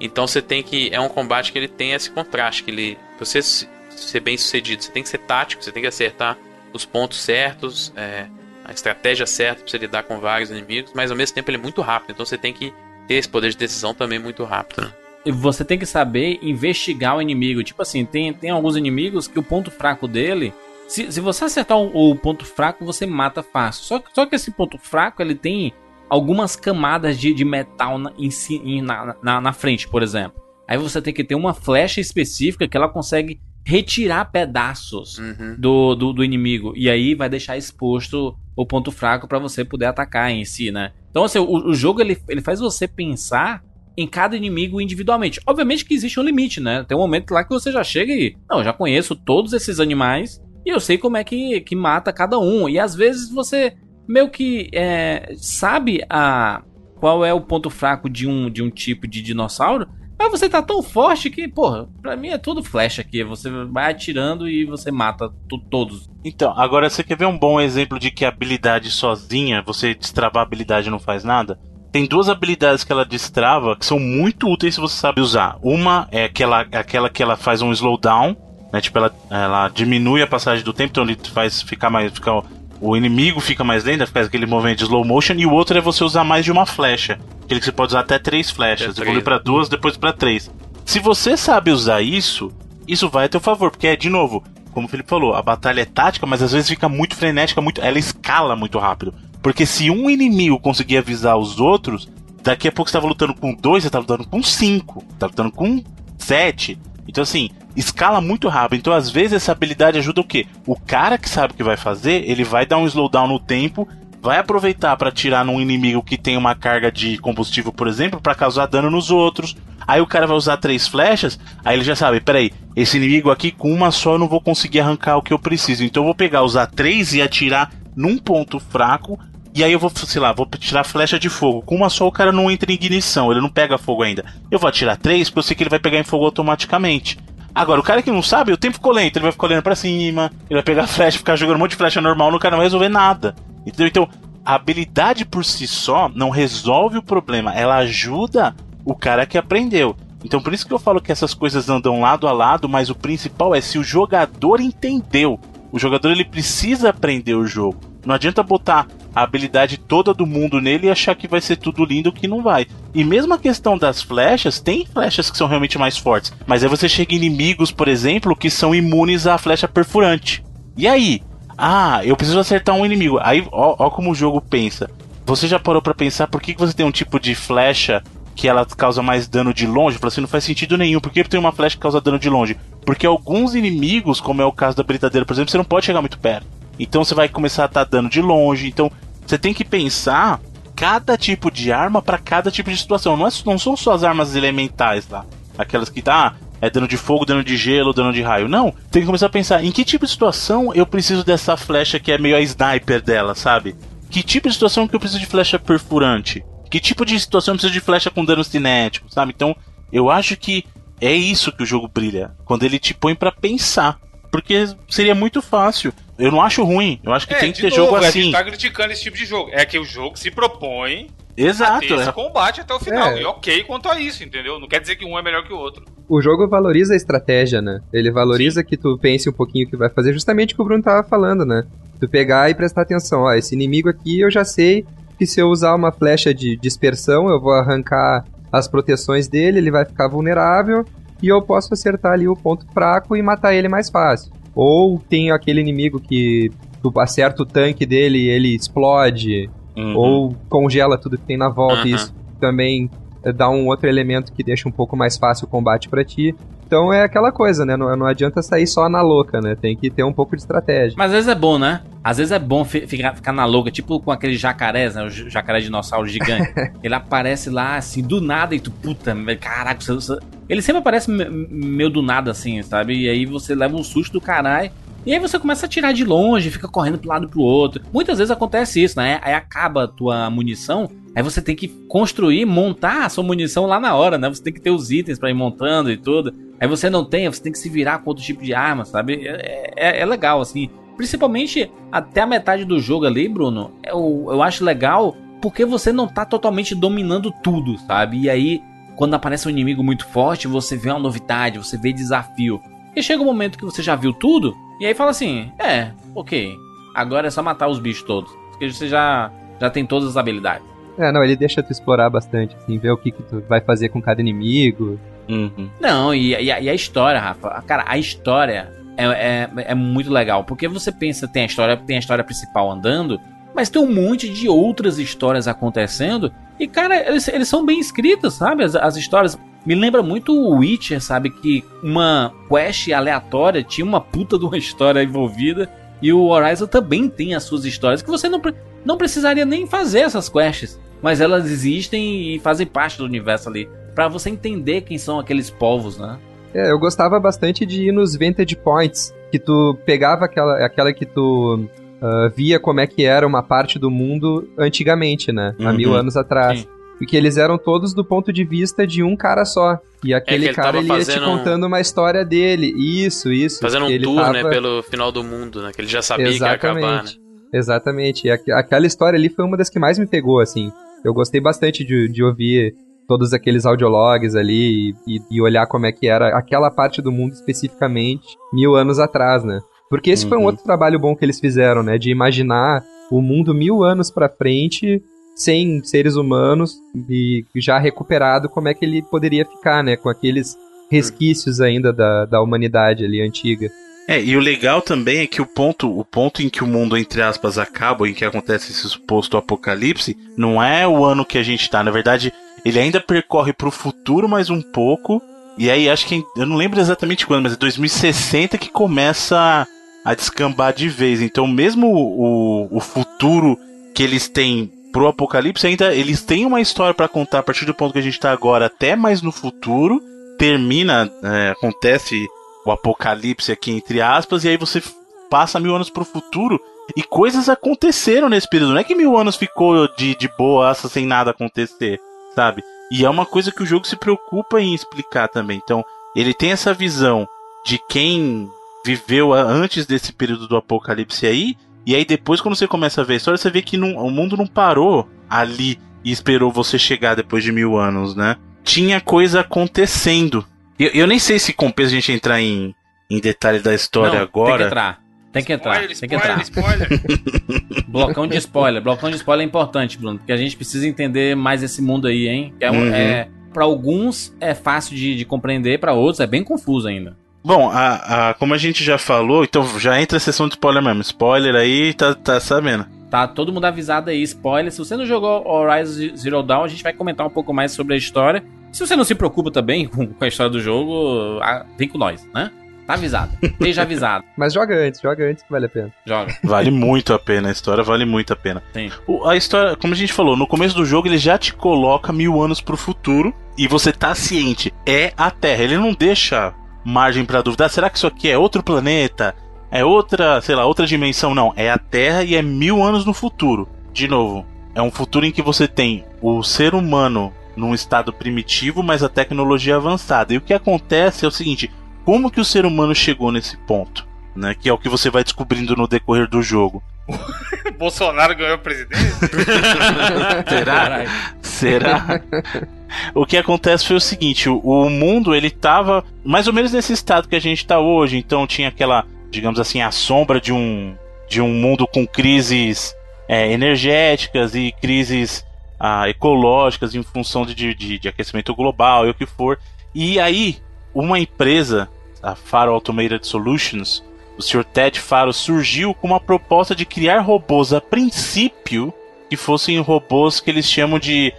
[0.00, 0.92] Então você tem que.
[0.92, 2.98] É um combate que ele tem esse contraste, que ele.
[3.16, 6.36] Pra você ser bem sucedido, você tem que ser tático, você tem que acertar
[6.72, 8.26] os pontos certos, é,
[8.64, 11.60] a estratégia certa pra você lidar com vários inimigos, mas ao mesmo tempo ele é
[11.60, 12.74] muito rápido, então você tem que
[13.06, 14.82] ter esse poder de decisão também muito rápido.
[14.82, 14.92] Né?
[15.32, 17.62] Você tem que saber investigar o inimigo.
[17.62, 20.52] Tipo assim, tem, tem alguns inimigos que o ponto fraco dele.
[20.86, 23.84] Se, se você acertar o, o ponto fraco, você mata fácil.
[23.84, 25.72] Só, só que esse ponto fraco ele tem
[26.14, 30.40] algumas camadas de, de metal na, em, na, na, na frente, por exemplo.
[30.68, 35.56] Aí você tem que ter uma flecha específica que ela consegue retirar pedaços uhum.
[35.58, 36.72] do, do, do, inimigo.
[36.76, 40.92] E aí vai deixar exposto o ponto fraco para você poder atacar em si, né?
[41.10, 43.64] Então, assim, o, o, jogo ele, ele faz você pensar
[43.96, 45.40] em cada inimigo individualmente.
[45.44, 46.84] Obviamente que existe um limite, né?
[46.86, 48.36] Tem um momento lá que você já chega e.
[48.48, 52.38] Não, já conheço todos esses animais e eu sei como é que, que mata cada
[52.38, 52.68] um.
[52.68, 53.74] E às vezes você
[54.06, 56.62] meio que é, sabe a
[56.96, 59.86] qual é o ponto fraco de um, de um tipo de dinossauro,
[60.18, 63.22] mas você tá tão forte que, porra, pra mim é tudo flecha aqui.
[63.24, 65.30] Você vai atirando e você mata
[65.70, 66.08] todos.
[66.24, 70.46] Então, agora você quer ver um bom exemplo de que habilidade sozinha, você destravar a
[70.46, 71.58] habilidade não faz nada?
[71.92, 75.58] Tem duas habilidades que ela destrava que são muito úteis se você sabe usar.
[75.62, 78.36] Uma é aquela, aquela que ela faz um slowdown,
[78.72, 78.80] né?
[78.80, 82.12] Tipo, ela, ela diminui a passagem do tempo, então ele faz ficar mais.
[82.12, 82.42] Ficar
[82.86, 85.80] o inimigo fica mais lento, fica aquele movimento de slow motion, e o outro é
[85.80, 87.18] você usar mais de uma flecha.
[87.42, 90.50] Aquele que você pode usar até três flechas, evoluir para duas, depois para três.
[90.84, 92.52] Se você sabe usar isso,
[92.86, 95.80] isso vai a teu favor, porque é, de novo, como o Felipe falou, a batalha
[95.80, 99.14] é tática, mas às vezes fica muito frenética, muito, ela escala muito rápido.
[99.42, 102.08] Porque se um inimigo conseguir avisar os outros,
[102.42, 105.50] daqui a pouco você tava lutando com dois, você tá lutando com cinco, tá lutando
[105.52, 105.82] com
[106.18, 106.78] sete.
[107.06, 108.78] Então, assim, escala muito rápido.
[108.78, 110.46] Então, às vezes, essa habilidade ajuda o quê?
[110.66, 113.88] O cara que sabe o que vai fazer, ele vai dar um slowdown no tempo,
[114.24, 118.34] vai aproveitar para tirar num inimigo que tem uma carga de combustível, por exemplo, para
[118.34, 119.54] causar dano nos outros.
[119.86, 123.50] Aí o cara vai usar três flechas, aí ele já sabe, peraí, esse inimigo aqui
[123.50, 125.84] com uma só eu não vou conseguir arrancar o que eu preciso.
[125.84, 129.18] Então eu vou pegar, usar três e atirar num ponto fraco.
[129.54, 131.62] E aí eu vou, sei lá, vou tirar flecha de fogo.
[131.62, 134.24] Com uma só o cara não entra em ignição, ele não pega fogo ainda.
[134.50, 137.18] Eu vou atirar três porque eu sei que ele vai pegar em fogo automaticamente.
[137.54, 139.76] Agora, o cara que não sabe, o tempo ficou lento, ele vai ficar olhando pra
[139.76, 142.58] cima, ele vai pegar flecha, ficar jogando um monte de flecha normal, no cara não
[142.58, 143.36] vai resolver nada.
[143.64, 143.86] Entendeu?
[143.86, 144.08] Então,
[144.44, 149.96] a habilidade por si só não resolve o problema, ela ajuda o cara que aprendeu.
[150.24, 152.94] Então, por isso que eu falo que essas coisas andam lado a lado, mas o
[152.94, 155.38] principal é se o jogador entendeu.
[155.70, 157.93] O jogador ele precisa aprender o jogo.
[158.04, 161.84] Não adianta botar a habilidade toda do mundo nele e achar que vai ser tudo
[161.84, 162.66] lindo que não vai.
[162.94, 166.32] E mesmo a questão das flechas, tem flechas que são realmente mais fortes.
[166.46, 170.44] Mas aí você chega em inimigos, por exemplo, que são imunes à flecha perfurante.
[170.76, 171.22] E aí?
[171.56, 173.18] Ah, eu preciso acertar um inimigo.
[173.22, 174.90] Aí, ó, ó como o jogo pensa.
[175.24, 178.02] Você já parou para pensar por que, você tem um tipo de flecha
[178.34, 179.96] que ela causa mais dano de longe?
[179.96, 181.00] Fala assim, não faz sentido nenhum.
[181.00, 182.56] Por que tem uma flecha que causa dano de longe?
[182.84, 186.02] Porque alguns inimigos, como é o caso da britadeira, por exemplo, você não pode chegar
[186.02, 186.46] muito perto.
[186.78, 188.68] Então você vai começar a estar tá dando de longe.
[188.68, 188.90] Então
[189.26, 190.40] você tem que pensar
[190.74, 193.16] cada tipo de arma para cada tipo de situação.
[193.16, 195.24] Não, é, não são só as armas elementais lá.
[195.56, 196.34] Aquelas que tá.
[196.60, 198.48] É dano de fogo, dano de gelo, dano de raio.
[198.48, 198.72] Não.
[198.90, 202.10] Tem que começar a pensar em que tipo de situação eu preciso dessa flecha que
[202.10, 203.76] é meio a sniper dela, sabe?
[204.08, 206.42] Que tipo de situação que eu preciso de flecha perfurante?
[206.70, 209.32] Que tipo de situação eu preciso de flecha com dano cinético, sabe?
[209.34, 209.54] Então,
[209.92, 210.64] eu acho que
[211.00, 212.32] é isso que o jogo brilha.
[212.44, 213.98] Quando ele te põe para pensar.
[214.30, 215.92] Porque seria muito fácil.
[216.18, 217.00] Eu não acho ruim.
[217.02, 218.06] Eu acho que é, tem que ter novo, jogo assim.
[218.06, 219.50] A gente tá criticando esse tipo de jogo.
[219.52, 222.12] É que o jogo se propõe Exato, a ter esse é.
[222.12, 223.08] combate até o final.
[223.08, 223.22] É.
[223.22, 224.60] E ok quanto a isso, entendeu?
[224.60, 225.84] Não quer dizer que um é melhor que o outro.
[226.08, 227.80] O jogo valoriza a estratégia, né?
[227.92, 228.66] Ele valoriza Sim.
[228.66, 231.06] que tu pense um pouquinho o que vai fazer, justamente o que o Bruno tava
[231.06, 231.64] falando, né?
[231.98, 234.84] Tu pegar e prestar atenção, ó, esse inimigo aqui eu já sei
[235.18, 239.70] que se eu usar uma flecha de dispersão, eu vou arrancar as proteções dele, ele
[239.70, 240.84] vai ficar vulnerável
[241.22, 244.32] e eu posso acertar ali o ponto fraco e matar ele mais fácil.
[244.54, 246.50] Ou tem aquele inimigo que
[246.82, 249.96] tu acerta o tanque dele e ele explode, uhum.
[249.96, 251.86] ou congela tudo que tem na volta, uhum.
[251.86, 252.90] e isso também
[253.24, 256.34] eh, dá um outro elemento que deixa um pouco mais fácil o combate para ti.
[256.66, 257.76] Então é aquela coisa, né?
[257.76, 259.54] Não, não adianta sair só na louca, né?
[259.54, 260.94] Tem que ter um pouco de estratégia.
[260.96, 261.82] Mas às vezes é bom, né?
[262.02, 265.04] Às vezes é bom ficar, ficar na louca, tipo com aqueles jacarés, né?
[265.04, 266.52] O jacaré dinossauro gigante.
[266.82, 270.18] ele aparece lá, assim, do nada, e tu, puta, caraca, você, você...
[270.48, 272.94] ele sempre aparece meio do nada, assim, sabe?
[273.04, 274.70] E aí você leva um susto do caralho.
[275.06, 277.82] E aí você começa a tirar de longe, fica correndo pro lado pro outro.
[277.92, 279.20] Muitas vezes acontece isso, né?
[279.22, 283.78] Aí acaba a tua munição, aí você tem que construir, montar a sua munição lá
[283.78, 284.28] na hora, né?
[284.28, 286.32] Você tem que ter os itens para ir montando e tudo.
[286.58, 289.26] Aí você não tem, você tem que se virar com outro tipo de arma, sabe?
[289.26, 290.70] É, é, é legal, assim.
[290.96, 296.06] Principalmente até a metade do jogo ali, Bruno, eu, eu acho legal porque você não
[296.06, 298.22] tá totalmente dominando tudo, sabe?
[298.22, 298.62] E aí
[298.96, 302.60] quando aparece um inimigo muito forte, você vê uma novidade, você vê desafio.
[302.94, 306.56] E chega um momento que você já viu tudo, e aí fala assim: é, ok,
[306.94, 308.32] agora é só matar os bichos todos.
[308.50, 309.30] Porque você já,
[309.60, 310.66] já tem todas as habilidades.
[310.96, 313.88] É, não, ele deixa tu explorar bastante, assim, ver o que, que tu vai fazer
[313.88, 314.98] com cada inimigo.
[315.28, 315.68] Uhum.
[315.80, 320.12] Não, e, e, a, e, a, história, Rafa, cara, a história é, é, é, muito
[320.12, 323.18] legal, porque você pensa, tem a história, tem a história principal andando,
[323.54, 328.34] mas tem um monte de outras histórias acontecendo, e cara, eles, eles são bem escritos,
[328.34, 328.62] sabe?
[328.62, 329.38] As, as histórias.
[329.64, 331.30] Me lembra muito o Witcher, sabe?
[331.30, 335.70] Que uma quest aleatória tinha uma puta de uma história envolvida.
[336.02, 338.40] E o Horizon também tem as suas histórias que você não,
[338.84, 340.78] não precisaria nem fazer essas quests.
[341.00, 343.68] Mas elas existem e fazem parte do universo ali.
[343.94, 346.18] para você entender quem são aqueles povos, né?
[346.54, 349.14] É, eu gostava bastante de ir nos Vantage Points.
[349.30, 351.58] Que tu pegava aquela, aquela que tu
[352.00, 355.54] uh, via como é que era uma parte do mundo antigamente, né?
[355.58, 355.68] Uhum.
[355.68, 356.60] Há mil anos atrás.
[356.60, 356.68] Sim.
[356.98, 359.78] Porque eles eram todos do ponto de vista de um cara só.
[360.02, 362.72] E aquele é cara ele ia te contando uma história dele.
[362.76, 363.60] Isso, isso.
[363.60, 364.32] Fazendo um tour, tava...
[364.32, 365.72] né, pelo final do mundo, né?
[365.72, 366.60] Que ele já sabia Exatamente.
[366.60, 367.10] que ia acabar, né?
[367.52, 368.26] Exatamente.
[368.26, 370.70] E aquela história ali foi uma das que mais me pegou, assim.
[371.04, 372.74] Eu gostei bastante de, de ouvir
[373.06, 377.32] todos aqueles audiologs ali e, e, olhar como é que era aquela parte do mundo
[377.32, 379.60] especificamente mil anos atrás, né?
[379.90, 380.28] Porque esse uhum.
[380.30, 380.46] foi um uhum.
[380.46, 381.98] outro trabalho bom que eles fizeram, né?
[381.98, 385.02] De imaginar o mundo mil anos pra frente
[385.34, 386.78] sem seres humanos
[387.08, 389.96] e já recuperado, como é que ele poderia ficar, né?
[389.96, 390.56] Com aqueles
[390.90, 393.70] resquícios ainda da, da humanidade ali antiga.
[394.06, 396.96] É, e o legal também é que o ponto, o ponto em que o mundo,
[396.96, 401.42] entre aspas, acaba, em que acontece esse suposto apocalipse, não é o ano que a
[401.42, 401.82] gente tá.
[401.82, 402.32] Na verdade,
[402.64, 405.22] ele ainda percorre pro futuro mais um pouco.
[405.56, 406.22] E aí, acho que.
[406.36, 409.66] Eu não lembro exatamente quando, mas é 2060 que começa
[410.04, 411.22] a descambar de vez.
[411.22, 413.58] Então, mesmo o, o futuro
[413.94, 417.74] que eles têm pro Apocalipse, ainda eles têm uma história para contar a partir do
[417.74, 420.00] ponto que a gente tá agora, até mais no futuro.
[420.38, 422.24] Termina, é, acontece
[422.64, 424.80] o Apocalipse aqui, entre aspas, e aí você
[425.28, 426.60] passa mil anos pro futuro.
[426.96, 428.72] E coisas aconteceram nesse período.
[428.72, 432.00] Não é que mil anos ficou de, de boa sem nada acontecer,
[432.32, 432.62] sabe?
[432.92, 435.60] E é uma coisa que o jogo se preocupa em explicar também.
[435.62, 435.84] Então,
[436.14, 437.26] ele tem essa visão
[437.66, 438.48] de quem
[438.86, 441.56] viveu antes desse período do apocalipse aí,
[441.86, 444.10] e aí depois quando você começa a ver a história, você vê que não, o
[444.10, 448.36] mundo não parou ali e esperou você chegar depois de mil anos, né?
[448.62, 450.44] Tinha coisa acontecendo.
[450.78, 452.74] Eu, eu nem sei se compensa a gente entrar em,
[453.10, 454.50] em detalhes da história não, agora.
[454.50, 455.04] Tem que entrar.
[455.32, 455.90] Tem que entrar.
[455.90, 456.40] Spoiler, tem que entrar.
[456.42, 456.88] Spoiler.
[457.88, 458.82] blocão de spoiler.
[458.82, 462.28] Blocão de spoiler é importante, Bruno, porque a gente precisa entender mais esse mundo aí,
[462.28, 462.54] hein?
[462.60, 462.94] É, uhum.
[462.94, 467.16] é para alguns é fácil de, de compreender, para outros é bem confuso ainda.
[467.44, 470.82] Bom, a, a, como a gente já falou, então já entra a sessão de spoiler
[470.82, 471.02] mesmo.
[471.02, 472.86] Spoiler aí, tá, tá sabendo.
[473.10, 474.72] Tá todo mundo avisado aí, spoiler.
[474.72, 477.94] Se você não jogou Horizon Zero Dawn, a gente vai comentar um pouco mais sobre
[477.94, 478.42] a história.
[478.72, 481.38] Se você não se preocupa também com, a história do jogo,
[481.76, 482.50] vem com nós, né?
[482.86, 483.32] Tá avisado.
[483.42, 484.24] Esteja avisado.
[484.36, 485.92] Mas joga antes, joga antes que vale a pena.
[486.06, 486.34] Joga.
[486.42, 488.62] Vale muito a pena, a história vale muito a pena.
[488.72, 488.90] Sim.
[489.06, 492.12] O, a história, como a gente falou, no começo do jogo ele já te coloca
[492.12, 494.72] mil anos pro futuro e você tá ciente.
[494.86, 495.62] É a Terra.
[495.62, 496.52] Ele não deixa
[496.84, 497.66] margem para dúvida.
[497.66, 499.34] Ah, será que isso aqui é outro planeta?
[499.70, 501.34] É outra, sei lá, outra dimensão?
[501.34, 503.68] Não, é a Terra e é mil anos no futuro.
[503.92, 508.82] De novo, é um futuro em que você tem o ser humano num estado primitivo,
[508.82, 510.34] mas a tecnologia avançada.
[510.34, 511.70] E o que acontece é o seguinte:
[512.04, 514.06] como que o ser humano chegou nesse ponto?
[514.36, 516.82] Né, que é o que você vai descobrindo no decorrer do jogo.
[517.78, 519.28] Bolsonaro ganhou a presidência?
[520.48, 521.04] Será?
[521.40, 522.20] Será?
[523.14, 527.28] o que acontece foi o seguinte: o, mundo ele tava mais ou menos nesse estado
[527.28, 528.16] que a gente está hoje.
[528.16, 530.94] Então tinha aquela, digamos assim, a sombra de um
[531.28, 532.94] de um mundo com crises
[533.28, 535.44] é, energéticas e crises
[535.80, 539.58] ah, ecológicas em função de, de, de aquecimento global e o que for.
[539.94, 540.58] E aí
[540.94, 541.88] uma empresa,
[542.22, 544.02] a Faro Automated Solutions,
[544.38, 544.64] o Sr.
[544.64, 548.92] Ted Faro surgiu com uma proposta de criar robôs a princípio
[549.28, 551.32] que fossem robôs que eles chamam de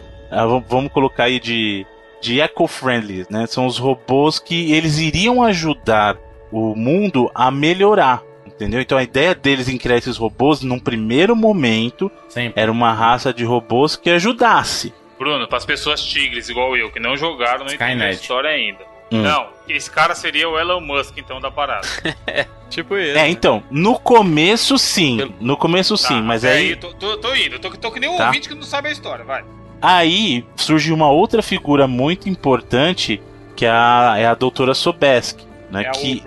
[0.68, 1.86] vamos colocar aí de,
[2.22, 3.46] de eco-friendly, né?
[3.48, 6.18] São os robôs que eles iriam ajudar
[6.52, 8.24] o mundo a melhorar.
[8.46, 8.80] Entendeu?
[8.80, 12.62] Então a ideia deles em criar esses robôs, num primeiro momento, Sempre.
[12.62, 14.94] era uma raça de robôs que ajudasse.
[15.18, 18.80] Bruno, para as pessoas tigres igual eu, que não jogaram, não entenderam a história ainda.
[19.12, 19.22] Hum.
[19.22, 21.88] Não, esse cara seria o Elon Musk, então, da parada.
[22.70, 23.12] tipo isso.
[23.12, 23.30] É, né?
[23.30, 25.34] então, no começo sim.
[25.40, 26.70] No começo tá, sim, mas aí.
[26.70, 28.28] aí tô, tô, tô, indo, tô, tô que nem um tá.
[28.28, 29.44] ouvinte que não sabe a história, vai.
[29.86, 33.22] Aí surge uma outra figura muito importante,
[33.56, 35.84] que é a, é a doutora Sobesk, né?
[35.84, 36.24] É que...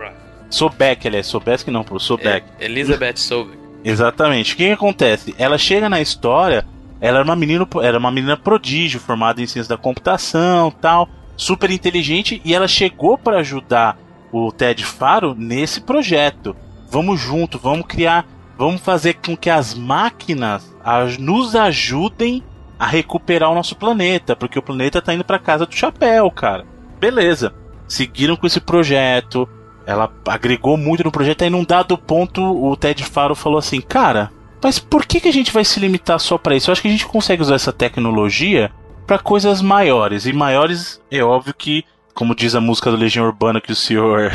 [0.48, 2.46] Sobeck, ela é Sobesk não, pro Sobeck.
[2.60, 3.58] É, Elizabeth Sobeck.
[3.84, 4.54] Exatamente.
[4.54, 5.34] O que, que acontece?
[5.36, 6.64] Ela chega na história,
[7.00, 11.08] ela era uma menina, era uma menina prodígio, formada em ciência da computação, tal.
[11.36, 13.98] super inteligente e ela chegou para ajudar
[14.30, 16.54] o Ted Faro nesse projeto.
[16.88, 18.24] Vamos junto, vamos criar,
[18.56, 20.72] vamos fazer com que as máquinas
[21.18, 22.42] nos ajudem
[22.78, 26.64] a recuperar o nosso planeta, porque o planeta tá indo para casa do chapéu, cara.
[27.00, 27.52] Beleza.
[27.86, 29.48] Seguiram com esse projeto,
[29.86, 34.30] ela agregou muito no projeto, aí num dado ponto o Ted Faro falou assim: "Cara,
[34.62, 36.70] mas por que, que a gente vai se limitar só para isso?
[36.70, 38.70] Eu acho que a gente consegue usar essa tecnologia
[39.06, 40.26] para coisas maiores.
[40.26, 41.84] E maiores, é óbvio que,
[42.18, 44.32] como diz a música do Legião Urbana que o senhor.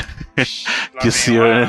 [1.01, 1.67] que o senhor.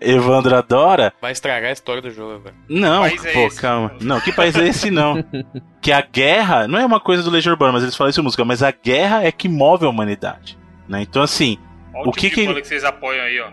[0.00, 1.14] Evandro adora.
[1.22, 2.56] Vai estragar a história do jogo, velho.
[2.68, 3.60] Não, é pô, esse?
[3.60, 3.92] calma.
[4.00, 5.24] Não, que país é esse não?
[5.80, 6.66] que a guerra.
[6.66, 8.72] Não é uma coisa do Legião Urbana, mas eles falam isso em música, mas a
[8.72, 10.58] guerra é que move a humanidade.
[10.88, 11.02] Né?
[11.02, 11.58] Então, assim.
[11.94, 12.54] Olha o, o tipo que, que...
[12.62, 13.50] que vocês apoiam aí, ó.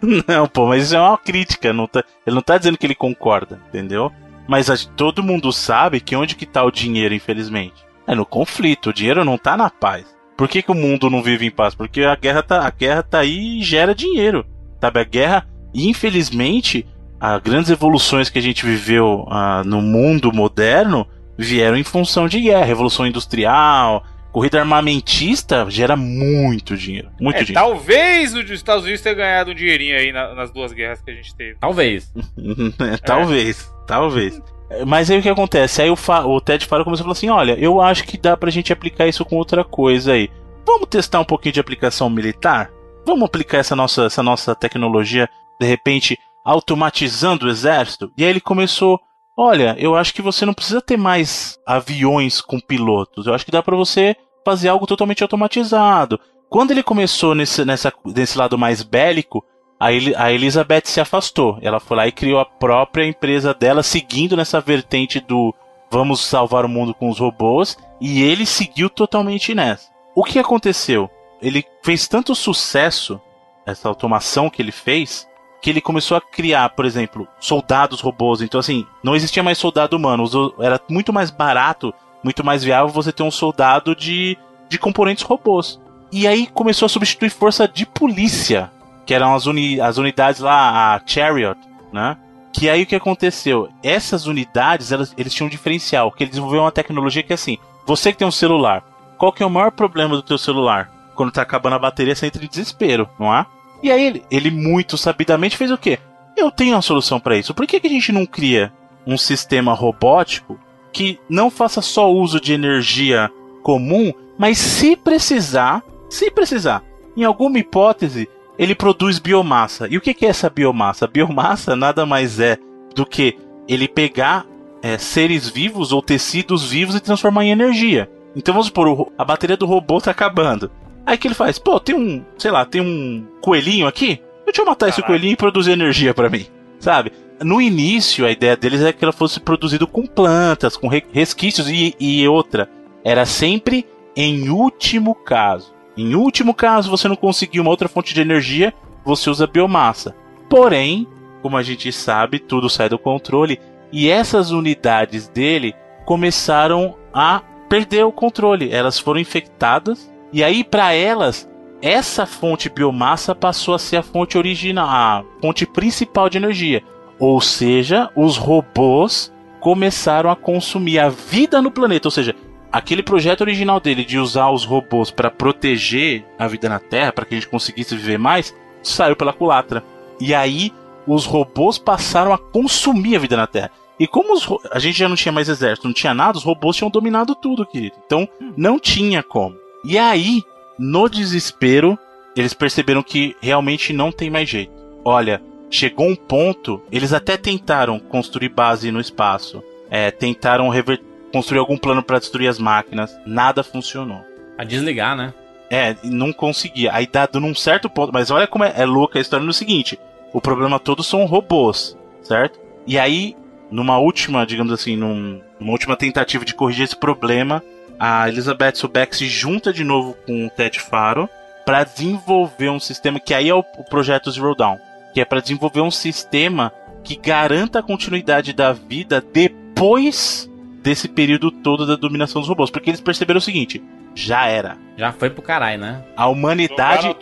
[0.26, 1.70] não, pô, mas isso é uma crítica.
[1.70, 2.02] Não tá...
[2.26, 4.10] Ele não tá dizendo que ele concorda, entendeu?
[4.48, 4.76] Mas a...
[4.96, 8.90] todo mundo sabe que onde que tá o dinheiro, infelizmente é no conflito.
[8.90, 10.04] O dinheiro não tá na paz.
[10.40, 11.74] Por que, que o mundo não vive em paz?
[11.74, 14.46] Porque a guerra tá, a guerra tá aí e gera dinheiro.
[14.80, 14.98] Sabe?
[14.98, 16.86] A guerra, infelizmente,
[17.20, 21.06] as grandes evoluções que a gente viveu uh, no mundo moderno
[21.36, 22.64] vieram em função de guerra.
[22.64, 24.02] Revolução industrial,
[24.32, 27.10] corrida armamentista gera muito dinheiro.
[27.20, 27.68] Muito é, dinheiro.
[27.68, 31.14] Talvez os Estados Unidos tenha ganhado um dinheirinho aí na, nas duas guerras que a
[31.14, 31.58] gente teve.
[31.60, 32.10] Talvez.
[32.90, 33.86] é, talvez, é.
[33.86, 34.40] talvez.
[34.86, 35.82] Mas aí o que acontece?
[35.82, 38.50] Aí o, o Ted Faro começou a falar assim: olha, eu acho que dá pra
[38.50, 40.30] gente aplicar isso com outra coisa aí.
[40.64, 42.70] Vamos testar um pouquinho de aplicação militar?
[43.04, 45.28] Vamos aplicar essa nossa, essa nossa tecnologia,
[45.60, 48.12] de repente, automatizando o exército?
[48.16, 49.00] E aí ele começou:
[49.36, 53.26] olha, eu acho que você não precisa ter mais aviões com pilotos.
[53.26, 54.14] Eu acho que dá para você
[54.44, 56.18] fazer algo totalmente automatizado.
[56.48, 59.44] Quando ele começou nesse, nessa, nesse lado mais bélico,
[59.80, 61.58] a, Elizabeth se afastou.
[61.62, 65.54] Ela foi lá e criou a própria empresa dela, seguindo nessa vertente do
[65.90, 69.88] vamos salvar o mundo com os robôs, e ele seguiu totalmente nessa.
[70.14, 71.10] O que aconteceu?
[71.42, 73.20] Ele fez tanto sucesso,
[73.66, 75.26] essa automação que ele fez,
[75.60, 78.40] que ele começou a criar, por exemplo, soldados robôs.
[78.40, 80.24] Então, assim, não existia mais soldado humano.
[80.60, 81.92] Era muito mais barato,
[82.22, 84.38] muito mais viável você ter um soldado de,
[84.68, 85.80] de componentes robôs.
[86.12, 88.70] E aí começou a substituir força de polícia
[89.10, 91.58] que eram as, uni as unidades lá, a Chariot,
[91.92, 92.16] né?
[92.52, 93.68] Que aí o que aconteceu?
[93.82, 97.58] Essas unidades, elas, eles tinham um diferencial, que ele desenvolveu uma tecnologia que é assim,
[97.84, 98.84] você que tem um celular,
[99.18, 100.92] qual que é o maior problema do teu celular?
[101.16, 103.44] Quando tá acabando a bateria, você entra em desespero, não é?
[103.82, 105.98] E aí ele, ele muito sabidamente fez o quê?
[106.36, 107.52] Eu tenho uma solução para isso.
[107.52, 108.72] Por que, que a gente não cria
[109.04, 110.56] um sistema robótico
[110.92, 113.28] que não faça só uso de energia
[113.64, 116.84] comum, mas se precisar, se precisar,
[117.16, 118.28] em alguma hipótese,
[118.60, 119.88] ele produz biomassa.
[119.88, 121.06] E o que é essa biomassa?
[121.06, 122.58] A biomassa nada mais é
[122.94, 124.44] do que ele pegar
[124.82, 128.10] é, seres vivos ou tecidos vivos e transformar em energia.
[128.36, 130.70] Então vamos supor, a bateria do robô tá acabando.
[131.06, 131.58] Aí que ele faz?
[131.58, 134.20] Pô, tem um, sei lá, tem um coelhinho aqui?
[134.44, 134.90] Deixa eu matar Caralho.
[134.90, 136.44] esse coelhinho e produzir energia para mim,
[136.78, 137.12] sabe?
[137.42, 141.94] No início, a ideia deles é que ela fosse produzido com plantas, com resquícios e,
[141.98, 142.68] e outra.
[143.02, 145.72] Era sempre em último caso.
[146.00, 148.72] Em último caso, você não conseguir uma outra fonte de energia,
[149.04, 150.16] você usa biomassa.
[150.48, 151.06] Porém,
[151.42, 153.60] como a gente sabe, tudo sai do controle
[153.92, 155.74] e essas unidades dele
[156.06, 158.72] começaram a perder o controle.
[158.72, 161.46] Elas foram infectadas e aí para elas
[161.82, 166.82] essa fonte biomassa passou a ser a fonte original, a fonte principal de energia.
[167.18, 172.34] Ou seja, os robôs começaram a consumir a vida no planeta, ou seja,
[172.72, 177.24] aquele projeto original dele de usar os robôs para proteger a vida na Terra, para
[177.24, 179.84] que a gente conseguisse viver mais, saiu pela culatra.
[180.20, 180.72] E aí
[181.06, 183.70] os robôs passaram a consumir a vida na Terra.
[183.98, 186.76] E como os, a gente já não tinha mais exército, não tinha nada, os robôs
[186.76, 187.96] tinham dominado tudo, querido.
[188.06, 189.56] Então não tinha como.
[189.84, 190.42] E aí,
[190.78, 191.98] no desespero,
[192.36, 194.72] eles perceberam que realmente não tem mais jeito.
[195.04, 201.58] Olha, chegou um ponto, eles até tentaram construir base no espaço, é, tentaram reverter construir
[201.58, 203.18] algum plano para destruir as máquinas.
[203.24, 204.24] Nada funcionou.
[204.58, 205.32] A desligar, né?
[205.70, 206.92] É, não conseguia.
[206.92, 208.12] Aí dado num certo ponto.
[208.12, 209.98] Mas olha como é, é louca a história no seguinte:
[210.32, 212.58] o problema todo são robôs, certo?
[212.86, 213.36] E aí,
[213.70, 217.62] numa última, digamos assim, num, numa última tentativa de corrigir esse problema,
[217.98, 221.28] a Elizabeth Sobeck se junta de novo com o Ted Faro
[221.64, 224.78] para desenvolver um sistema que aí é o, o projeto Zero Dawn,
[225.14, 226.72] que é para desenvolver um sistema
[227.04, 230.49] que garanta a continuidade da vida depois
[230.82, 232.70] desse período todo da dominação dos robôs.
[232.70, 233.82] Porque eles perceberam o seguinte:
[234.14, 234.76] já era.
[234.96, 236.04] Já foi pro caralho, né?
[236.16, 237.14] A humanidade.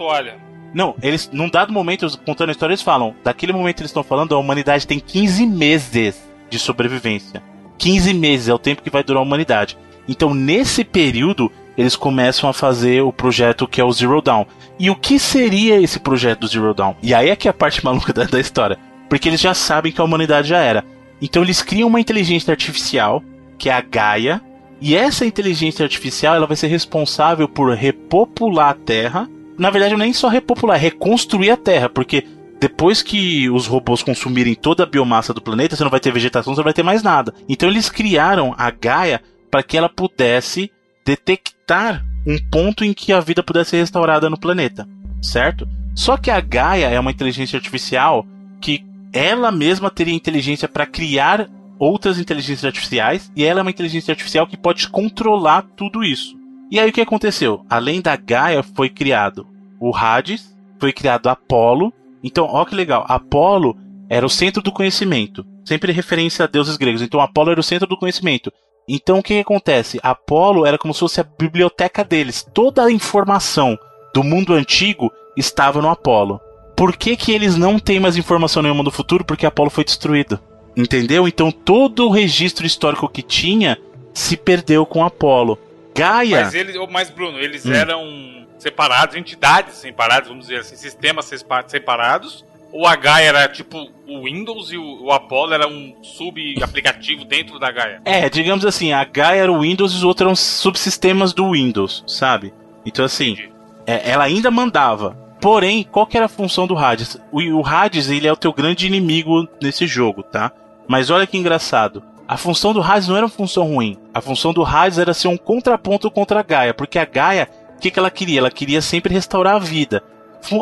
[0.75, 4.35] Não, eles, num dado momento, contando a história, eles falam: daquele momento eles estão falando,
[4.35, 7.43] a humanidade tem 15 meses de sobrevivência.
[7.79, 9.79] 15 meses é o tempo que vai durar a humanidade.
[10.09, 14.47] Então, nesse período, eles começam a fazer o projeto que é o Zero Dawn.
[14.79, 16.95] E o que seria esse projeto do Zero Dawn?
[17.03, 18.79] E aí é que é a parte maluca da, da história.
[19.09, 20.85] Porque eles já sabem que a humanidade já era.
[21.21, 23.23] Então eles criam uma inteligência artificial,
[23.59, 24.41] que é a Gaia,
[24.81, 29.29] e essa inteligência artificial ela vai ser responsável por repopular a Terra.
[29.59, 32.25] Na verdade, nem só repopular, é reconstruir a Terra, porque
[32.61, 36.55] depois que os robôs consumirem toda a biomassa do planeta, você não vai ter vegetação,
[36.55, 37.35] você não vai ter mais nada.
[37.49, 39.21] Então eles criaram a Gaia
[39.51, 40.71] para que ela pudesse
[41.05, 44.87] detectar um ponto em que a vida pudesse ser restaurada no planeta,
[45.23, 45.69] certo?
[45.95, 48.27] Só que a Gaia é uma inteligência artificial
[48.61, 51.49] que ela mesma teria inteligência para criar
[51.79, 56.37] outras inteligências artificiais e ela é uma inteligência artificial que pode controlar tudo isso.
[56.71, 57.65] E aí o que aconteceu?
[57.69, 59.47] Além da Gaia foi criado
[59.81, 61.93] o Hades, foi criado Apolo.
[62.23, 63.77] Então, ó que legal, Apolo
[64.09, 67.03] era o centro do conhecimento, sempre referência a deuses gregos.
[67.03, 68.53] Então, Apolo era o centro do conhecimento.
[68.89, 70.01] Então, o que, que acontece?
[70.03, 72.47] Apolo era como se fosse a biblioteca deles.
[72.55, 73.79] Toda a informação
[74.15, 76.41] do mundo antigo estava no Apolo.
[76.75, 79.25] Por que, que eles não têm mais informação nenhuma do futuro?
[79.25, 80.41] Porque Apolo foi destruído.
[80.79, 81.27] Entendeu?
[81.27, 83.77] Então todo o registro histórico que tinha
[84.15, 85.59] se perdeu com Apolo.
[85.93, 86.45] Gaia.
[86.45, 87.73] Mas eles, mas Bruno, eles hum.
[87.73, 91.29] eram separados, entidades separadas, vamos dizer assim, sistemas
[91.67, 92.45] separados.
[92.71, 97.73] Ou a Gaia era tipo o Windows e o, Apollo era um sub-aplicativo dentro da
[97.73, 98.01] Gaia?
[98.05, 102.05] É, digamos assim, a Gaia era o Windows e os outros eram subsistemas do Windows,
[102.07, 102.53] sabe?
[102.85, 103.37] Então assim,
[103.85, 105.17] é, ela ainda mandava.
[105.41, 107.17] Porém, qual que era a função do Hades?
[107.33, 110.53] O, o Hades, ele é o teu grande inimigo nesse jogo, tá?
[110.89, 112.03] Mas olha que engraçado.
[112.27, 113.99] A função do Hades não era uma função ruim.
[114.13, 117.79] A função do Hades era ser um contraponto contra a Gaia, porque a Gaia, o
[117.79, 118.41] que, que ela queria?
[118.41, 120.03] Ela queria sempre restaurar a vida.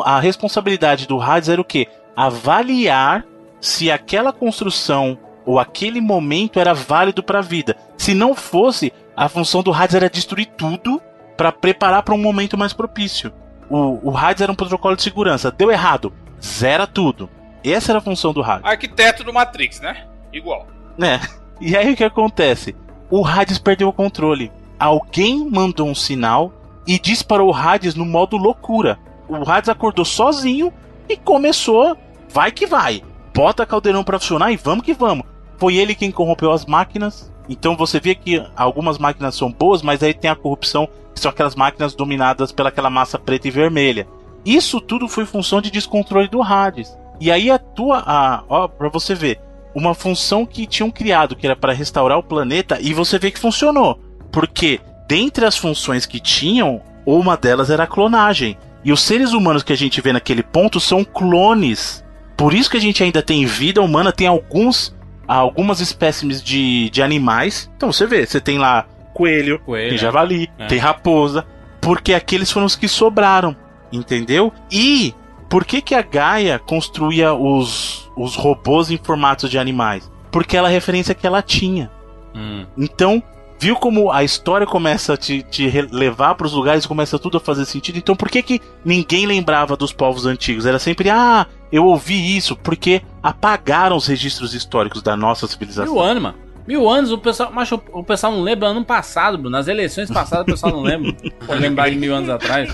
[0.05, 1.87] A responsabilidade do Hades era o quê?
[2.15, 3.25] Avaliar
[3.59, 7.75] se aquela construção ou aquele momento era válido para a vida.
[7.97, 11.01] Se não fosse, a função do Hades era destruir tudo
[11.35, 13.31] para preparar para um momento mais propício.
[13.69, 15.51] O, o Hades era um protocolo de segurança.
[15.51, 17.29] Deu errado, zera tudo.
[17.63, 18.65] Essa era a função do Hades.
[18.65, 20.05] Arquiteto do Matrix, né?
[20.37, 20.67] Igual.
[20.99, 21.19] É.
[21.59, 22.75] E aí o que acontece?
[23.09, 24.51] O Hades perdeu o controle.
[24.79, 26.53] Alguém mandou um sinal
[26.85, 28.99] e disparou o Hades no modo loucura.
[29.27, 30.71] O Hades acordou sozinho
[31.09, 31.97] e começou,
[32.29, 33.01] vai que vai.
[33.33, 35.25] Bota caldeirão pra funcionar e vamos que vamos.
[35.57, 37.31] Foi ele quem corrompeu as máquinas.
[37.49, 41.31] Então você vê que algumas máquinas são boas, mas aí tem a corrupção, que são
[41.31, 44.07] aquelas máquinas dominadas pelaquela massa preta e vermelha.
[44.45, 46.95] Isso tudo foi função de descontrole do Hades.
[47.19, 49.39] E aí a tua, a, ó, pra você ver,
[49.77, 53.37] uma função que tinham criado, que era para restaurar o planeta, e você vê que
[53.37, 53.99] funcionou.
[54.31, 58.57] Porque dentre as funções que tinham, uma delas era a clonagem.
[58.83, 62.03] E os seres humanos que a gente vê naquele ponto são clones.
[62.35, 64.95] Por isso que a gente ainda tem vida humana, tem alguns
[65.27, 67.69] algumas espécimes de, de animais.
[67.77, 70.65] Então você vê, você tem lá coelho, coelho tem javali, é.
[70.65, 71.45] tem raposa,
[71.79, 73.55] porque aqueles foram os que sobraram,
[73.91, 74.51] entendeu?
[74.71, 75.13] E
[75.49, 80.09] por que, que a Gaia construía os, os robôs em formatos de animais?
[80.31, 81.89] Porque ela é a referência que ela tinha.
[82.35, 82.65] Hum.
[82.77, 83.23] Então,
[83.59, 87.37] viu como a história começa a te, te levar para os lugares e começa tudo
[87.37, 87.97] a fazer sentido?
[87.97, 90.65] Então, por que, que ninguém lembrava dos povos antigos?
[90.65, 95.93] Era sempre, ah, eu ouvi isso, porque apagaram os registros históricos da nossa civilização.
[95.93, 96.37] Mil anos, mano.
[96.67, 99.51] Mil anos, o pessoal, mas o pessoal não lembra ano passado, Bruno.
[99.51, 101.15] Nas eleições passadas o pessoal não lembra.
[101.47, 102.69] Pode lembrar de mil anos atrás.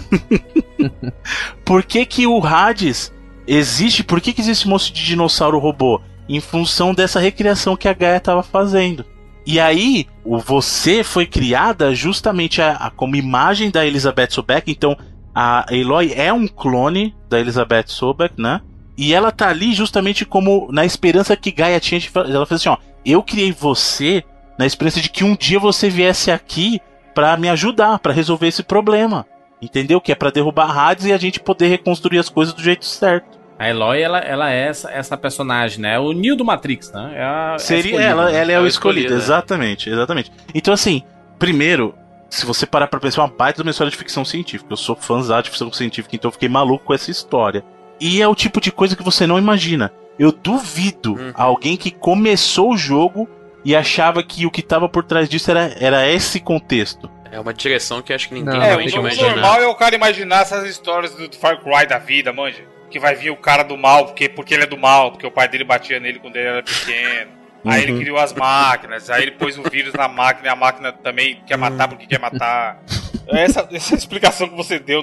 [1.63, 3.13] Por que, que o Hades
[3.45, 4.03] existe?
[4.03, 6.01] Por que, que existe monstro de dinossauro robô?
[6.27, 9.05] Em função dessa recriação que a Gaia estava fazendo.
[9.45, 14.71] E aí, o você foi criada justamente a, a, como imagem da Elizabeth Sobeck.
[14.71, 14.97] Então,
[15.35, 18.61] a Eloy é um clone da Elizabeth Sobeck, né?
[18.97, 22.69] E ela tá ali justamente como na esperança que Gaia tinha de ela fez assim,
[22.69, 22.77] ó,
[23.11, 24.23] eu criei você
[24.57, 26.79] na esperança de que um dia você viesse aqui
[27.13, 29.25] para me ajudar, para resolver esse problema.
[29.61, 30.01] Entendeu?
[30.01, 33.39] Que é para derrubar Hades e a gente poder reconstruir as coisas do jeito certo.
[33.57, 35.97] A Eloy, ela, ela é essa, essa personagem, né?
[35.99, 37.13] O Neo do Matrix, né?
[37.15, 40.31] É a, é Seria, é ela, ela é, é o escolhido, exatamente, exatamente.
[40.53, 41.03] Então, assim,
[41.39, 41.95] primeiro,
[42.29, 44.73] se você parar pra pensar, é uma baita de uma história de ficção científica.
[44.73, 47.63] Eu sou fãzão de ficção científica, então eu fiquei maluco com essa história.
[48.01, 49.93] E é o tipo de coisa que você não imagina.
[50.17, 51.31] Eu duvido uhum.
[51.35, 53.27] alguém que começou o jogo
[53.65, 57.09] e achava que o que estava por trás disso era, era esse contexto.
[57.31, 59.27] É uma direção que acho que ninguém não, realmente imagina.
[59.27, 62.63] O normal é o cara imaginar essas histórias do Far Cry da vida, manja.
[62.91, 65.31] Que vai vir o cara do mal porque, porque ele é do mal, porque o
[65.31, 67.31] pai dele batia nele quando ele era pequeno.
[67.31, 67.43] Uhum.
[67.71, 67.99] Aí ele uhum.
[67.99, 71.57] criou as máquinas, aí ele pôs o vírus na máquina e a máquina também quer
[71.57, 72.83] matar porque quer matar.
[73.29, 75.01] Essa, essa explicação que você deu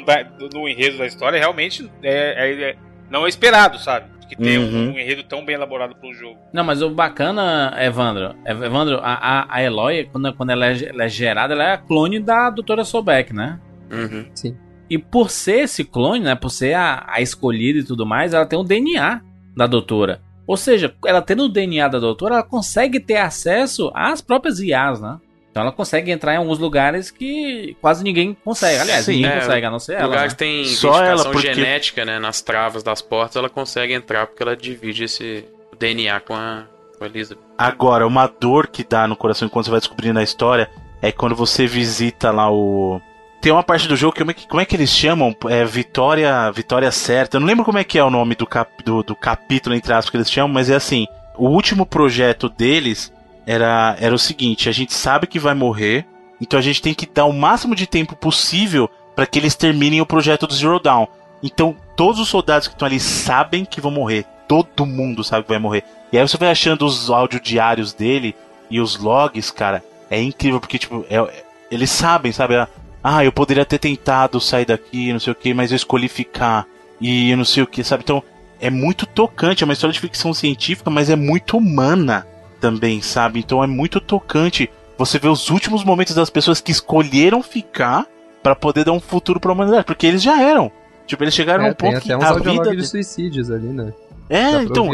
[0.52, 2.76] no enredo da história realmente é, é, é
[3.08, 4.10] não é esperado, sabe?
[4.30, 4.90] Que ter uhum.
[4.90, 6.38] um, enredo tão bem elaborado pro jogo.
[6.52, 11.04] Não, mas o bacana, Evandro, Evandro, a, a, a Eloy, quando, quando ela, é, ela
[11.04, 13.60] é gerada, ela é a clone da Doutora Sobek, né?
[13.90, 14.26] Uhum.
[14.34, 14.56] Sim.
[14.88, 18.46] E por ser esse clone, né, por ser a, a escolhida e tudo mais, ela
[18.46, 19.20] tem o DNA
[19.56, 20.20] da doutora.
[20.46, 25.00] Ou seja, ela tendo o DNA da doutora, ela consegue ter acesso às próprias IAs,
[25.00, 25.18] né?
[25.50, 28.78] Então ela consegue entrar em alguns lugares que quase ninguém consegue.
[28.78, 30.06] Aliás, Sim, ninguém é, consegue, a não ser ela.
[30.06, 30.36] Lugares né?
[30.38, 31.52] tem Só ela porque...
[31.52, 32.18] genética, né?
[32.20, 35.44] Nas travas das portas, ela consegue entrar porque ela divide esse
[35.78, 36.64] DNA com a,
[36.96, 37.42] com a Elizabeth.
[37.58, 40.70] Agora, uma dor que dá no coração quando você vai descobrindo a história
[41.02, 43.00] é quando você visita lá o.
[43.40, 45.34] Tem uma parte do jogo que como é que, como é que eles chamam?
[45.48, 47.36] É Vitória Vitória Certa.
[47.36, 49.92] Eu não lembro como é que é o nome do, cap, do, do capítulo, entre
[49.92, 51.08] aspas, que eles chamam, mas é assim.
[51.36, 53.10] O último projeto deles
[53.50, 56.06] era, era o seguinte: a gente sabe que vai morrer,
[56.40, 60.00] então a gente tem que dar o máximo de tempo possível para que eles terminem
[60.00, 61.06] o projeto do Zero Dawn.
[61.42, 64.24] Então, todos os soldados que estão ali sabem que vão morrer.
[64.46, 65.82] Todo mundo sabe que vai morrer.
[66.12, 68.36] E aí você vai achando os áudio diários dele
[68.70, 69.82] e os logs, cara.
[70.08, 72.54] É incrível, porque, tipo, é, eles sabem, sabe?
[73.02, 76.66] Ah, eu poderia ter tentado sair daqui, não sei o que, mas eu escolhi ficar.
[77.00, 78.02] E eu não sei o que, sabe?
[78.04, 78.22] Então,
[78.60, 79.62] é muito tocante.
[79.62, 82.26] É uma história de ficção científica, mas é muito humana
[82.60, 83.40] também, sabe?
[83.40, 88.06] Então é muito tocante você ver os últimos momentos das pessoas que escolheram ficar
[88.42, 90.70] para poder dar um futuro pra humanidade, porque eles já eram.
[91.06, 93.92] Tipo, eles chegaram é, a um ponto que a vida de suicídios ali, né?
[94.28, 94.88] É, então,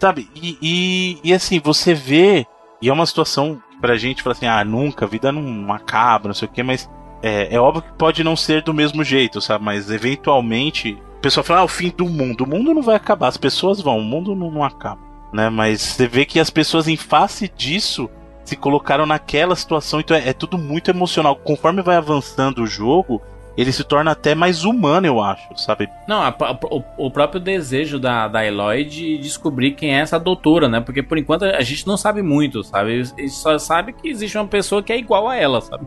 [0.00, 0.28] sabe?
[0.34, 2.44] E, e, e, assim, você vê
[2.82, 6.34] e é uma situação pra gente fala assim, ah, nunca, a vida não acaba, não
[6.34, 6.90] sei o quê, mas
[7.22, 9.64] é, é óbvio que pode não ser do mesmo jeito, sabe?
[9.64, 12.42] Mas eventualmente, o pessoal fala, ah, o fim do mundo.
[12.42, 15.50] O mundo não vai acabar, as pessoas vão, o mundo não, não acaba né?
[15.50, 18.08] Mas você vê que as pessoas em face disso
[18.44, 21.36] se colocaram naquela situação, então é, é tudo muito emocional.
[21.36, 23.20] Conforme vai avançando o jogo,
[23.56, 25.88] ele se torna até mais humano, eu acho, sabe?
[26.06, 30.18] Não, a, a, o, o, próprio desejo da, da Eloy de descobrir quem é essa
[30.18, 30.80] doutora, né?
[30.80, 33.02] Porque por enquanto a gente não sabe muito, sabe?
[33.16, 35.86] E só sabe que existe uma pessoa que é igual a ela, sabe?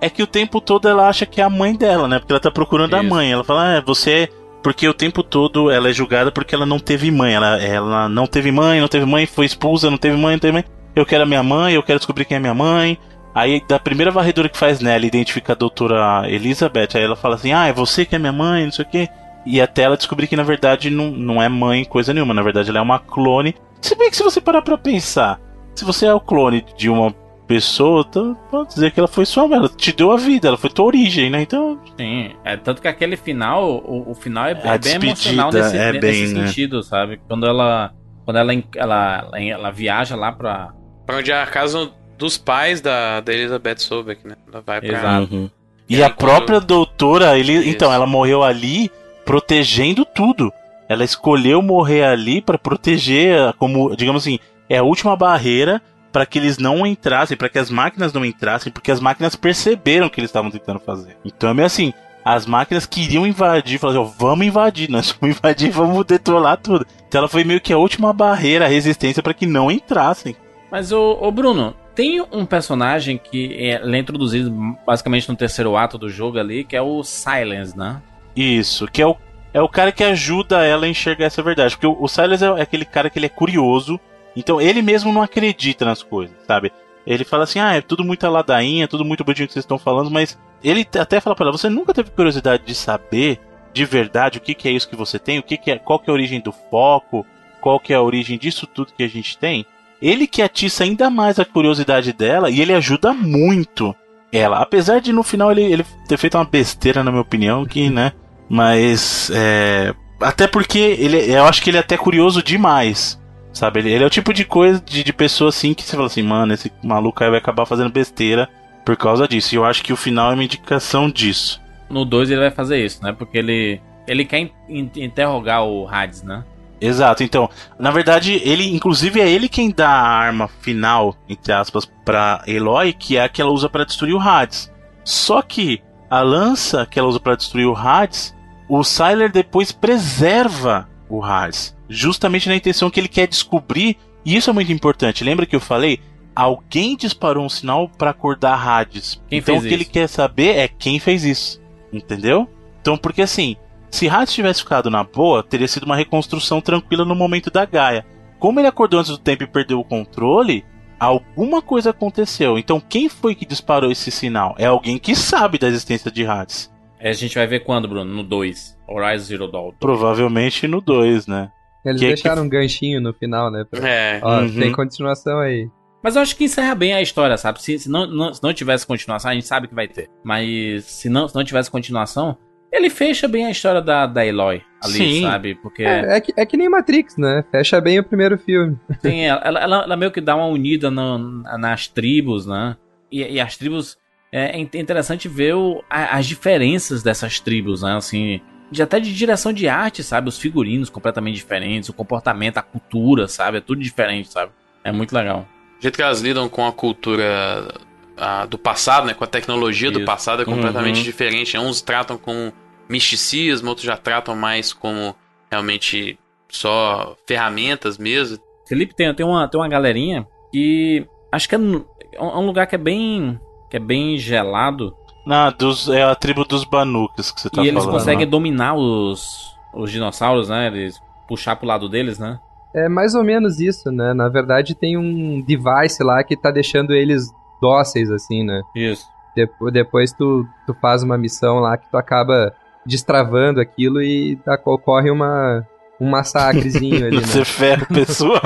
[0.00, 2.20] É que o tempo todo ela acha que é a mãe dela, né?
[2.20, 3.00] Porque ela tá procurando Isso.
[3.00, 3.32] a mãe.
[3.32, 4.30] Ela fala, ah, você
[4.62, 7.34] porque o tempo todo ela é julgada porque ela não teve mãe.
[7.34, 10.52] Ela, ela não teve mãe, não teve mãe, foi expulsa, não teve mãe, não teve
[10.52, 10.64] mãe.
[10.94, 12.98] Eu quero a minha mãe, eu quero descobrir quem é minha mãe.
[13.34, 16.88] Aí, da primeira varredura que faz nela, identifica a doutora Elizabeth.
[16.94, 19.08] Aí ela fala assim: Ah, é você que é minha mãe, não sei o quê.
[19.46, 22.34] E até ela descobrir que na verdade não, não é mãe coisa nenhuma.
[22.34, 23.54] Na verdade, ela é uma clone.
[23.80, 25.40] Se bem que se você parar pra pensar,
[25.74, 27.14] se você é o clone de uma
[27.48, 30.68] pessoa, então pode dizer que ela foi sua ela te deu a vida, ela foi
[30.68, 31.40] tua origem, né?
[31.40, 31.80] Então.
[31.96, 35.92] Sim, é tanto que aquele final, o, o final é, é bem emocional nesse, é
[35.92, 36.46] bem, nesse né?
[36.46, 37.18] sentido, sabe?
[37.26, 37.92] Quando ela.
[38.26, 40.74] Quando ela, ela, ela, viaja lá pra.
[41.06, 44.36] Pra onde é a casa dos pais da, da Elizabeth Sobeck, né?
[44.46, 44.98] Ela vai pra.
[44.98, 45.34] Exato.
[45.34, 45.50] Uhum.
[45.88, 48.90] E, e a própria doutora, ele, então, ela morreu ali
[49.24, 50.52] protegendo tudo.
[50.86, 54.38] Ela escolheu morrer ali para proteger, como, digamos assim,
[54.68, 55.80] é a última barreira
[56.18, 60.08] para que eles não entrassem, para que as máquinas não entrassem, porque as máquinas perceberam
[60.08, 61.16] o que eles estavam tentando fazer.
[61.24, 65.70] Então é meio assim, as máquinas queriam invadir, falaram assim, vamos invadir, nós vamos invadir,
[65.70, 66.84] vamos detonar tudo.
[67.06, 70.34] Então ela foi meio que a última barreira, a resistência para que não entrassem.
[70.72, 74.52] Mas o, o Bruno, tem um personagem que é, é introduzido
[74.84, 78.02] basicamente no terceiro ato do jogo ali, que é o Silence, né?
[78.34, 79.16] Isso, que é o,
[79.54, 81.76] é o cara que ajuda ela a enxergar essa verdade.
[81.76, 84.00] Porque o, o Silence é, é aquele cara que ele é curioso,
[84.36, 86.72] então ele mesmo não acredita nas coisas, sabe?
[87.06, 90.10] Ele fala assim, ah, é tudo muito ladainha, tudo muito bonitinho que vocês estão falando,
[90.10, 93.40] mas ele até fala para ela, você nunca teve curiosidade de saber
[93.72, 95.98] de verdade o que, que é isso que você tem, o que, que é, qual
[95.98, 97.24] que é a origem do foco,
[97.60, 99.64] qual que é a origem disso tudo que a gente tem?
[100.00, 103.94] Ele que atiça ainda mais a curiosidade dela e ele ajuda muito
[104.32, 104.58] ela.
[104.58, 108.12] Apesar de no final ele, ele ter feito uma besteira, na minha opinião, que, né?
[108.48, 109.30] Mas.
[109.34, 113.20] É, até porque ele, eu acho que ele é até curioso demais.
[113.58, 113.80] Sabe?
[113.80, 116.22] Ele, ele, é o tipo de coisa de, de pessoa assim que você fala assim,
[116.22, 118.48] mano, esse maluco aí vai acabar fazendo besteira
[118.84, 119.52] por causa disso.
[119.52, 121.60] E eu acho que o final é uma indicação disso.
[121.90, 123.12] No 2 ele vai fazer isso, né?
[123.12, 126.44] Porque ele, ele quer in, interrogar o Hades, né?
[126.80, 131.84] Exato, então, na verdade, ele, inclusive, é ele quem dá a arma final, entre aspas,
[132.04, 134.72] pra Eloy, que é a que ela usa para destruir o Hades.
[135.02, 138.32] Só que a lança que ela usa para destruir o Hades,
[138.68, 144.50] o Sylar depois preserva o Hades justamente na intenção que ele quer descobrir, e isso
[144.50, 145.24] é muito importante.
[145.24, 146.00] Lembra que eu falei?
[146.34, 149.20] Alguém disparou um sinal para acordar Hades.
[149.28, 149.74] Quem então o que isso?
[149.74, 151.60] ele quer saber é quem fez isso.
[151.92, 152.48] Entendeu?
[152.80, 153.56] Então, porque assim,
[153.90, 158.06] se Hades tivesse ficado na boa, teria sido uma reconstrução tranquila no momento da Gaia.
[158.38, 160.64] Como ele acordou antes do tempo e perdeu o controle,
[161.00, 162.56] alguma coisa aconteceu.
[162.56, 164.54] Então, quem foi que disparou esse sinal?
[164.58, 166.70] É alguém que sabe da existência de Hades.
[167.00, 168.14] É, a gente vai ver quando, Bruno?
[168.14, 168.77] No 2.
[168.88, 169.72] Horizon Zero Dawn.
[169.78, 171.50] Provavelmente no 2, né?
[171.84, 172.46] Eles que deixaram que...
[172.46, 173.64] um ganchinho no final, né?
[173.70, 173.88] Pra...
[173.88, 174.20] É.
[174.22, 174.54] Ó, uhum.
[174.54, 175.68] tem continuação aí.
[176.02, 177.60] Mas eu acho que encerra bem a história, sabe?
[177.62, 180.08] Se, se, não, não, se não tivesse continuação, a gente sabe que vai ter.
[180.22, 182.36] Mas se não, se não tivesse continuação,
[182.70, 185.22] ele fecha bem a história da, da Eloy ali, Sim.
[185.22, 185.54] sabe?
[185.56, 185.82] Porque.
[185.82, 187.44] É, é, que, é que nem Matrix, né?
[187.50, 188.78] Fecha bem o primeiro filme.
[189.00, 191.18] Sim, ela, ela, ela meio que dá uma unida no,
[191.58, 192.76] nas tribos, né?
[193.10, 193.98] E, e as tribos.
[194.30, 197.96] É, é interessante ver o, as diferenças dessas tribos, né?
[197.96, 200.28] Assim, de até de direção de arte, sabe?
[200.28, 203.58] Os figurinos completamente diferentes, o comportamento, a cultura, sabe?
[203.58, 204.52] É tudo diferente, sabe?
[204.84, 205.46] É muito legal.
[205.78, 207.74] O jeito que elas lidam com a cultura
[208.16, 209.14] a, do passado, né?
[209.14, 209.98] Com a tecnologia Isso.
[209.98, 211.04] do passado é completamente uhum.
[211.04, 211.56] diferente.
[211.56, 212.52] Uns tratam com
[212.88, 215.14] misticismo, outros já tratam mais como
[215.50, 216.18] realmente
[216.48, 218.38] só ferramentas mesmo.
[218.66, 222.74] Felipe tem, tem, uma, tem uma galerinha que acho que é, é um lugar que
[222.74, 223.38] é bem
[223.70, 224.96] que é bem gelado.
[225.28, 227.66] Não, dos, é a tribo dos Banukas que você tá falando.
[227.66, 228.30] E eles conseguem né?
[228.30, 230.68] dominar os, os dinossauros, né?
[230.68, 232.40] Eles puxar pro lado deles, né?
[232.74, 234.14] É mais ou menos isso, né?
[234.14, 237.30] Na verdade, tem um device lá que tá deixando eles
[237.60, 238.62] dóceis, assim, né?
[238.74, 239.06] Isso.
[239.36, 242.54] De depois tu, tu faz uma missão lá que tu acaba
[242.86, 245.62] destravando aquilo e ocorre uma,
[246.00, 247.26] um massacrezinho ali, né?
[247.26, 248.40] Você ferra o pessoal.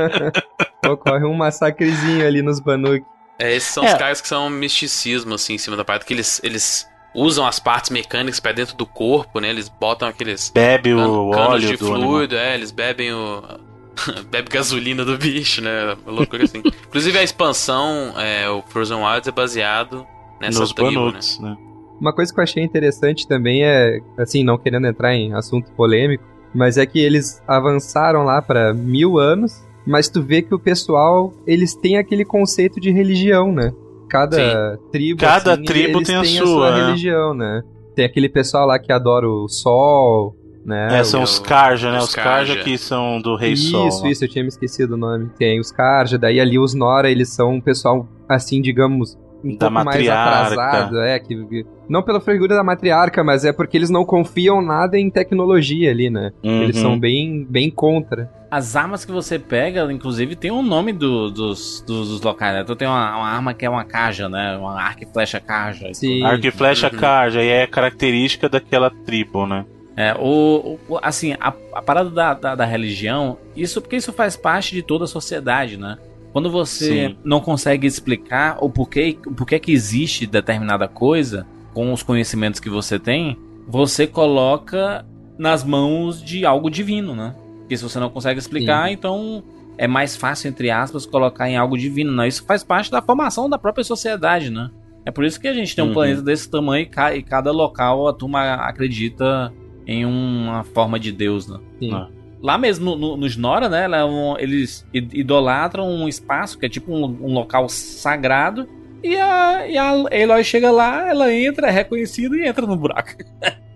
[0.90, 3.04] ocorre um massacrezinho ali nos Banuk.
[3.40, 3.86] É, esses são é.
[3.88, 7.58] os caras que são misticismo, assim, em cima da parte, que eles, eles usam as
[7.58, 9.48] partes mecânicas para dentro do corpo, né?
[9.48, 10.50] Eles botam aqueles.
[10.54, 13.42] Bebe o óleo de fluido, é, eles bebem o.
[14.30, 15.96] bebe gasolina do bicho, né?
[16.06, 16.62] Loucura assim.
[16.86, 20.06] Inclusive a expansão, é, o Frozen Wilds é baseado
[20.40, 21.20] nessa Nos tribo, né?
[21.40, 21.56] né?
[22.00, 26.24] Uma coisa que eu achei interessante também é, assim, não querendo entrar em assunto polêmico,
[26.54, 31.32] mas é que eles avançaram lá para mil anos, mas tu vê que o pessoal,
[31.46, 33.72] eles têm aquele conceito de religião, né?
[34.10, 34.82] cada Sim.
[34.90, 35.20] tribo.
[35.20, 36.84] Cada assim, tribo tem a sua, a sua né?
[36.84, 37.62] religião, né?
[37.94, 40.98] Tem aquele pessoal lá que adora o sol, né?
[40.98, 41.98] É, são os Karja, né?
[41.98, 42.56] Os, Karja.
[42.62, 43.88] Que são do Rei isso, Sol.
[43.88, 45.30] Isso, isso, eu tinha me esquecido o nome.
[45.38, 49.70] Tem os Karja, daí ali os Nora, eles são um pessoal, assim, digamos, um da
[49.70, 50.30] pouco matriarca.
[50.30, 54.62] mais atrasado, é, que, não pela figura da matriarca, mas é porque eles não confiam
[54.62, 56.32] nada em tecnologia ali, né?
[56.40, 56.62] Uhum.
[56.62, 58.30] Eles são bem, bem contra.
[58.48, 62.60] As armas que você pega, inclusive, tem um nome do, dos, dos, dos, locais, né?
[62.62, 64.56] Então tem uma, uma, arma que é uma caja, né?
[64.56, 65.92] Uma arco e flecha caja.
[65.92, 66.22] Sim.
[66.22, 66.98] Arco e flecha uhum.
[66.98, 69.66] caja, e é característica daquela tribo, né?
[69.96, 74.36] É, o, o assim, a, a parada da, da, da, religião, isso porque isso faz
[74.36, 75.98] parte de toda a sociedade, né?
[76.32, 77.16] Quando você Sim.
[77.24, 82.68] não consegue explicar o porquê, o porquê que existe determinada coisa com os conhecimentos que
[82.68, 85.04] você tem, você coloca
[85.38, 87.34] nas mãos de algo divino, né?
[87.60, 88.94] Porque se você não consegue explicar, Sim.
[88.94, 89.44] então
[89.78, 92.12] é mais fácil, entre aspas, colocar em algo divino.
[92.12, 92.28] Né?
[92.28, 94.70] Isso faz parte da formação da própria sociedade, né?
[95.06, 95.94] É por isso que a gente tem um uhum.
[95.94, 99.52] planeta desse tamanho e cada local a turma acredita
[99.86, 101.58] em uma forma de Deus, né?
[101.78, 101.94] Sim.
[101.94, 102.08] Ah.
[102.42, 103.86] Lá mesmo no, no, nos Nora, né?
[103.86, 108.68] É eles idolatram um espaço que é tipo um, um local sagrado.
[109.02, 113.10] E a, e a Eloy chega lá, ela entra, é reconhecida e entra no buraco.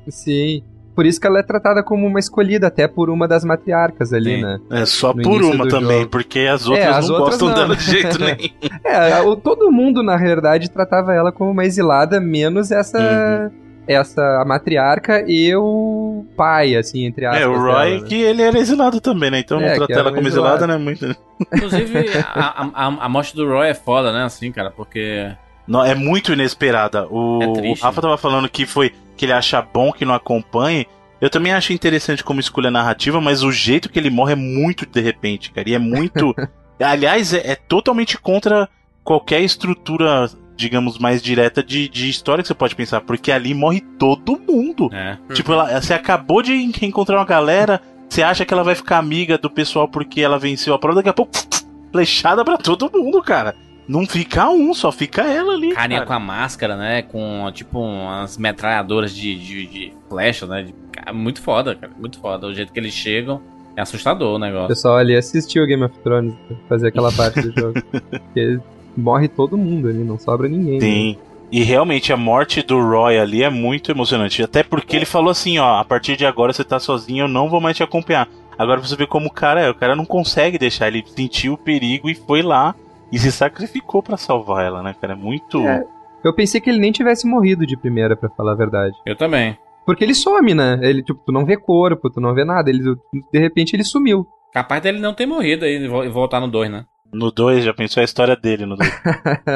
[0.09, 0.63] Sim.
[0.95, 4.37] Por isso que ela é tratada como uma escolhida, até por uma das matriarcas ali,
[4.37, 4.43] Sim.
[4.43, 4.61] né?
[4.71, 6.11] É, só no por uma também, jogo.
[6.11, 7.55] porque as outras é, as não outras gostam não.
[7.55, 8.37] dela de jeito nenhum.
[8.85, 12.99] é, todo mundo, na realidade, tratava ela como uma exilada, menos essa.
[12.99, 17.43] Uhum essa a matriarca e o pai, assim, entre aspas.
[17.43, 18.09] É, o Roy, dela, né?
[18.09, 19.41] que ele era exilado também, né?
[19.41, 20.77] Então é, não tratar ela como exilada, né?
[20.77, 21.17] Muito...
[21.41, 24.25] Inclusive, a, a, a, morte do Roy é foda, né?
[24.25, 25.31] Assim, cara, porque.
[25.67, 27.07] Não, é muito inesperada.
[27.09, 30.87] O, é o Rafa tava falando que foi que ele acha bom que não acompanhe.
[31.21, 34.85] Eu também acho interessante como escolha narrativa, mas o jeito que ele morre é muito
[34.85, 35.69] de repente, cara.
[35.69, 36.35] E é muito.
[36.79, 38.69] Aliás, é, é totalmente contra
[39.03, 43.81] qualquer estrutura digamos, mais direta de, de história que você pode pensar, porque ali morre
[43.99, 44.91] todo mundo.
[44.93, 45.19] É.
[45.33, 46.53] Tipo, ela, você acabou de
[46.83, 50.75] encontrar uma galera, você acha que ela vai ficar amiga do pessoal porque ela venceu
[50.75, 51.33] a prova, daqui a pouco,
[51.93, 53.55] flechada pra todo mundo, cara.
[53.87, 55.75] Não fica um, só fica ela ali.
[55.75, 56.07] Carinha cara.
[56.07, 57.03] com a máscara, né?
[57.03, 60.63] Com, tipo, umas metralhadoras de, de, de flecha, né?
[60.63, 60.75] De,
[61.13, 61.93] muito foda, cara.
[61.99, 62.47] Muito foda.
[62.47, 63.43] O jeito que eles chegam
[63.77, 64.65] é assustador o negócio.
[64.65, 66.35] O pessoal ali assistiu Game of Thrones
[66.67, 67.83] fazer aquela parte do jogo.
[68.11, 68.59] Porque
[68.97, 70.81] morre todo mundo ali, não sobra ninguém.
[70.81, 71.13] Sim.
[71.13, 71.35] Né?
[71.53, 74.43] E realmente a morte do Roy ali é muito emocionante.
[74.43, 77.49] Até porque ele falou assim: ó, a partir de agora você tá sozinho, eu não
[77.49, 78.29] vou mais te acompanhar.
[78.59, 79.71] Agora você vê como o cara é.
[79.71, 82.75] O cara não consegue deixar, ele sentiu o perigo e foi lá
[83.13, 85.13] e se sacrificou para salvar ela, né, cara?
[85.13, 85.61] É muito.
[85.61, 85.85] É,
[86.25, 88.97] eu pensei que ele nem tivesse morrido de primeira, para falar a verdade.
[89.05, 89.57] Eu também.
[89.85, 90.79] Porque ele some, né?
[90.83, 92.71] Ele, tipo, tu não vê corpo, tu não vê nada.
[92.71, 92.97] Ele,
[93.33, 94.27] de repente ele sumiu.
[94.53, 96.85] Capaz dele não ter morrido aí e voltar no 2, né?
[97.15, 98.91] No 2, já pensou a história dele no 2?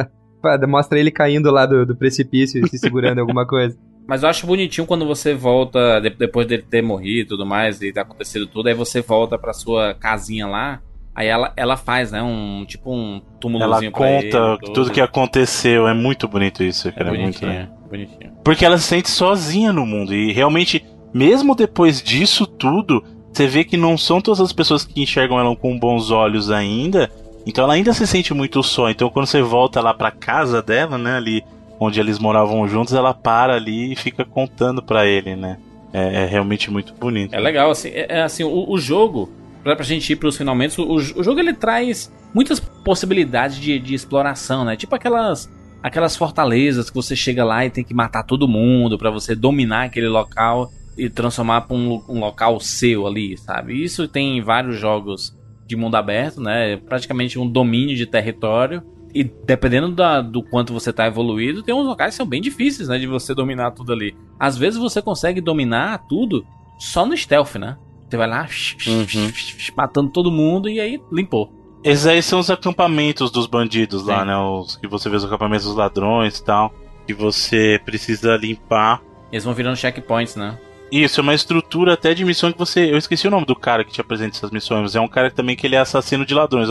[0.68, 3.76] Mostra ele caindo lá do, do precipício e se segurando em alguma coisa.
[4.09, 7.93] Mas eu acho bonitinho quando você volta, depois dele ter morrido e tudo mais, e
[7.93, 10.80] ter acontecido tudo, aí você volta pra sua casinha lá.
[11.14, 12.22] Aí ela, ela faz, né?
[12.22, 15.86] Um tipo um túmulozinho Ela conta ele, tudo que aconteceu.
[15.86, 17.09] É muito bonito isso, cara.
[17.09, 17.68] É bonitinho, muito, né?
[17.90, 18.32] bonitinho.
[18.43, 20.14] Porque ela se sente sozinha no mundo.
[20.14, 20.82] E realmente,
[21.12, 25.55] mesmo depois disso tudo, você vê que não são todas as pessoas que enxergam ela
[25.55, 27.10] com bons olhos ainda.
[27.47, 28.90] Então ela ainda se sente muito só.
[28.90, 31.16] Então quando você volta lá pra casa dela, né?
[31.16, 31.44] Ali
[31.81, 35.59] onde eles moravam juntos, ela para ali e fica contando para ele, né?
[35.93, 37.35] É, é, realmente muito bonito.
[37.35, 39.32] É legal, assim, é, é assim, o, o, jogo,
[39.62, 43.94] pra, pra gente ir pros finalmente, o, o jogo ele traz muitas possibilidades de, de
[43.94, 44.77] exploração, né?
[44.77, 45.48] Tipo aquelas
[45.81, 49.85] aquelas fortalezas que você chega lá e tem que matar todo mundo para você dominar
[49.85, 53.82] aquele local e transformar para um, um, local seu ali, sabe?
[53.82, 55.32] Isso tem em vários jogos
[55.69, 56.78] de mundo aberto, né?
[56.78, 58.82] Praticamente um domínio de território.
[59.15, 62.89] E dependendo da, do quanto você tá evoluído, tem uns locais que são bem difíceis,
[62.89, 62.99] né?
[62.99, 64.16] De você dominar tudo ali.
[64.40, 66.45] Às vezes você consegue dominar tudo
[66.78, 67.77] só no stealth, né?
[68.09, 68.49] Você vai lá,
[68.86, 69.31] uhum.
[69.77, 71.53] matando todo mundo e aí limpou.
[71.85, 74.09] Esses aí são os acampamentos dos bandidos Sim.
[74.09, 74.36] lá, né?
[74.36, 76.73] Os que você vê os acampamentos dos ladrões e tal.
[77.07, 79.03] Que você precisa limpar.
[79.31, 80.59] Eles vão virando checkpoints, né?
[80.90, 82.90] Isso, é uma estrutura até de missão que você.
[82.90, 84.94] Eu esqueci o nome do cara que te apresenta essas missões.
[84.94, 86.69] É um cara também que ele é assassino de ladrões.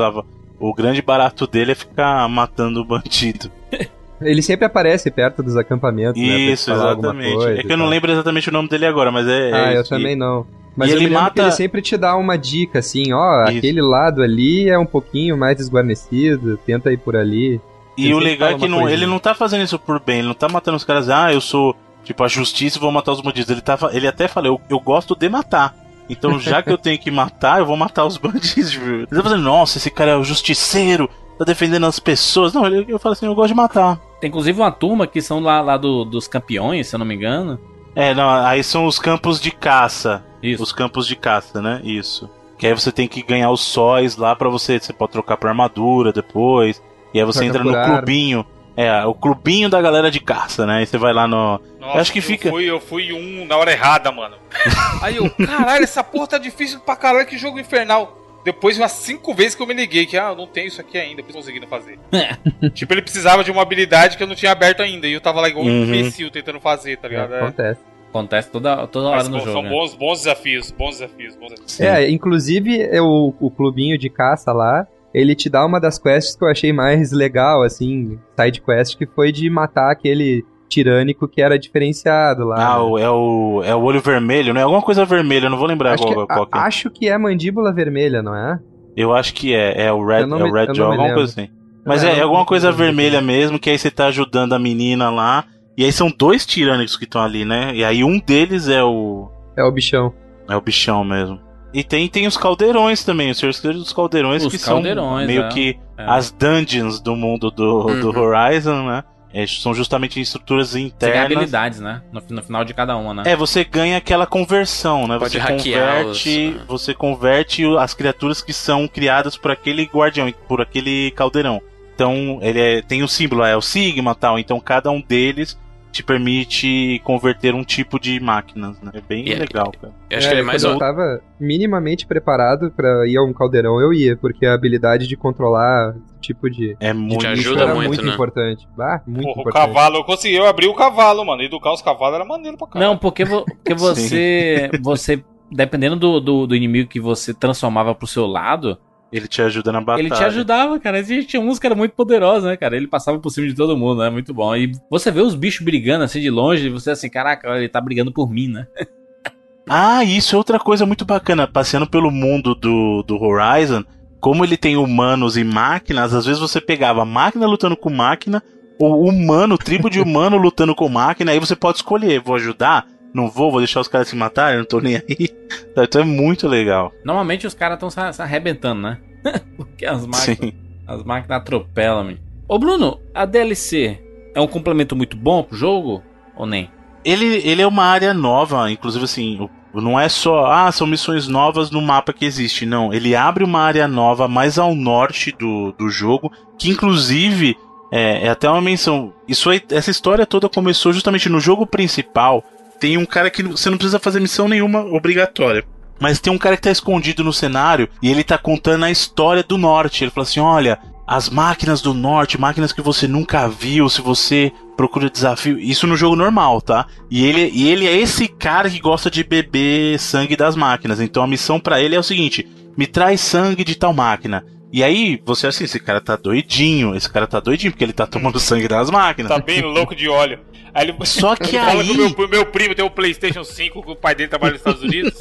[0.60, 3.52] O grande barato dele é ficar matando o bandido.
[4.20, 7.60] Ele sempre aparece perto dos acampamentos, né, Isso, né, exatamente.
[7.60, 9.52] é que eu não lembro exatamente o nome dele agora, mas é.
[9.54, 10.44] Ah, é eu também não.
[10.76, 11.42] Mas ele mata.
[11.42, 13.58] ele sempre te dá uma dica assim, ó, Isso.
[13.58, 17.60] aquele lado ali é um pouquinho mais desguarnecido, tenta ir por ali.
[17.98, 20.28] E ele o legal é que não, ele não tá fazendo isso por bem, ele
[20.28, 21.76] não tá matando os caras, ah, eu sou
[22.08, 23.50] tipo a justiça e vou matar os bandidos.
[23.50, 25.76] Ele, tava, ele até fala, eu, eu gosto de matar.
[26.10, 28.74] Então, já que eu tenho que matar, eu vou matar os bandidos.
[28.80, 32.54] Ele tá fazendo, nossa, esse cara é o justiceiro, tá defendendo as pessoas.
[32.54, 34.00] Não, ele, eu falo assim, eu gosto de matar.
[34.22, 37.14] Tem inclusive uma turma que são lá, lá do, dos campeões, se eu não me
[37.14, 37.60] engano.
[37.94, 40.24] É, não, aí são os campos de caça.
[40.42, 40.64] Isso.
[40.64, 41.82] Os campos de caça, né?
[41.84, 42.30] Isso.
[42.58, 44.80] Que aí você tem que ganhar os sóis lá para você.
[44.80, 46.82] Você pode trocar pra armadura depois.
[47.14, 48.46] E aí você pra entra no clubinho.
[48.78, 50.78] É, o clubinho da galera de caça, né?
[50.78, 51.60] Aí você vai lá no.
[51.80, 52.48] Nossa, acho que fica.
[52.48, 54.36] Eu fui, eu fui um na hora errada, mano.
[55.02, 58.16] Aí eu, caralho, essa porra tá difícil pra caralho, que jogo infernal.
[58.46, 60.96] Depois umas cinco vezes que eu me liguei, que ah, eu não tenho isso aqui
[60.96, 61.98] ainda, eu conseguindo fazer.
[62.74, 65.08] tipo, ele precisava de uma habilidade que eu não tinha aberto ainda.
[65.08, 65.84] E eu tava lá igual um uhum.
[65.84, 67.34] imbecil tentando fazer, tá ligado?
[67.34, 67.82] É, acontece.
[68.10, 69.52] Acontece toda, toda hora Mas, no jogo.
[69.52, 69.70] São né?
[69.70, 71.82] bons, bons desafios, bons desafios, bons desafios.
[71.82, 76.44] É, inclusive o, o clubinho de caça lá, ele te dá uma das quests que
[76.44, 81.58] eu achei mais legal, assim, side quest, que foi de matar aquele tirânico que era
[81.58, 82.56] diferenciado lá.
[82.58, 83.02] Ah, né?
[83.02, 84.64] é, o, é o olho vermelho, né?
[84.64, 86.62] Alguma coisa vermelha, não vou lembrar acho qual, que, qual a, é.
[86.68, 88.60] Acho que é mandíbula vermelha, não é?
[88.96, 91.50] Eu acho que é, é o Red, é o Red Jaw, alguma coisa assim.
[91.86, 95.10] Mas é, é, é alguma coisa vermelha mesmo, que aí você tá ajudando a menina
[95.10, 95.46] lá.
[95.78, 97.72] E aí são dois tirânicos que estão ali, né?
[97.74, 99.30] E aí um deles é o.
[99.56, 100.14] É o bichão.
[100.50, 101.40] É o bichão mesmo.
[101.74, 105.44] E tem, tem os caldeirões também, os senhores dos caldeirões, os que caldeirões, são meio
[105.44, 105.50] é.
[105.50, 106.06] que é.
[106.06, 108.00] as dungeons do mundo do, uhum.
[108.00, 109.04] do Horizon, né?
[109.34, 110.96] É, são justamente estruturas internas.
[111.00, 112.02] Você ganha habilidades, né?
[112.12, 113.24] No, no, final de cada uma, né?
[113.26, 115.20] É, você ganha aquela conversão, né?
[115.20, 116.68] Pode você converte, os...
[116.68, 121.62] você converte as criaturas que são criadas por aquele guardião, por aquele caldeirão.
[121.94, 124.40] Então, ele é, tem o símbolo, é o Sigma tal.
[124.40, 125.60] Então, cada um deles
[125.98, 128.92] te permite converter um tipo de máquinas, né?
[128.94, 129.44] É bem yeah.
[129.44, 129.94] legal, cara.
[130.10, 133.34] Eu acho é, que ele é mais eu tava minimamente preparado para ir a um
[133.34, 137.74] caldeirão, eu ia, porque a habilidade de controlar tipo de é muito te ajuda era
[137.74, 138.14] muito, muito né?
[138.14, 138.68] importante.
[138.80, 139.64] Ah, muito Porra, importante.
[139.64, 141.42] o cavalo, eu consegui, eu abri o cavalo, mano.
[141.42, 142.92] Educar os cavalos era maneiro pra caralho.
[142.92, 148.06] Não, porque, vo, porque você você dependendo do, do, do inimigo que você transformava pro
[148.06, 148.78] seu lado,
[149.12, 150.02] ele te ajuda na batalha.
[150.06, 151.02] Ele te ajudava, cara.
[151.04, 152.76] Tinha uns que era muito poderosos, né, cara?
[152.76, 154.10] Ele passava por cima de todo mundo, né?
[154.10, 154.56] Muito bom.
[154.56, 157.80] E você vê os bichos brigando assim de longe, e você assim, caraca, ele tá
[157.80, 158.68] brigando por mim, né?
[159.70, 161.48] ah, isso é outra coisa muito bacana.
[161.48, 163.84] Passeando pelo mundo do, do Horizon,
[164.20, 168.44] como ele tem humanos e máquinas, às vezes você pegava máquina lutando com máquina,
[168.78, 172.86] ou humano, tribo de humano lutando com máquina, aí você pode escolher, vou ajudar?
[173.18, 175.30] Não vou, vou deixar os caras se matarem, não tô nem aí.
[175.76, 176.92] Então é muito legal.
[177.04, 178.98] Normalmente os caras estão se, se, arrebentando, né?
[179.56, 180.54] Porque as máquinas, Sim.
[180.86, 182.20] as máquinas atropelam, me.
[182.48, 184.00] Ô Bruno, a DLC
[184.36, 186.04] é um complemento muito bom pro jogo
[186.36, 186.70] ou nem?
[187.06, 191.72] Ele, ele é uma área nova, inclusive assim, não é só, ah, são missões novas
[191.72, 192.66] no mapa que existe.
[192.66, 197.56] Não, ele abre uma área nova mais ao norte do, do jogo, que inclusive
[197.92, 199.14] é, é até uma menção.
[199.28, 202.44] Isso aí, essa história toda começou justamente no jogo principal
[202.80, 205.64] tem um cara que você não precisa fazer missão nenhuma obrigatória.
[206.00, 209.44] Mas tem um cara que tá escondido no cenário e ele tá contando a história
[209.44, 210.04] do norte.
[210.04, 214.52] Ele fala assim: olha, as máquinas do norte, máquinas que você nunca viu, se você
[214.76, 215.58] procura desafio.
[215.58, 216.86] Isso no jogo normal, tá?
[217.10, 221.00] E ele, e ele é esse cara que gosta de beber sangue das máquinas.
[221.00, 222.48] Então a missão para ele é o seguinte:
[222.78, 224.46] me traz sangue de tal máquina.
[224.72, 228.06] E aí, você assim, esse cara tá doidinho, esse cara tá doidinho porque ele tá
[228.06, 229.32] tomando sangue das máquinas.
[229.32, 230.40] Tá bem louco de óleo.
[230.78, 231.06] Aí ele...
[231.06, 231.98] Só que aí.
[231.98, 235.14] meu, meu primo tem um PlayStation 5 que o pai dele trabalha nos Estados Unidos.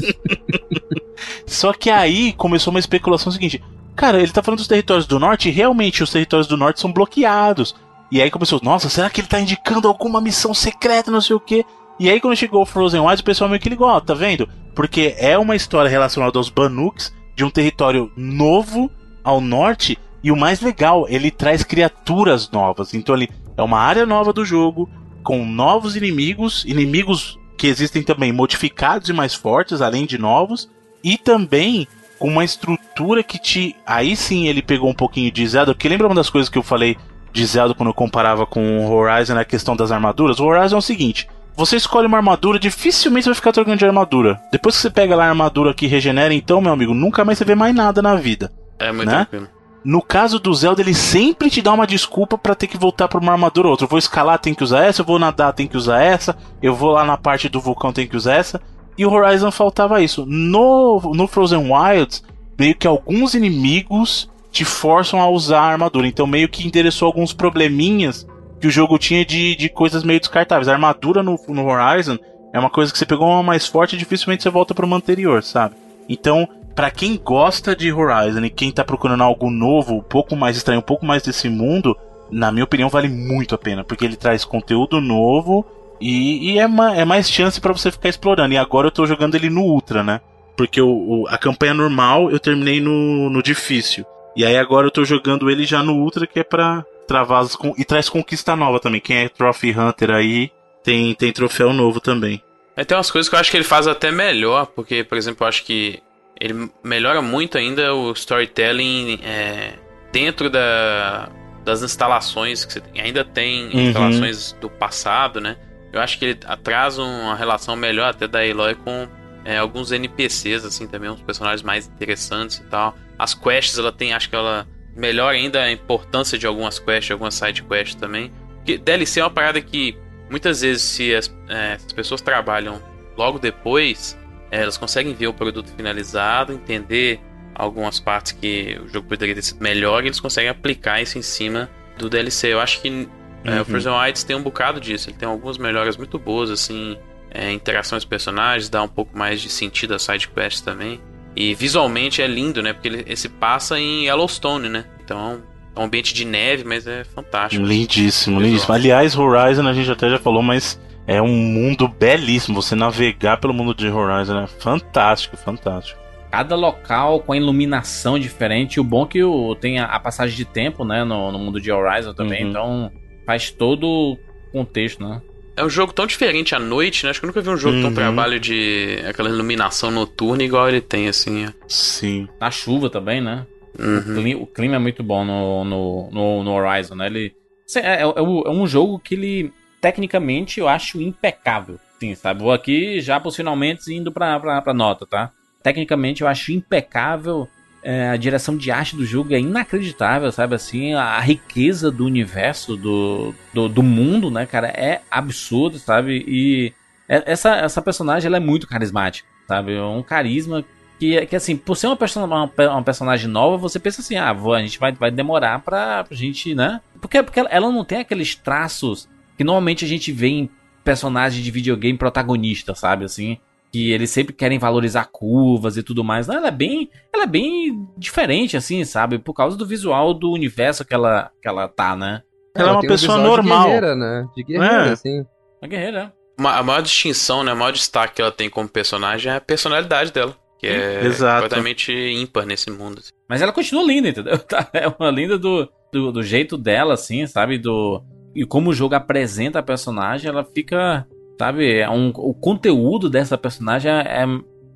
[1.47, 3.65] Só que aí começou uma especulação seguinte:
[3.97, 6.93] cara, ele tá falando dos territórios do norte e realmente os territórios do norte são
[6.93, 7.74] bloqueados.
[8.12, 11.41] E aí começou, nossa, será que ele tá indicando alguma missão secreta, não sei o
[11.41, 11.65] que?
[11.99, 14.47] E aí quando chegou o Frozen Wilds, o pessoal meio que ligou, ó, tá vendo?
[14.74, 18.91] Porque é uma história relacionada aos Banuks, de um território novo
[19.24, 22.93] ao norte, e o mais legal, ele traz criaturas novas.
[22.93, 24.89] Então ele é uma área nova do jogo,
[25.27, 30.70] com novos inimigos, inimigos que existem também modificados e mais fortes, além de novos,
[31.03, 33.74] e também com uma estrutura que te.
[33.85, 36.62] Aí sim ele pegou um pouquinho de Zelda, porque lembra uma das coisas que eu
[36.62, 36.97] falei
[37.32, 40.39] de Zelda quando eu comparava com o Horizon na questão das armaduras?
[40.39, 41.28] O Horizon é o seguinte.
[41.57, 44.40] Você escolhe uma armadura, dificilmente você vai ficar trocando de armadura.
[44.53, 47.44] Depois que você pega lá a armadura que regenera, então, meu amigo, nunca mais você
[47.44, 48.53] vê mais nada na vida.
[48.78, 49.27] É muito né?
[49.28, 49.56] tranquilo.
[49.87, 53.21] No caso do Zelda, ele sempre te dá uma desculpa para ter que voltar pra
[53.21, 53.85] uma armadura ou outra.
[53.85, 56.75] Eu vou escalar, tem que usar essa, eu vou nadar, tem que usar essa, eu
[56.75, 58.61] vou lá na parte do vulcão, tem que usar essa.
[58.99, 60.27] E o Horizon faltava isso.
[60.27, 62.25] No, no Frozen Wilds,
[62.59, 66.09] meio que alguns inimigos te forçam a usar a armadura.
[66.09, 68.27] Então meio que endereçou alguns probleminhas
[68.61, 70.67] que o jogo tinha de, de coisas meio descartáveis.
[70.67, 72.19] A armadura no, no Horizon
[72.53, 74.97] é uma coisa que você pegou uma mais forte e dificilmente você volta para uma
[74.97, 75.77] anterior, sabe?
[76.09, 80.59] Então, para quem gosta de Horizon e quem tá procurando algo novo, um pouco mais
[80.59, 81.97] estranho, um pouco mais desse mundo,
[82.31, 85.65] na minha opinião vale muito a pena, porque ele traz conteúdo novo
[85.98, 88.53] e, e é, ma, é mais chance para você ficar explorando.
[88.53, 90.20] E agora eu tô jogando ele no Ultra, né?
[90.55, 94.05] Porque o, o, a campanha normal eu terminei no, no difícil.
[94.36, 97.57] E aí agora eu tô jogando ele já no Ultra, que é pra travar as,
[97.78, 99.01] e traz conquista nova também.
[99.01, 100.51] Quem é Trophy Hunter aí
[100.85, 102.43] tem, tem troféu novo também.
[102.77, 105.44] É, tem umas coisas que eu acho que ele faz até melhor, porque, por exemplo,
[105.44, 106.03] eu acho que
[106.41, 109.75] ele melhora muito ainda o storytelling é,
[110.13, 111.29] dentro da,
[111.65, 113.01] das instalações que você tem.
[113.01, 113.81] ainda tem uhum.
[113.81, 115.57] instalações do passado, né?
[115.93, 119.09] Eu acho que ele traz uma relação melhor até da Eloy com
[119.45, 122.95] é, alguns NPCs, assim, também, uns personagens mais interessantes e tal.
[123.19, 127.35] As quests, ela tem, acho que ela melhora ainda a importância de algumas quests, algumas
[127.35, 128.33] side quests também.
[128.57, 129.97] Porque DLC é uma parada que
[130.29, 132.83] muitas vezes, se as, é, as pessoas trabalham
[133.17, 134.19] logo depois,
[134.51, 137.20] elas conseguem ver o produto finalizado, entender
[137.55, 141.23] algumas partes que o jogo poderia ter sido melhor e eles conseguem aplicar isso em
[141.23, 142.52] cima do DLC.
[142.52, 143.09] Eu acho que
[143.44, 143.62] é, uhum.
[143.62, 145.09] o Frozen Wilds tem um bocado disso.
[145.09, 146.98] Ele tem algumas melhoras muito boas, assim,
[147.31, 151.01] é, interações dos personagens, dá um pouco mais de sentido a side quest também.
[151.35, 152.73] E visualmente é lindo, né?
[152.73, 154.85] Porque ele, ele se passa em Yellowstone, né?
[155.05, 155.43] Então
[155.74, 157.64] é um ambiente de neve, mas é fantástico.
[157.64, 158.74] Lindíssimo, lindíssimo.
[158.74, 162.61] Aliás, Horizon a gente até já falou, mas é um mundo belíssimo.
[162.61, 166.01] Você navegar pelo mundo de Horizon é fantástico, fantástico.
[166.31, 168.81] Cada local com a iluminação diferente.
[168.81, 171.05] O bom é que o, tem a, a passagem de tempo, né?
[171.05, 172.45] No, no mundo de Horizon também.
[172.45, 172.51] Uhum.
[172.51, 172.93] Então
[173.24, 174.19] faz todo o
[174.53, 175.20] contexto, né?
[175.57, 177.11] É um jogo tão diferente à noite, né?
[177.11, 177.83] Acho que eu nunca vi um jogo uhum.
[177.85, 181.47] tão trabalho de aquela iluminação noturna igual ele tem, assim.
[181.66, 182.28] Sim.
[182.39, 183.47] Na chuva também, né?
[183.78, 183.99] Uhum.
[183.99, 187.07] O, clima, o, clima, é muito bom no, no, no, no Horizon, né?
[187.07, 187.35] Ele,
[187.74, 189.53] é, é, é, um jogo que ele,
[189.87, 191.79] tecnicamente, eu acho impecável.
[192.01, 192.43] Sim, sabe?
[192.43, 195.31] Vou aqui já possivelmente indo pra, pra, pra nota, tá?
[195.63, 197.49] Tecnicamente eu acho impecável
[197.85, 200.57] é, a direção de arte do jogo é inacreditável, sabe?
[200.57, 206.25] Assim, a, a riqueza do universo, do, do, do, mundo, né, cara, é absurdo, sabe?
[206.27, 206.73] E
[207.09, 209.77] é, essa, essa personagem, ela é muito carismática, sabe?
[209.77, 210.65] É um carisma
[210.99, 214.31] que, que assim, por ser uma, person uma, uma, personagem nova, você pensa assim, ah,
[214.31, 216.81] a gente vai, vai demorar pra, pra gente, né?
[217.01, 220.51] Porque, porque ela não tem aqueles traços que normalmente a gente vê em
[220.85, 223.05] personagens de videogame protagonista, sabe?
[223.05, 223.39] Assim,
[223.73, 226.27] que eles sempre querem valorizar curvas e tudo mais.
[226.27, 229.19] Não, ela é bem, ela é bem diferente assim, sabe?
[229.19, 232.23] Por causa do visual do universo que ela, que ela tá, né?
[232.55, 233.63] Ela, ela é uma pessoa um normal.
[233.63, 234.29] De guerreira, né?
[234.35, 234.93] De guerreira, é.
[234.93, 235.27] assim.
[235.61, 236.13] Uma guerreira.
[236.39, 237.53] a maior distinção, né?
[237.53, 240.35] O maior destaque que ela tem como personagem é a personalidade dela.
[240.59, 241.43] Que é Exato.
[241.43, 243.01] completamente ímpar nesse mundo.
[243.01, 243.11] Assim.
[243.29, 244.39] Mas ela continua linda, entendeu?
[244.49, 247.59] Tá, é uma linda do, do, do jeito dela, assim, sabe?
[247.59, 248.03] Do,
[248.43, 251.07] e como o jogo apresenta a personagem, ela fica
[251.39, 251.79] Sabe?
[251.79, 254.27] É um, o conteúdo dessa personagem é, é,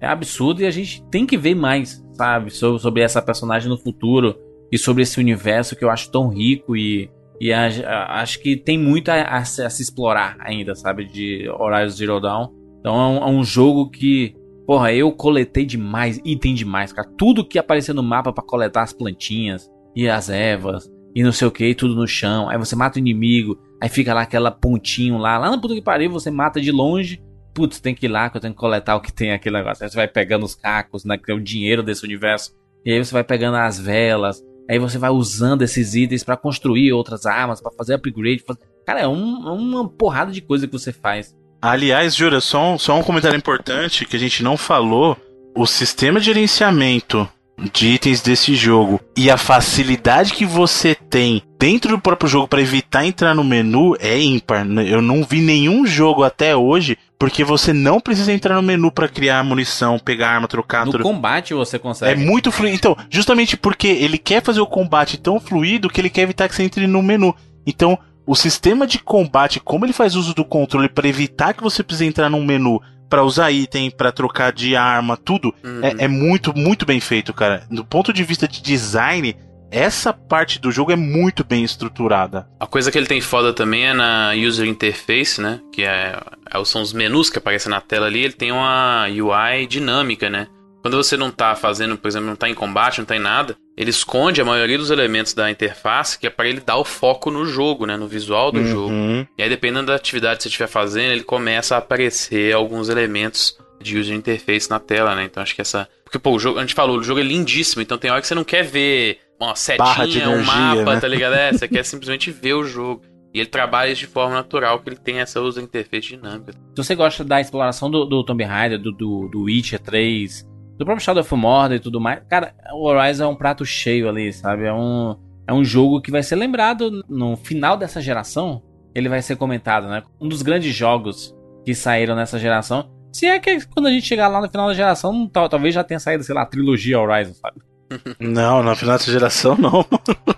[0.01, 2.51] é, absurdo e a gente tem que ver mais, sabe?
[2.51, 4.37] Sobre, sobre essa personagem no futuro
[4.71, 7.11] e sobre esse universo que eu acho tão rico e,
[7.41, 11.07] e a, a, acho que tem muito a, a, se, explorar ainda, sabe?
[11.07, 12.49] De Horizon Zero Dawn.
[12.79, 14.35] Então é um, é um, jogo que,
[14.67, 17.09] porra, eu coletei demais, item demais, cara.
[17.17, 21.49] Tudo que aparecia no mapa para coletar as plantinhas e as ervas e não sei
[21.49, 22.49] o que, tudo no chão.
[22.49, 25.83] Aí você mata o inimigo, aí fica lá aquela pontinho lá, lá na puta que
[25.83, 27.23] pariu, você mata de longe.
[27.53, 29.83] Putz, tem que ir lá que eu tenho que coletar o que tem aquele negócio.
[29.83, 31.19] Aí você vai pegando os cacos, né?
[31.19, 32.53] Que é o dinheiro desse universo.
[32.85, 34.41] E aí você vai pegando as velas.
[34.71, 38.45] Aí você vai usando esses itens para construir outras armas, para fazer upgrade.
[38.87, 41.35] Cara, é um, é uma porrada de coisa que você faz.
[41.61, 45.17] Aliás, Jura, só um, só um comentário importante que a gente não falou.
[45.57, 47.29] O sistema de gerenciamento
[47.73, 52.63] de itens desse jogo e a facilidade que você tem dentro do próprio jogo para
[52.63, 54.67] evitar entrar no menu é ímpar.
[54.67, 59.09] Eu não vi nenhum jogo até hoje porque você não precisa entrar no menu para
[59.09, 61.05] criar munição, pegar arma, trocar no tudo.
[61.05, 62.13] combate você consegue.
[62.13, 62.75] É muito fluido.
[62.75, 66.55] Então, justamente porque ele quer fazer o combate tão fluido que ele quer evitar que
[66.55, 67.35] você entre no menu.
[67.67, 71.83] Então, o sistema de combate, como ele faz uso do controle para evitar que você
[71.83, 72.81] precise entrar num menu
[73.11, 75.81] para usar item, para trocar de arma, tudo, uhum.
[75.83, 77.67] é, é, muito, muito bem feito, cara.
[77.69, 79.37] Do ponto de vista de design,
[79.71, 82.49] essa parte do jogo é muito bem estruturada.
[82.59, 85.61] A coisa que ele tem foda também é na user interface, né?
[85.73, 86.19] Que é,
[86.53, 90.47] é são os menus que aparecem na tela ali, ele tem uma UI dinâmica, né?
[90.83, 93.57] Quando você não tá fazendo, por exemplo, não tá em combate, não tá em nada,
[93.77, 97.31] ele esconde a maioria dos elementos da interface que é para ele dar o foco
[97.31, 98.67] no jogo, né, no visual do uhum.
[98.67, 98.95] jogo.
[99.37, 103.59] E aí dependendo da atividade que você estiver fazendo, ele começa a aparecer alguns elementos
[103.81, 105.25] de user interface na tela, né?
[105.25, 107.81] Então acho que essa, porque pô, o jogo, a gente falou, o jogo é lindíssimo,
[107.81, 111.01] então tem hora que você não quer ver uma setinha, energia, um mapa, né?
[111.01, 111.35] tá ligado?
[111.35, 113.03] É, você quer simplesmente ver o jogo.
[113.33, 116.53] E ele trabalha de forma natural, que ele tem essa user interface dinâmica.
[116.53, 120.45] Se você gosta da exploração do, do Tomb Raider, do, do, do Witcher 3,
[120.81, 122.23] do próprio Shadow of Mordor e tudo mais.
[122.27, 124.65] Cara, o Horizon é um prato cheio ali, sabe?
[124.65, 125.15] É um,
[125.47, 128.63] é um jogo que vai ser lembrado no final dessa geração.
[128.95, 130.03] Ele vai ser comentado, né?
[130.19, 131.37] Um dos grandes jogos
[131.67, 132.91] que saíram nessa geração.
[133.13, 136.01] Se é que quando a gente chegar lá no final da geração, talvez já tenha
[136.01, 137.61] saído, sei lá, a trilogia Horizon, sabe?
[138.19, 139.85] Não, no final dessa geração não.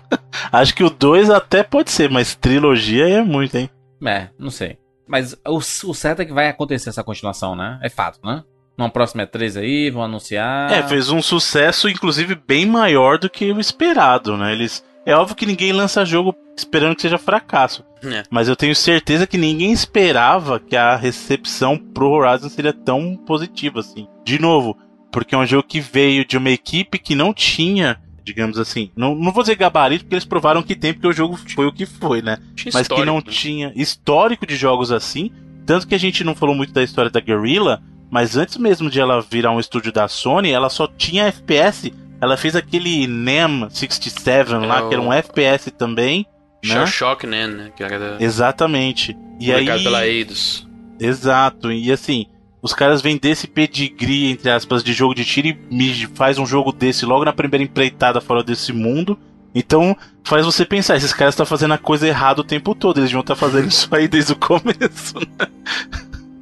[0.51, 3.69] Acho que o 2 até pode ser, mas trilogia é muito, hein?
[4.03, 4.77] É, não sei.
[5.07, 7.79] Mas o, o certo é que vai acontecer essa continuação, né?
[7.81, 8.43] É fato, né?
[8.77, 10.71] Numa próxima E3 aí, vão anunciar.
[10.71, 14.51] É, fez um sucesso, inclusive, bem maior do que o esperado, né?
[14.51, 14.83] Eles.
[15.05, 17.83] É óbvio que ninguém lança jogo esperando que seja fracasso.
[18.03, 18.23] É.
[18.29, 23.79] Mas eu tenho certeza que ninguém esperava que a recepção pro Horizon seria tão positiva
[23.79, 24.07] assim.
[24.23, 24.77] De novo,
[25.11, 29.13] porque é um jogo que veio de uma equipe que não tinha, digamos assim, não,
[29.15, 31.85] não vou dizer gabarito, porque eles provaram que tem, porque o jogo foi o que
[31.85, 32.37] foi, né?
[32.73, 33.23] Mas que não né?
[33.27, 35.31] tinha histórico de jogos assim.
[35.65, 37.81] Tanto que a gente não falou muito da história da Guerrilla,
[38.13, 41.91] mas antes mesmo de ela virar um estúdio da Sony, ela só tinha FPS.
[42.21, 44.87] Ela fez aquele NEM 67 lá, é o...
[44.87, 46.23] que era um FPS também.
[46.63, 46.85] Né?
[46.85, 47.71] Shock NEM, né?
[47.75, 48.23] Que era da...
[48.23, 49.17] Exatamente.
[49.39, 49.65] E aí...
[49.65, 50.67] pela Eidos.
[50.99, 51.71] Exato.
[51.71, 52.27] E assim,
[52.61, 56.71] os caras vêm desse pedigree, entre aspas, de jogo de tiro e faz um jogo
[56.71, 59.17] desse logo na primeira empreitada fora desse mundo.
[59.55, 63.11] Então, faz você pensar, esses caras estão fazendo a coisa errada o tempo todo, eles
[63.11, 65.47] vão estar fazendo isso aí desde o começo, né?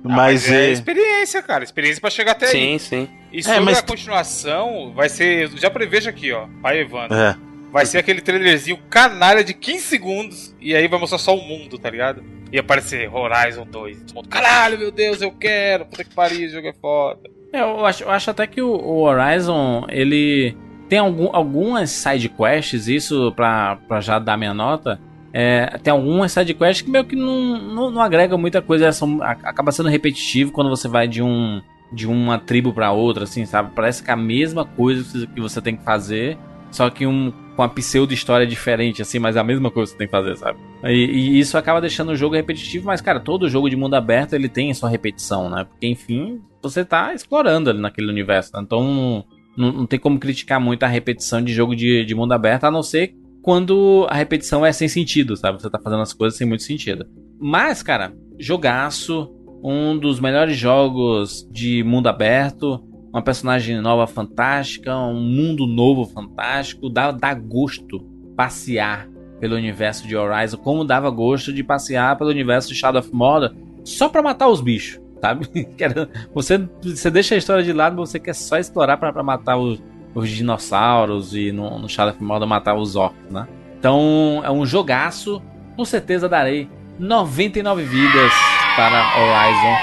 [0.03, 1.64] Ah, mas, mas é, é, experiência, cara.
[1.64, 2.80] Experiência para chegar até sim, aí.
[2.80, 3.10] Sim, sim.
[3.32, 3.78] E sobre é, mas...
[3.80, 5.49] a continuação, vai ser.
[5.57, 6.48] Já prevejo aqui, ó.
[6.61, 7.15] Pai Evandro.
[7.15, 7.36] É.
[7.72, 10.56] Vai ser aquele trailerzinho canalha de 15 segundos.
[10.60, 12.23] E aí vai mostrar só o mundo, tá ligado?
[12.52, 13.98] E aparecer Horizon 2.
[14.30, 15.86] Caralho, meu Deus, eu quero.
[15.86, 17.30] Puta que pariu, jogo é foda.
[17.53, 20.56] É, eu acho, eu acho até que o, o Horizon, ele
[20.90, 24.99] tem algum, algumas side quests, isso pra, pra já dar minha nota
[25.34, 29.72] é, tem algumas sidequests que meio que não, não, não agrega muita coisa, são, acaba
[29.72, 31.62] sendo repetitivo quando você vai de um
[31.94, 33.72] de uma tribo para outra, assim, sabe?
[33.76, 36.38] Parece que é a mesma coisa que você tem que fazer,
[36.72, 39.98] só que um, com a pseudo história diferente, assim, mas é a mesma coisa que
[39.98, 40.58] você tem que fazer, sabe?
[40.86, 44.34] E, e, isso acaba deixando o jogo repetitivo, mas, cara, todo jogo de mundo aberto
[44.34, 45.66] ele tem a sua repetição, né?
[45.66, 48.62] Porque, enfim, você tá explorando ali naquele universo, né?
[48.64, 49.26] Então
[49.58, 52.72] não, não tem como criticar muito a repetição de jogo de, de mundo aberto, a
[52.72, 55.61] não ser quando a repetição é sem sentido, sabe?
[55.61, 57.05] Você tá fazendo as coisas sem muito sentido.
[57.39, 59.31] Mas, cara, jogaço,
[59.63, 66.89] um dos melhores jogos de mundo aberto, uma personagem nova fantástica, um mundo novo fantástico,
[66.89, 67.99] dá, dá gosto
[68.35, 69.09] passear
[69.39, 73.53] pelo universo de Horizon, como dava gosto de passear pelo universo de Shadow of Mordor
[73.84, 75.47] só para matar os bichos, sabe?
[76.34, 79.81] você, você deixa a história de lado, você quer só explorar para matar os,
[80.13, 83.47] os dinossauros e no, no Shadow of Mordor matar os orcs, né?
[83.79, 85.41] Então é um jogaço.
[85.75, 86.69] Com certeza darei
[86.99, 88.31] 99 vidas
[88.75, 89.77] para Horizon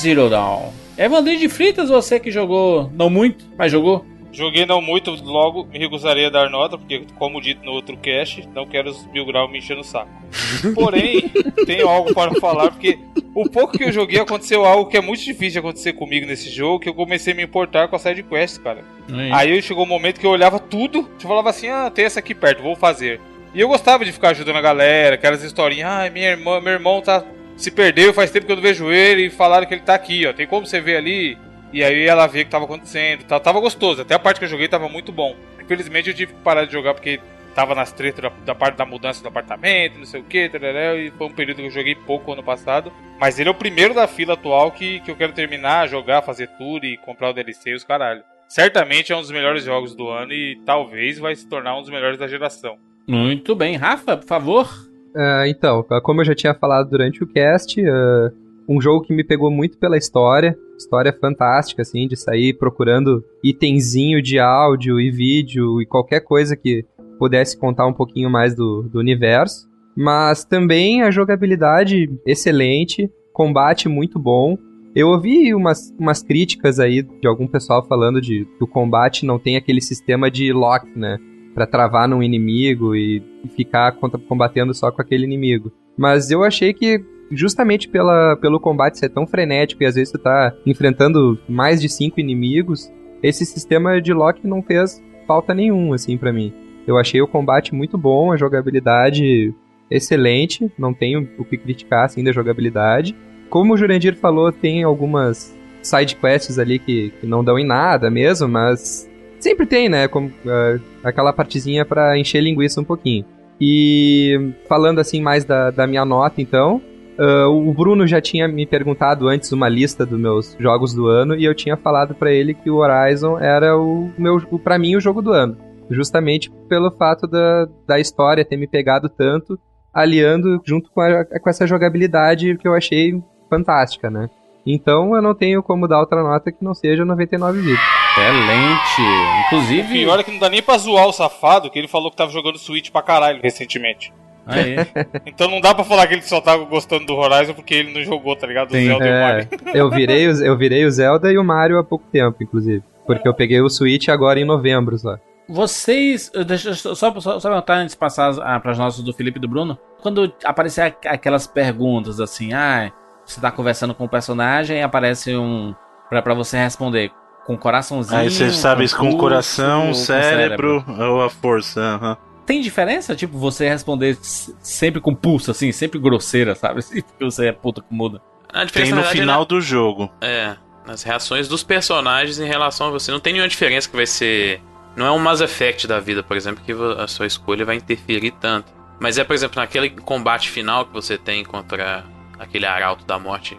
[0.00, 0.70] Zero Dawn.
[0.96, 4.04] Evandrinho de Fritas, você que jogou não muito, mas jogou?
[4.32, 8.46] Joguei não muito, logo me recusaria a dar nota, porque, como dito no outro cast,
[8.54, 10.10] não quero os mil graus me enchendo o saco.
[10.74, 11.30] Porém,
[11.64, 12.98] tenho algo para falar, porque
[13.34, 16.50] o pouco que eu joguei aconteceu algo que é muito difícil de acontecer comigo nesse
[16.50, 18.84] jogo, que eu comecei a me importar com a side quest, cara.
[19.32, 22.34] Aí chegou um momento que eu olhava tudo, eu falava assim, ah, tem essa aqui
[22.34, 23.20] perto, vou fazer.
[23.54, 27.00] E eu gostava de ficar ajudando a galera, aquelas historinhas, ah, minha irmã, meu irmão
[27.00, 27.24] tá
[27.56, 30.24] se perdeu, faz tempo que eu não vejo ele e falaram que ele tá aqui,
[30.26, 30.32] ó.
[30.32, 31.36] Tem como você ver ali?
[31.72, 33.24] E aí ela vê o que tava acontecendo.
[33.24, 35.36] Tá, tava gostoso, até a parte que eu joguei tava muito bom.
[35.60, 37.20] Infelizmente eu tive que parar de jogar porque
[37.54, 41.10] tava nas tretas da, da, parte da mudança do apartamento, não sei o que, e
[41.18, 42.92] foi um período que eu joguei pouco ano passado.
[43.20, 46.48] Mas ele é o primeiro da fila atual que, que eu quero terminar, jogar, fazer
[46.56, 48.22] tudo e comprar o DLC e os caralho.
[48.48, 51.90] Certamente é um dos melhores jogos do ano e talvez vai se tornar um dos
[51.90, 52.76] melhores da geração.
[53.06, 54.68] Muito bem, Rafa, por favor.
[55.14, 58.30] Uh, então, como eu já tinha falado durante o cast, uh,
[58.68, 64.20] um jogo que me pegou muito pela história, história fantástica, assim, de sair procurando itemzinho
[64.20, 66.84] de áudio e vídeo e qualquer coisa que
[67.18, 69.66] pudesse contar um pouquinho mais do, do universo.
[69.96, 74.56] Mas também a jogabilidade excelente, combate muito bom.
[74.94, 79.38] Eu ouvi umas, umas críticas aí de algum pessoal falando de que o combate não
[79.38, 81.18] tem aquele sistema de lock, né?
[81.54, 85.72] Pra travar num inimigo e, e ficar contra, combatendo só com aquele inimigo.
[85.96, 90.18] Mas eu achei que justamente pela, pelo combate ser tão frenético e às vezes tu
[90.18, 92.90] tá enfrentando mais de cinco inimigos,
[93.22, 96.52] esse sistema de lock não fez falta nenhum, assim, para mim.
[96.86, 99.52] Eu achei o combate muito bom, a jogabilidade
[99.90, 103.14] excelente, não tenho o que criticar, assim, da jogabilidade.
[103.50, 108.10] Como o Jurandir falou, tem algumas side quests ali que, que não dão em nada
[108.10, 113.24] mesmo, mas sempre tem, né, como, uh, aquela partezinha para encher linguiça um pouquinho.
[113.60, 116.80] E falando assim mais da, da minha nota, então,
[117.18, 121.34] Uh, o Bruno já tinha me perguntado antes uma lista dos meus jogos do ano
[121.34, 125.00] e eu tinha falado para ele que o Horizon era o meu, para mim, o
[125.00, 125.56] jogo do ano.
[125.90, 129.58] Justamente pelo fato da, da história ter me pegado tanto,
[129.92, 133.20] aliando junto com, a, com essa jogabilidade que eu achei
[133.50, 134.30] fantástica, né?
[134.64, 137.80] Então eu não tenho como dar outra nota que não seja 99 bits.
[138.12, 139.46] Excelente!
[139.46, 139.98] Inclusive.
[139.98, 142.30] E olha que não dá nem pra zoar o safado, que ele falou que tava
[142.30, 144.12] jogando Switch pra caralho recentemente.
[144.48, 144.76] Aí.
[145.26, 148.02] então não dá pra falar que ele só tava gostando do Horizon porque ele não
[148.02, 148.70] jogou, tá ligado?
[148.70, 149.20] O Sim, Zelda é, o.
[149.20, 149.48] Mario.
[149.74, 152.82] eu, virei o, eu virei o Zelda e o Mario há pouco tempo, inclusive.
[153.06, 155.16] Porque eu peguei o Switch agora em novembro só.
[155.48, 156.30] Vocês.
[156.46, 159.40] Deixa, só, só, só perguntar antes de passar ah, para as nossas do Felipe e
[159.40, 159.78] do Bruno.
[160.00, 162.92] Quando aparecer aquelas perguntas assim, ah,
[163.24, 165.74] você tá conversando com o personagem e aparece um.
[166.08, 167.10] Pra, pra você responder
[167.46, 168.20] com coraçãozinho.
[168.20, 171.98] Aí você sabe isso com o coração, cérebro, cérebro, ou a força.
[172.02, 173.14] Uhum tem diferença?
[173.14, 176.80] Tipo, você responder sempre com pulso, assim, sempre grosseira, sabe?
[177.04, 178.22] Porque você é puta que muda.
[178.50, 180.10] A diferença, tem no final é do jogo.
[180.22, 180.56] É,
[180.86, 183.12] nas reações dos personagens em relação a você.
[183.12, 184.62] Não tem nenhuma diferença que vai ser.
[184.96, 188.30] Não é um Mass Effect da vida, por exemplo, que a sua escolha vai interferir
[188.40, 188.72] tanto.
[188.98, 192.02] Mas é, por exemplo, naquele combate final que você tem contra
[192.38, 193.58] aquele arauto da morte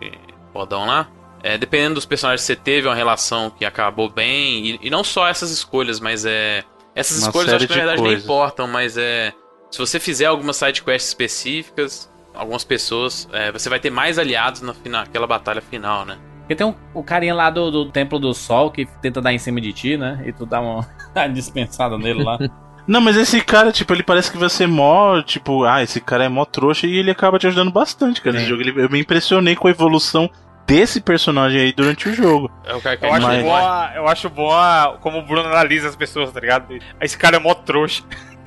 [0.52, 1.08] fodão lá.
[1.44, 4.66] É, dependendo dos personagens que você teve uma relação que acabou bem.
[4.66, 6.64] E, e não só essas escolhas, mas é
[7.00, 9.34] essas Uma escolhas acho que na verdade nem importam, mas é.
[9.72, 14.74] Se você fizer algumas sidequests específicas, algumas pessoas, é, você vai ter mais aliados na,
[14.86, 16.18] naquela batalha final, né?
[16.40, 19.38] Porque tem um, o carinha lá do, do Templo do Sol que tenta dar em
[19.38, 20.24] cima de ti, né?
[20.26, 20.88] E tu dá uma,
[21.32, 22.40] dispensada nele lá.
[22.88, 26.24] Não, mas esse cara, tipo, ele parece que vai ser mó, tipo, ah, esse cara
[26.24, 28.38] é mó trouxa e ele acaba te ajudando bastante, cara.
[28.38, 30.28] Esse jogo, ele, eu me impressionei com a evolução
[30.70, 32.52] desse personagem aí durante o jogo.
[32.64, 35.90] É cara que eu, acho bom a, eu acho bom a, como o Bruno analisa
[35.90, 36.78] as pessoas, tá ligado?
[37.02, 38.04] Esse cara é mó trouxa.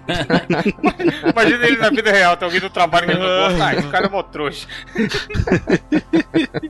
[1.33, 3.65] Imagina ele na vida real, tem alguém do trabalho que ele não gosta.
[3.65, 4.69] Ah, esse cara é mó trouxa.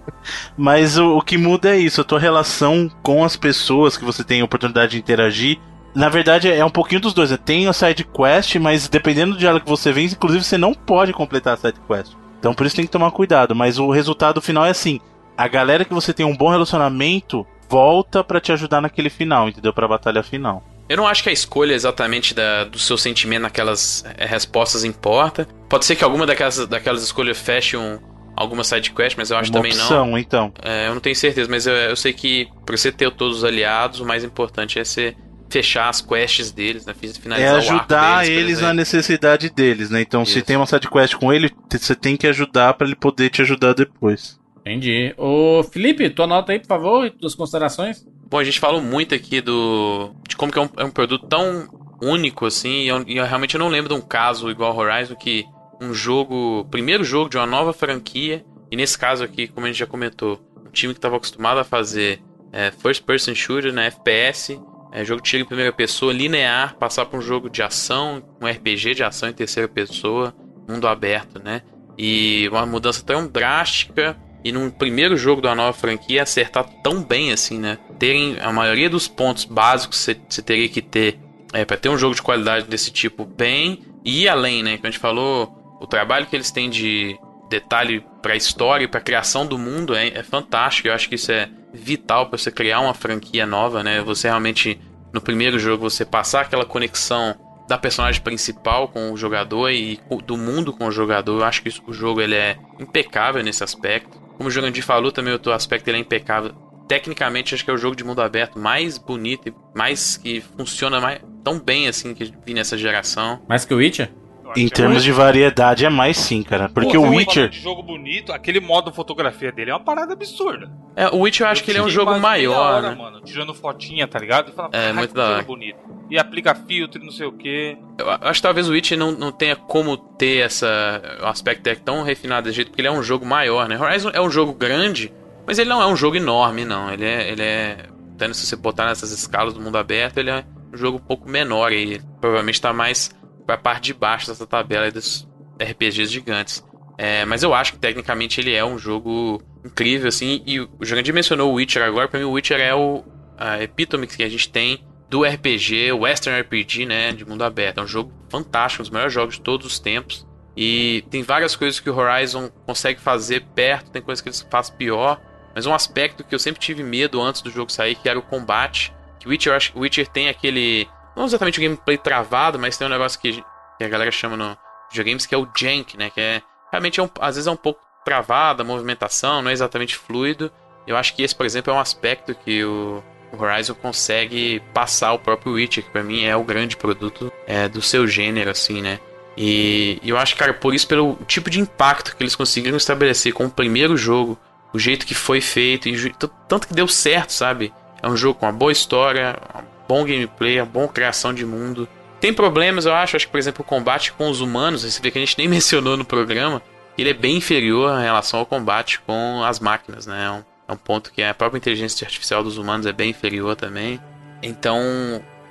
[0.57, 4.25] Mas o, o que muda é isso, a tua relação com as pessoas que você
[4.25, 5.59] tem a oportunidade de interagir.
[5.95, 7.31] Na verdade, é um pouquinho dos dois.
[7.31, 7.37] Né?
[7.37, 11.13] Tem a side quest, mas dependendo do diálogo que você vence, inclusive você não pode
[11.13, 12.15] completar a side quest.
[12.39, 13.55] Então por isso tem que tomar cuidado.
[13.55, 15.01] Mas o resultado final é assim:
[15.43, 19.73] a galera que você tem um bom relacionamento volta para te ajudar naquele final, entendeu?
[19.73, 20.63] Pra batalha final.
[20.89, 25.49] Eu não acho que a escolha exatamente da, do seu sentimento naquelas é, respostas importa.
[25.69, 27.99] Pode ser que alguma daquelas, daquelas escolhas feche um,
[28.37, 30.19] alguma sidequest, mas eu acho Uma também opção, não.
[30.19, 30.53] então.
[30.63, 33.45] É, eu não tenho certeza, mas eu, eu sei que pra você ter todos os
[33.45, 35.17] aliados, o mais importante é você
[35.51, 36.95] fechar as quests deles, né?
[36.95, 40.01] Finalizar é ajudar deles, eles na necessidade deles, né?
[40.01, 40.35] Então, Isso.
[40.35, 43.75] se tem uma sidequest com ele, você tem que ajudar para ele poder te ajudar
[43.75, 44.41] depois.
[44.63, 45.13] Entendi.
[45.17, 48.07] Ô, Felipe, tua nota aí, por favor, tuas considerações.
[48.31, 51.27] Bom, a gente falou muito aqui do de como que é um, é um produto
[51.27, 51.69] tão
[52.01, 55.45] único assim, e eu, e eu, realmente não lembro de um caso igual Horizon que
[55.81, 59.79] um jogo, primeiro jogo de uma nova franquia, e nesse caso aqui, como a gente
[59.79, 62.21] já comentou, um time que estava acostumado a fazer
[62.53, 64.61] é, first person shooter, né, FPS,
[64.93, 68.47] é, jogo de tiro em primeira pessoa, linear, passar para um jogo de ação, um
[68.47, 70.35] RPG de ação em terceira pessoa,
[70.69, 71.63] mundo aberto, né?
[71.97, 77.33] E uma mudança tão drástica e num primeiro jogo da nova franquia acertar tão bem
[77.33, 77.79] assim, né?
[77.99, 81.19] Terem a maioria dos pontos básicos que você teria que ter
[81.53, 84.79] é, para ter um jogo de qualidade desse tipo bem, ir além, né?
[84.79, 87.17] Que a gente falou, o trabalho que eles têm de
[87.49, 90.89] detalhe para a história e para a criação do mundo é, é, fantástico.
[90.89, 94.01] Eu acho que isso é vital para você criar uma franquia nova, né?
[94.01, 94.81] Você realmente
[95.13, 97.35] no primeiro jogo você passar aquela conexão
[97.69, 101.41] da personagem principal com o jogador e do mundo com o jogador.
[101.41, 104.22] Eu acho que o jogo ele é impecável nesse aspecto.
[104.37, 106.55] Como o Jurandir falou também, o aspecto ele é impecável.
[106.89, 111.01] Tecnicamente, acho que é o jogo de mundo aberto mais bonito e mais que funciona
[111.01, 113.41] mais, tão bem assim que vi nessa geração.
[113.49, 114.11] Mais que o Witcher?
[114.57, 116.69] Em termos de variedade é mais sim, cara.
[116.69, 117.49] Porque Pô, o Witcher.
[117.49, 120.71] De jogo bonito, aquele modo fotografia dele é uma parada absurda.
[120.95, 122.77] É, o Witcher eu acho eu que ele é um jogo maior.
[122.77, 122.97] Hora, né?
[122.97, 124.51] mano, tirando fotinha, tá ligado?
[124.51, 125.43] E fala, é, muito da hora.
[125.43, 125.79] bonito.
[126.11, 127.77] E aplica filtro e não sei o que.
[127.99, 131.01] Eu acho que talvez o Witcher não, não tenha como ter essa.
[131.23, 133.81] O aspecto é tão refinado desse jeito, porque ele é um jogo maior, né?
[133.81, 135.13] Horizon é um jogo grande,
[135.47, 136.93] mas ele não é um jogo enorme, não.
[136.93, 137.31] Ele é.
[137.31, 137.87] Ele é.
[138.19, 141.29] Tendo se você botar nessas escalas do mundo aberto, ele é um jogo um pouco
[141.29, 143.11] menor e provavelmente tá mais
[143.53, 145.29] pra parte de baixo dessa tabela dos
[145.61, 146.65] RPGs gigantes.
[146.97, 150.43] É, mas eu acho que tecnicamente ele é um jogo incrível, assim.
[150.47, 152.09] E o Jurandir mencionou o Witcher agora.
[152.09, 153.05] Pra mim, o Witcher é o
[153.37, 157.13] a epítome que a gente tem do RPG, Western RPG, né?
[157.13, 157.79] De mundo aberto.
[157.81, 160.27] É um jogo fantástico, um dos melhores jogos de todos os tempos.
[160.57, 164.71] E tem várias coisas que o Horizon consegue fazer perto, tem coisas que ele faz
[164.71, 165.21] pior.
[165.55, 168.23] Mas um aspecto que eu sempre tive medo antes do jogo sair, que era o
[168.23, 168.95] combate.
[169.19, 170.87] Que Witcher, Witcher tem aquele
[171.17, 173.45] não exatamente o gameplay travado, mas tem um negócio que,
[173.79, 174.57] que a galera chama no
[174.91, 176.11] videogames que é o jank, né?
[176.11, 179.53] Que é realmente é um, às vezes é um pouco travado a movimentação, não é
[179.53, 180.51] exatamente fluido.
[180.87, 183.03] Eu acho que esse, por exemplo, é um aspecto que o,
[183.39, 187.81] Horizon consegue passar o próprio Witcher, que pra mim é o grande produto é, do
[187.81, 188.99] seu gênero, assim, né?
[189.37, 193.33] E, e eu acho, cara, por isso, pelo tipo de impacto que eles conseguiram estabelecer
[193.33, 194.39] com o primeiro jogo,
[194.75, 196.15] o jeito que foi feito, e
[196.47, 197.73] tanto que deu certo, sabe?
[198.03, 201.87] É um jogo com uma boa história, uma bom gameplay, uma boa criação de mundo.
[202.19, 203.15] Tem problemas, eu acho.
[203.15, 205.99] Acho que, por exemplo, o combate com os humanos, vê que a gente nem mencionou
[205.99, 206.63] no programa,
[206.97, 210.25] ele é bem inferior em relação ao combate com as máquinas, né?
[210.25, 213.55] É um, é um ponto que a própria inteligência artificial dos humanos é bem inferior
[213.55, 214.01] também.
[214.43, 214.81] Então,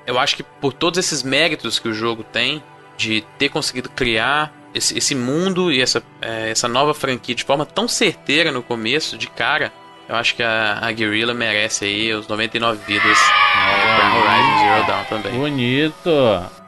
[0.07, 2.63] eu acho que por todos esses méritos que o jogo tem,
[2.97, 7.65] de ter conseguido criar esse, esse mundo e essa, é, essa nova franquia de forma
[7.65, 9.71] tão certeira no começo, de cara,
[10.11, 15.03] eu acho que a, a Guerrilla merece aí os 99 vidas pra Horizon Zero Dawn
[15.05, 15.31] também.
[15.39, 16.09] Bonito.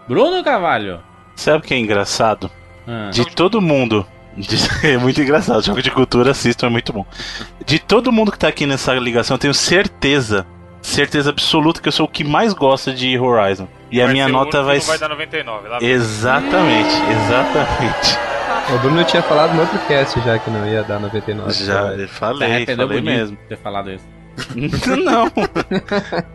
[0.08, 1.02] Bruno Carvalho.
[1.36, 2.50] Sabe o que é engraçado?
[2.88, 3.10] Ah.
[3.12, 4.08] De todo mundo.
[4.82, 5.62] é muito engraçado.
[5.62, 7.06] Jogo de cultura, assistam, é muito bom.
[7.66, 10.48] De todo mundo que tá aqui nessa ligação, eu tenho certeza,
[10.82, 13.68] certeza absoluta que eu sou o que mais gosta de Horizon.
[13.92, 14.88] E vai a minha nota vai ser.
[14.88, 18.33] vai dar 99, lá Exatamente, exatamente.
[18.74, 21.54] O Bruno tinha falado no outro cast já que não ia dar 99.
[21.54, 23.38] Já, eu falei, tá falei mesmo.
[23.48, 24.06] ter falado isso.
[25.04, 25.30] não.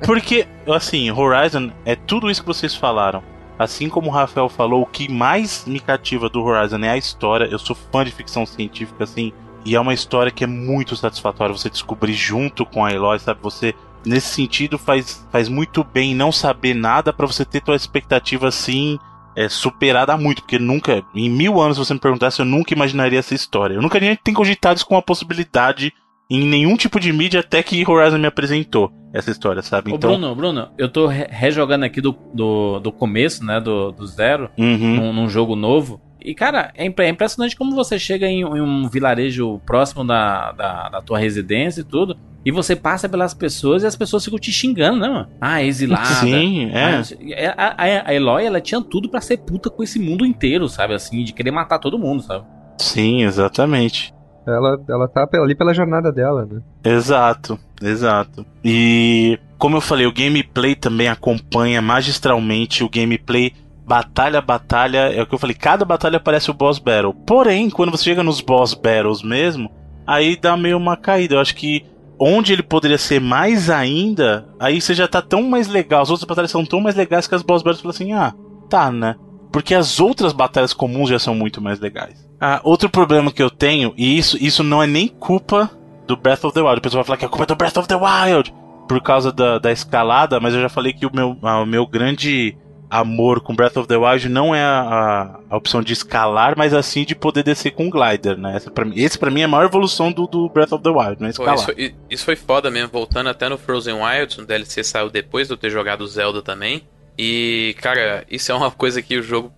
[0.04, 3.22] Porque, assim, Horizon é tudo isso que vocês falaram.
[3.58, 7.46] Assim como o Rafael falou, o que mais me cativa do Horizon é a história.
[7.46, 9.32] Eu sou fã de ficção científica, assim,
[9.64, 13.40] e é uma história que é muito satisfatória você descobrir junto com a Eloy, sabe?
[13.42, 13.74] Você,
[14.06, 18.98] nesse sentido, faz, faz muito bem não saber nada para você ter tua expectativa assim
[19.36, 23.18] é, superada muito, porque nunca, em mil anos, se você me perguntasse, eu nunca imaginaria
[23.18, 23.74] essa história.
[23.74, 25.92] Eu nunca nem tenho cogitado isso com a possibilidade
[26.30, 29.92] em nenhum tipo de mídia até que Horizon me apresentou essa história, sabe?
[29.92, 30.10] Então...
[30.10, 34.96] Bruno, Bruno, eu tô rejogando aqui do, do, do começo, né, do, do zero, uhum.
[34.96, 36.00] num, num, jogo novo.
[36.20, 40.88] E, cara, é, é impressionante como você chega em, em um vilarejo próximo da, da,
[40.90, 42.18] da, tua residência e tudo,
[42.48, 45.28] e você passa pelas pessoas e as pessoas ficam te xingando, né, mano?
[45.38, 46.06] Ah, exilada.
[46.06, 47.52] Sim, é.
[47.54, 50.94] A, a, a Eloy, ela tinha tudo para ser puta com esse mundo inteiro, sabe?
[50.94, 52.46] Assim, de querer matar todo mundo, sabe?
[52.78, 54.14] Sim, exatamente.
[54.46, 56.62] Ela, ela tá ali pela jornada dela, né?
[56.82, 58.46] Exato, exato.
[58.64, 63.52] E como eu falei, o gameplay também acompanha magistralmente o gameplay
[63.86, 67.12] batalha batalha, é o que eu falei, cada batalha parece o boss battle.
[67.12, 69.70] Porém, quando você chega nos boss battles mesmo,
[70.06, 71.34] aí dá meio uma caída.
[71.34, 71.84] Eu acho que
[72.18, 76.26] onde ele poderia ser mais ainda, aí você já tá tão mais legal, as outras
[76.26, 78.34] batalhas são tão mais legais que as boss battles falam assim, ah,
[78.68, 79.16] tá, né?
[79.52, 82.28] Porque as outras batalhas comuns já são muito mais legais.
[82.40, 85.70] Ah, outro problema que eu tenho, e isso, isso não é nem culpa
[86.06, 86.78] do Breath of the Wild.
[86.78, 88.54] O pessoal vai falar que a culpa é do Breath of the Wild
[88.88, 92.56] por causa da, da escalada, mas eu já falei que o meu, o meu grande
[92.90, 97.04] amor com Breath of the Wild não é a, a, opção de escalar, mas assim
[97.04, 98.56] de poder descer com o glider, né?
[98.56, 100.90] Essa pra mim, esse pra mim é a maior evolução do, do Breath of the
[100.90, 101.54] Wild, não é escalar.
[101.54, 105.10] Pô, isso, foi, isso, foi foda mesmo, voltando até no Frozen Wilds, o DLC saiu
[105.10, 106.82] depois de eu ter jogado Zelda também.
[107.18, 109.52] E, cara, isso é uma coisa que o jogo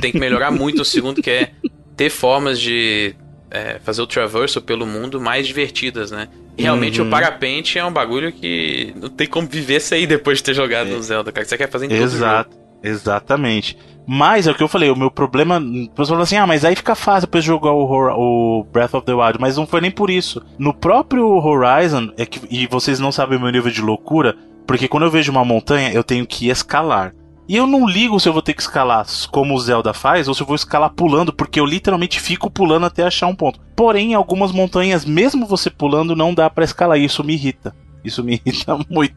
[0.00, 1.50] tem que melhorar muito o segundo, que é
[1.96, 3.14] ter formas de
[3.50, 6.28] é, fazer o traverso pelo mundo mais divertidas, né?
[6.56, 7.08] E realmente uhum.
[7.08, 10.88] o parapente é um bagulho que não tem como viver sem depois de ter jogado
[10.88, 10.92] é.
[10.92, 11.46] no Zelda, cara.
[11.46, 12.63] Você quer fazer em Exato.
[12.84, 13.78] Exatamente.
[14.06, 15.58] Mas é o que eu falei, o meu problema.
[15.96, 19.14] Você falou assim, ah, mas aí fica fácil depois jogar o, o, Breath of the
[19.14, 19.40] Wild.
[19.40, 20.42] Mas não foi nem por isso.
[20.58, 24.36] No próprio Horizon, é que, e vocês não sabem o meu nível de loucura,
[24.66, 27.14] porque quando eu vejo uma montanha, eu tenho que escalar.
[27.48, 30.34] E eu não ligo se eu vou ter que escalar como o Zelda faz ou
[30.34, 33.60] se eu vou escalar pulando, porque eu literalmente fico pulando até achar um ponto.
[33.74, 36.98] Porém, algumas montanhas, mesmo você pulando, não dá para escalar.
[36.98, 37.74] E isso me irrita.
[38.04, 39.16] Isso me irrita muito,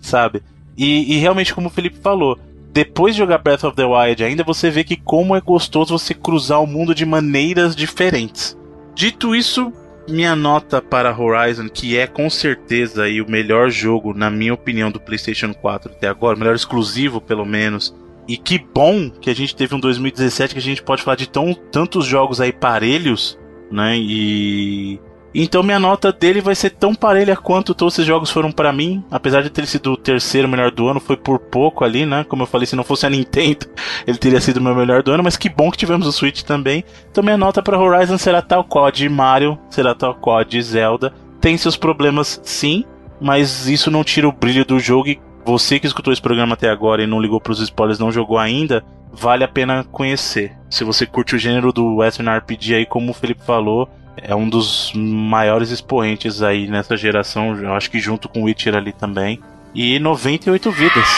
[0.00, 0.42] sabe?
[0.78, 2.38] E, e, realmente, como o Felipe falou,
[2.78, 6.14] depois de jogar Breath of the Wild ainda, você vê que como é gostoso você
[6.14, 8.56] cruzar o mundo de maneiras diferentes.
[8.94, 9.72] Dito isso,
[10.08, 14.92] minha nota para Horizon, que é com certeza aí o melhor jogo, na minha opinião,
[14.92, 17.92] do PlayStation 4 até agora, melhor exclusivo pelo menos.
[18.28, 21.28] E que bom que a gente teve um 2017 que a gente pode falar de
[21.28, 23.36] tão, tantos jogos aí parelhos,
[23.72, 23.96] né?
[23.98, 25.00] E
[25.42, 29.04] então minha nota dele vai ser tão parelha quanto todos esses jogos foram para mim.
[29.10, 32.24] Apesar de ter sido o terceiro melhor do ano, foi por pouco ali, né?
[32.24, 33.66] Como eu falei, se não fosse a Nintendo,
[34.06, 35.22] ele teria sido o meu melhor do ano.
[35.22, 36.84] Mas que bom que tivemos o Switch também.
[37.10, 41.12] Então minha nota para Horizon será tal qual de Mario, será tal qual de Zelda.
[41.40, 42.84] Tem seus problemas, sim,
[43.20, 45.08] mas isso não tira o brilho do jogo.
[45.08, 48.10] E você que escutou esse programa até agora e não ligou para os spoilers, não
[48.10, 50.52] jogou ainda, vale a pena conhecer.
[50.68, 53.88] Se você curte o gênero do Western RPG aí, como o Felipe falou,
[54.22, 58.74] é um dos maiores expoentes aí nessa geração, eu acho que junto com o Witcher
[58.74, 59.40] ali também.
[59.74, 61.08] E 98 vidas.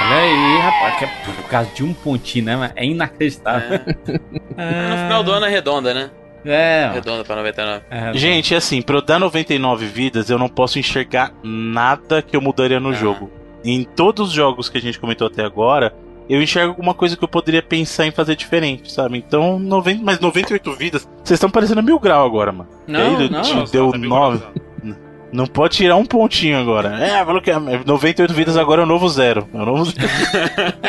[0.00, 2.72] Olha aí, rapaz, que é por causa de um pontinho, né?
[2.76, 3.80] É inacreditável.
[4.56, 4.88] É.
[4.90, 6.10] no final do ano é redonda, né?
[6.44, 6.90] É.
[6.94, 7.84] Redonda pra 99.
[7.90, 12.40] É, Gente, assim, pra eu dar 99 vidas, eu não posso enxergar nada que eu
[12.40, 12.94] mudaria no ah.
[12.94, 13.30] jogo.
[13.64, 15.94] Em todos os jogos que a gente comentou até agora,
[16.28, 19.18] eu enxergo alguma coisa que eu poderia pensar em fazer diferente, sabe?
[19.18, 22.68] Então, 90, mas 98 vidas, vocês estão parecendo mil grau agora, mano.
[22.86, 23.42] Não, aí, não.
[23.42, 24.44] Te deu 9.
[25.30, 26.98] Não pode tirar um pontinho agora.
[27.04, 29.46] É, falou que 98 vidas agora é o novo zero.
[29.52, 30.08] É o novo zero.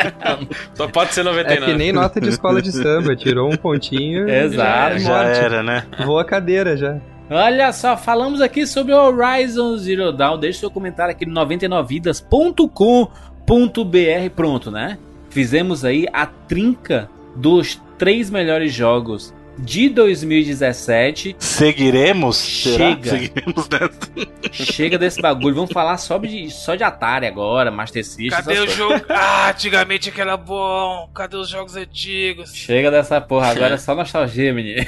[0.74, 1.62] Só pode ser 99.
[1.62, 3.14] É que nem nota de escola de samba.
[3.14, 4.28] Tirou um pontinho.
[4.28, 4.98] Exato.
[4.98, 5.84] Já, já era, né?
[6.06, 6.96] Voa a cadeira já.
[7.28, 10.38] Olha só, falamos aqui sobre Horizon Zero Dawn.
[10.38, 14.30] Deixe seu comentário aqui no 99vidas.com.br.
[14.34, 14.98] Pronto, né?
[15.30, 21.36] Fizemos aí a trinca dos três melhores jogos de 2017.
[21.38, 22.40] Seguiremos?
[22.40, 23.10] Chega.
[23.10, 24.64] Seguiremos nessa.
[24.72, 25.54] Chega desse bagulho.
[25.54, 28.30] Vamos falar só de, só de Atari agora, Master System.
[28.30, 29.04] Cadê o jogo?
[29.08, 31.10] Ah, antigamente aquele era bom.
[31.14, 32.54] Cadê os jogos antigos?
[32.54, 33.48] Chega dessa porra.
[33.48, 34.84] Agora é só nostalgia, menino.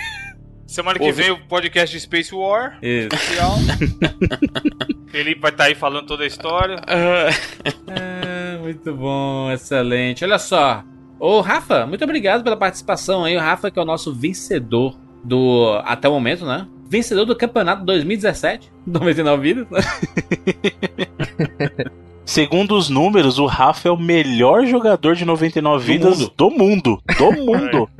[0.66, 2.78] Semana que vem o podcast de Space War.
[2.82, 3.08] Isso.
[3.14, 3.58] Especial.
[5.10, 6.76] Felipe vai estar tá aí falando toda a história.
[6.86, 8.21] é,
[8.62, 10.24] muito bom, excelente.
[10.24, 10.84] Olha só.
[11.18, 13.36] Ô, Rafa, muito obrigado pela participação aí.
[13.36, 15.80] O Rafa, que é o nosso vencedor do.
[15.84, 16.66] Até o momento, né?
[16.88, 18.72] Vencedor do campeonato 2017.
[18.86, 19.68] 99 vidas.
[22.24, 26.32] Segundo os números, o Rafa é o melhor jogador de 99 do vidas mundo.
[26.36, 27.02] do mundo.
[27.18, 27.90] Do mundo.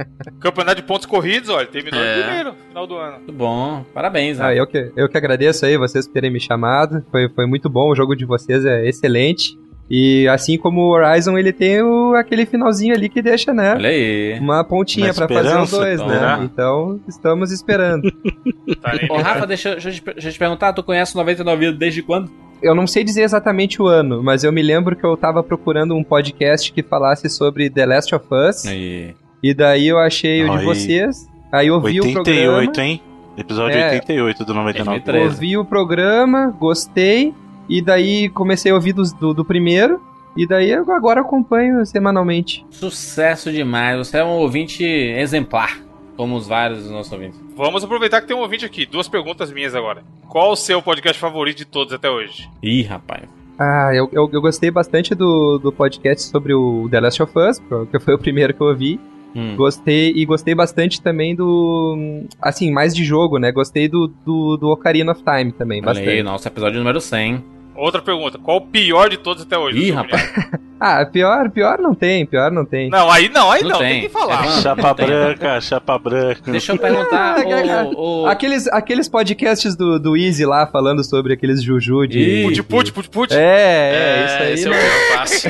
[0.41, 2.19] Campeonato de pontos corridos, olha, terminou é.
[2.19, 3.17] em primeiro no final do ano.
[3.17, 4.41] Muito bom, parabéns.
[4.41, 7.05] Ah, eu, que, eu que agradeço aí vocês por terem me chamado.
[7.11, 9.57] Foi, foi muito bom, o jogo de vocês é excelente.
[9.95, 13.75] E assim como o Horizon, ele tem o, aquele finalzinho ali que deixa, né?
[13.75, 14.39] Olha aí.
[14.41, 16.41] Uma pontinha para fazer os dois, então, né?
[16.43, 18.11] Então, estamos esperando.
[18.81, 21.79] tá Ô, Rafa, deixa, deixa, eu te, deixa eu te perguntar, tu conhece 99 vidas
[21.79, 22.31] desde quando?
[22.63, 25.97] eu não sei dizer exatamente o ano, mas eu me lembro que eu tava procurando
[25.97, 28.65] um podcast que falasse sobre The Last of Us.
[28.67, 29.15] Aí.
[29.43, 31.29] E daí eu achei o de vocês.
[31.51, 32.57] Aí eu vi 88, o programa.
[32.59, 33.03] 88, hein?
[33.37, 35.01] Episódio é, 88 do 99.
[35.01, 35.35] 2013.
[35.35, 37.35] Ouvi o programa, gostei.
[37.69, 40.01] E daí comecei a ouvir do, do, do primeiro.
[40.37, 42.65] E daí eu agora acompanho semanalmente.
[42.71, 43.99] Sucesso demais.
[43.99, 45.79] Você é um ouvinte exemplar.
[46.17, 47.41] Como os vários dos nossos ouvintes.
[47.57, 48.87] Vamos aproveitar que tem um ouvinte aqui.
[48.87, 50.03] Duas perguntas minhas agora.
[50.29, 52.49] Qual o seu podcast favorito de todos até hoje?
[52.63, 53.29] Ih, rapaz.
[53.59, 57.63] Ah, eu, eu, eu gostei bastante do, do podcast sobre o The Last of Us,
[57.91, 59.01] que foi o primeiro que eu ouvi.
[59.35, 59.57] Hum.
[59.57, 62.25] Gostei e gostei bastante também do.
[62.41, 63.51] Assim, mais de jogo, né?
[63.51, 65.79] Gostei do, do, do Ocarina of Time também.
[65.79, 66.09] Olha bastante.
[66.09, 67.53] Aí, nosso episódio número 100.
[67.75, 69.79] Outra pergunta, qual o pior de todos até hoje?
[69.79, 70.31] Ih, rapaz.
[70.79, 72.91] ah, pior, pior não tem, pior não tem.
[72.91, 73.93] Não, aí não, aí não, não tem.
[73.93, 74.45] tem que falar.
[74.45, 76.51] É, chapa branca, chapa branca.
[76.51, 77.33] Deixa eu perguntar.
[77.43, 78.27] Ah, o, o...
[78.27, 82.43] Aqueles, aqueles podcasts do, do Easy lá falando sobre aqueles Juju de.
[82.45, 83.35] Put, put, put, put.
[83.35, 84.53] É, é, é, isso aí.
[84.53, 84.75] Esse não...
[84.75, 85.49] é o passo.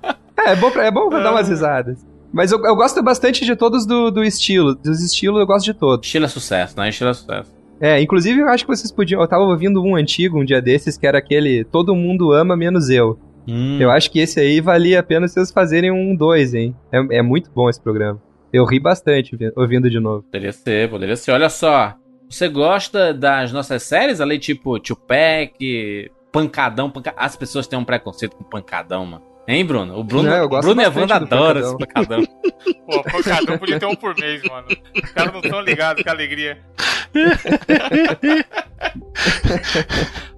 [0.47, 2.05] é, é bom pra, é bom pra dar umas risadas.
[2.33, 4.75] Mas eu, eu gosto bastante de todos do, do estilo.
[4.75, 6.05] Dos estilos eu gosto de todos.
[6.05, 6.89] Estilo é sucesso, né?
[6.89, 7.51] Estilo é sucesso.
[7.79, 9.21] É, inclusive eu acho que vocês podiam.
[9.21, 12.89] Eu tava ouvindo um antigo um dia desses que era aquele Todo mundo ama menos
[12.89, 13.19] eu.
[13.47, 13.79] Hum.
[13.79, 16.75] Eu acho que esse aí valia a pena vocês fazerem um dois, hein?
[16.91, 18.21] É, é muito bom esse programa.
[18.53, 20.23] Eu ri bastante ouvindo de novo.
[20.23, 21.31] Poderia ser, poderia ser.
[21.31, 21.95] Olha só,
[22.29, 28.43] você gosta das nossas séries ali, tipo Tupac, Pancadão, As pessoas têm um preconceito com
[28.43, 29.30] Pancadão, mano.
[29.47, 29.97] Hein, Bruno?
[29.97, 32.23] O Bruno, Não, Bruno e a Wanda adoram esse pancadão.
[32.85, 34.67] Pô, pancadão podia ter um por mês, mano.
[35.03, 36.59] Os caras não estão ligados, que alegria.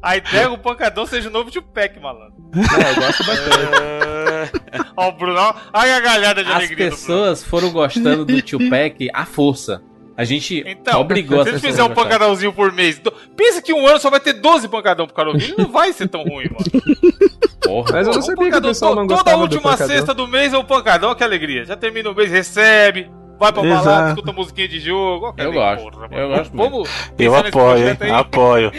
[0.02, 2.34] A ideia é que o pancadão seja o novo Tupac, malandro.
[2.56, 4.84] É, eu gosto bastante.
[4.98, 6.88] Ó, o Bruno, olha a galhada de As alegria.
[6.90, 9.82] As pessoas foram gostando do Tupac à força.
[10.16, 13.02] A gente então, obrigou se a gente fizer um pancadãozinho por mês,
[13.36, 16.24] pensa que um ano só vai ter 12 pancadão pro Caroville, não vai ser tão
[16.24, 17.04] ruim, mano.
[17.64, 17.94] Porra.
[17.94, 20.58] Mas eu não sabia que o pessoal não Toda a última sexta do mês é
[20.58, 21.66] o pancadão, que alegria.
[21.66, 23.10] Já termina o mês, recebe,
[23.40, 23.86] vai pra Exato.
[23.86, 25.34] balada, escuta musiquinha de jogo.
[25.38, 26.56] Eu gosto, porra, eu gosto.
[26.56, 28.12] Vamos eu apoio, hein?
[28.12, 28.72] apoio.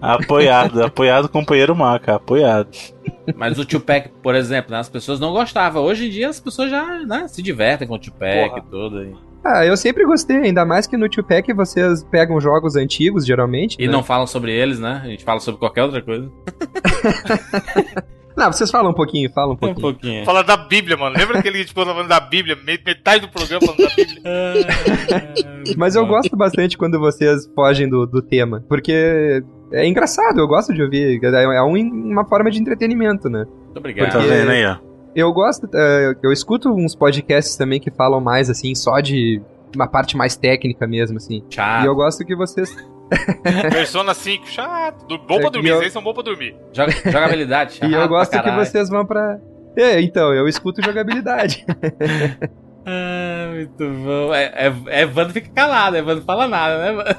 [0.00, 2.70] apoiado, apoiado companheiro Maca, apoiado.
[3.34, 5.82] Mas o Tupac, por exemplo, né, as pessoas não gostavam.
[5.82, 8.98] Hoje em dia as pessoas já né, se divertem com o Tupac e tudo.
[8.98, 9.14] Aí.
[9.48, 13.76] Ah, eu sempre gostei, ainda mais que no Tupac vocês pegam jogos antigos, geralmente.
[13.78, 13.92] E né?
[13.92, 15.00] não falam sobre eles, né?
[15.04, 16.28] A gente fala sobre qualquer outra coisa.
[18.36, 19.78] Não, vocês falam um pouquinho, falam um pouquinho.
[19.78, 20.24] Um pouquinho.
[20.26, 21.16] Fala da Bíblia, mano.
[21.16, 22.54] Lembra que ele tipo, falando da Bíblia?
[22.54, 24.20] Metade do programa falando da Bíblia.
[25.78, 28.62] Mas eu gosto bastante quando vocês fogem do, do tema.
[28.68, 29.42] Porque
[29.72, 31.18] é engraçado, eu gosto de ouvir.
[31.24, 33.46] É uma forma de entretenimento, né?
[33.46, 34.12] Muito obrigado.
[34.12, 34.28] Porque...
[34.28, 34.95] Tá vendo aí, ó?
[35.16, 39.40] Eu gosto, uh, eu escuto uns podcasts também que falam mais, assim, só de
[39.74, 41.42] uma parte mais técnica mesmo, assim.
[41.48, 41.84] Chato.
[41.84, 42.76] E eu gosto que vocês.
[43.72, 45.18] Persona 5, chato.
[45.26, 46.54] Bom pra dormir, vocês são bom pra dormir.
[46.70, 47.90] Joga, jogabilidade, chato.
[47.90, 49.38] E eu gosto que vocês vão pra.
[49.74, 51.64] É, então, eu escuto jogabilidade.
[52.84, 54.34] ah, muito bom.
[54.34, 57.16] É, é, Evandro fica calado, Evandro fala nada, né,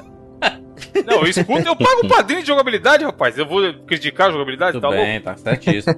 [1.04, 3.36] Não, eu escuto, eu pago um padrinho de jogabilidade, rapaz.
[3.36, 5.24] Eu vou criticar a jogabilidade, Tudo tá bem, louco?
[5.24, 5.96] tá certíssimo.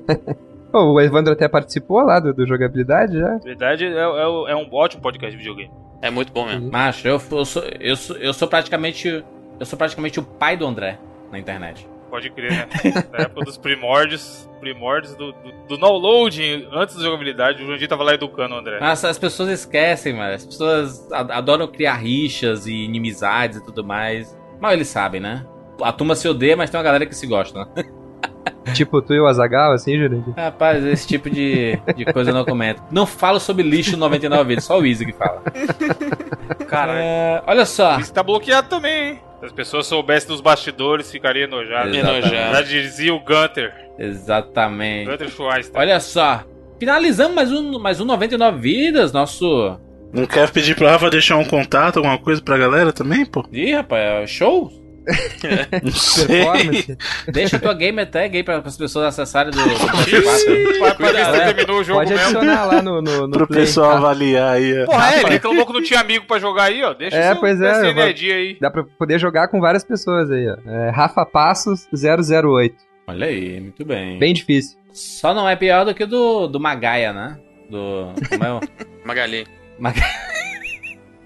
[0.73, 3.39] Oh, o Evandro até participou lá do, do Jogabilidade já.
[3.39, 5.73] Verdade, é, é, é, um ótimo podcast de videogame.
[6.03, 6.71] É muito bom mesmo.
[6.71, 9.25] Macho, eu, eu, sou, eu, sou, eu sou praticamente.
[9.59, 10.99] Eu sou praticamente o pai do André
[11.31, 11.87] na internet.
[12.11, 12.69] Pode crer, né?
[13.13, 18.03] Na época dos primórdios, primórdios do, do, do download antes da jogabilidade, o Jandir tava
[18.03, 18.79] lá educando o André.
[18.81, 20.35] Mas as pessoas esquecem, mano.
[20.35, 24.37] As pessoas adoram criar rixas e inimizades e tudo mais.
[24.61, 25.47] Mal eles sabem, né?
[25.83, 27.85] A turma se odeia, mas tem uma galera que se gosta, né?
[28.75, 30.35] Tipo tu e o Azagal, assim, Jurandir?
[30.37, 32.83] Rapaz, esse tipo de, de coisa eu não comento.
[32.91, 35.43] Não falo sobre lixo 99 vezes, só o Easy que fala.
[36.69, 37.99] Cara, é, olha só.
[37.99, 39.21] Isso tá bloqueado também, hein?
[39.41, 41.95] Se as pessoas soubessem dos bastidores, ficariam enojadas.
[41.95, 42.59] Enojadas.
[42.59, 43.73] Já dizia o Gunter.
[43.99, 45.11] Exatamente.
[45.11, 45.81] Gunter Schweister.
[45.81, 46.45] Olha só.
[46.79, 49.79] Finalizamos mais um, mais um 99 Vidas, nosso...
[50.13, 53.45] Não quer pedir pro Rafa deixar um contato, alguma coisa pra galera também, pô?
[53.53, 54.31] Ih, rapaz,
[55.45, 55.81] é?
[55.81, 56.97] Performance.
[57.29, 61.87] Deixa a tua game até gay para as pessoas acessarem do, do PS4.
[61.89, 63.99] Pode adicionar lá no, no, no Pro Play, pessoal tá?
[63.99, 64.85] avaliar aí.
[64.87, 66.95] Porra, é, ele reclamou que não tinha amigo pra jogar aí, ó.
[66.95, 67.73] Deixa é, pois é,
[68.33, 68.57] aí.
[68.61, 70.71] Dá pra poder jogar com várias pessoas aí, ó.
[70.71, 72.75] É, Rafa Passos 008.
[73.07, 74.19] Olha aí, muito bem.
[74.19, 74.79] Bem difícil.
[74.93, 77.39] Só não é pior do que do, do Magaia, né?
[77.69, 78.13] Do.
[78.29, 78.61] Como é o.
[79.05, 79.47] Magali.
[79.79, 80.01] Mag...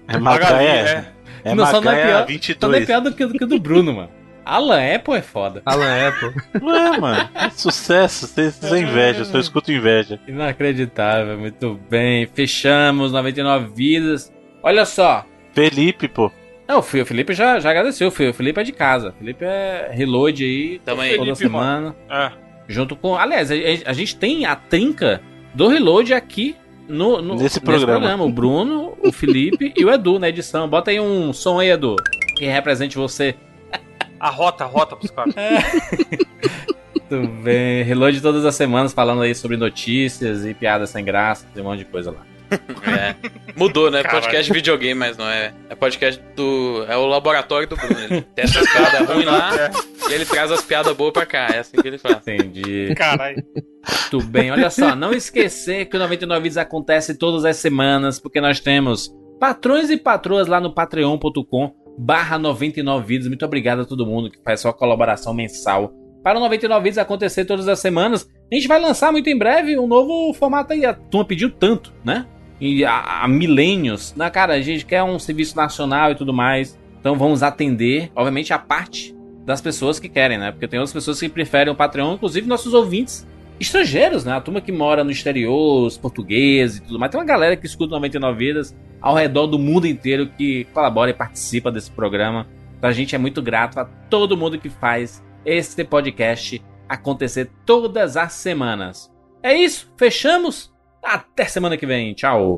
[0.07, 1.14] É Magaia, é.
[1.45, 2.59] É não, só não é pior, 22.
[2.59, 4.09] Só não é pior do que, do que do Bruno, mano.
[4.43, 5.61] Alan Apple é foda.
[5.65, 6.33] Alan Apple.
[6.61, 7.29] Ué, mano.
[7.55, 8.27] Sucesso.
[8.27, 9.19] Vocês é inveja.
[9.21, 10.19] Eu só escuto inveja.
[10.27, 11.37] Inacreditável.
[11.37, 12.27] Muito bem.
[12.27, 14.31] Fechamos 99 vidas.
[14.61, 15.25] Olha só.
[15.53, 16.31] Felipe, pô.
[16.67, 18.07] Não, o Felipe já, já agradeceu.
[18.07, 19.09] O Felipe é de casa.
[19.09, 21.11] O Felipe é reload aí Também.
[21.11, 21.95] toda Felipe, semana.
[22.09, 22.31] É.
[22.67, 23.15] Junto com.
[23.15, 23.55] Aliás, a,
[23.85, 25.21] a, gente tem a trinca
[25.53, 26.55] do reload aqui
[26.87, 27.85] no, no, nesse, programa.
[27.85, 28.23] nesse, programa.
[28.23, 30.67] O Bruno, o Felipe e o Edu na edição.
[30.67, 31.95] Bota aí um som aí, Edu,
[32.37, 33.35] que represente você.
[34.19, 35.35] A rota, a rota pros caras.
[35.37, 35.59] É.
[37.11, 37.83] Muito bem.
[37.83, 41.79] Reload todas as semanas falando aí sobre notícias e piadas sem graça, tem um monte
[41.79, 42.34] de coisa lá.
[42.87, 43.15] É.
[43.55, 44.03] Mudou, né?
[44.03, 44.23] Caralho.
[44.23, 45.53] Podcast de videogame, mas não é.
[45.69, 46.85] É podcast do.
[46.87, 47.97] É o laboratório do Bruno.
[47.99, 49.51] Ele testa as piadas ruins lá
[50.09, 51.47] e ele traz as piadas boas pra cá.
[51.53, 52.17] É assim que ele faz.
[52.17, 52.93] Entendi.
[52.95, 53.43] Caralho.
[54.11, 54.51] Muito bem.
[54.51, 59.09] Olha só, não esquecer que o 99 Vídeos acontece todas as semanas, porque nós temos
[59.39, 63.27] patrões e patroas lá no patreon.com barra 99 vídeos.
[63.27, 65.93] Muito obrigado a todo mundo que faz sua colaboração mensal
[66.25, 68.27] para o 99 vídeos acontecer todas as semanas.
[68.51, 70.83] A gente vai lançar muito em breve um novo formato aí.
[70.83, 72.25] A turma pediu tanto, né?
[72.59, 74.13] E há, há milênios.
[74.15, 76.79] Na cara, a gente quer um serviço nacional e tudo mais.
[76.99, 79.15] Então vamos atender, obviamente, a parte
[79.45, 80.51] das pessoas que querem, né?
[80.51, 83.27] Porque tem outras pessoas que preferem o Patreon, inclusive nossos ouvintes
[83.59, 84.33] estrangeiros, né?
[84.33, 87.11] A turma que mora no exterior, os portugueses e tudo mais.
[87.11, 91.13] Tem uma galera que escuta 99 Vidas ao redor do mundo inteiro que colabora e
[91.13, 92.47] participa desse programa.
[92.77, 98.17] Então a gente é muito grato a todo mundo que faz este podcast acontecer todas
[98.17, 99.11] as semanas.
[99.43, 100.74] É isso, fechamos?
[101.05, 102.57] Até semana que vem, tchau!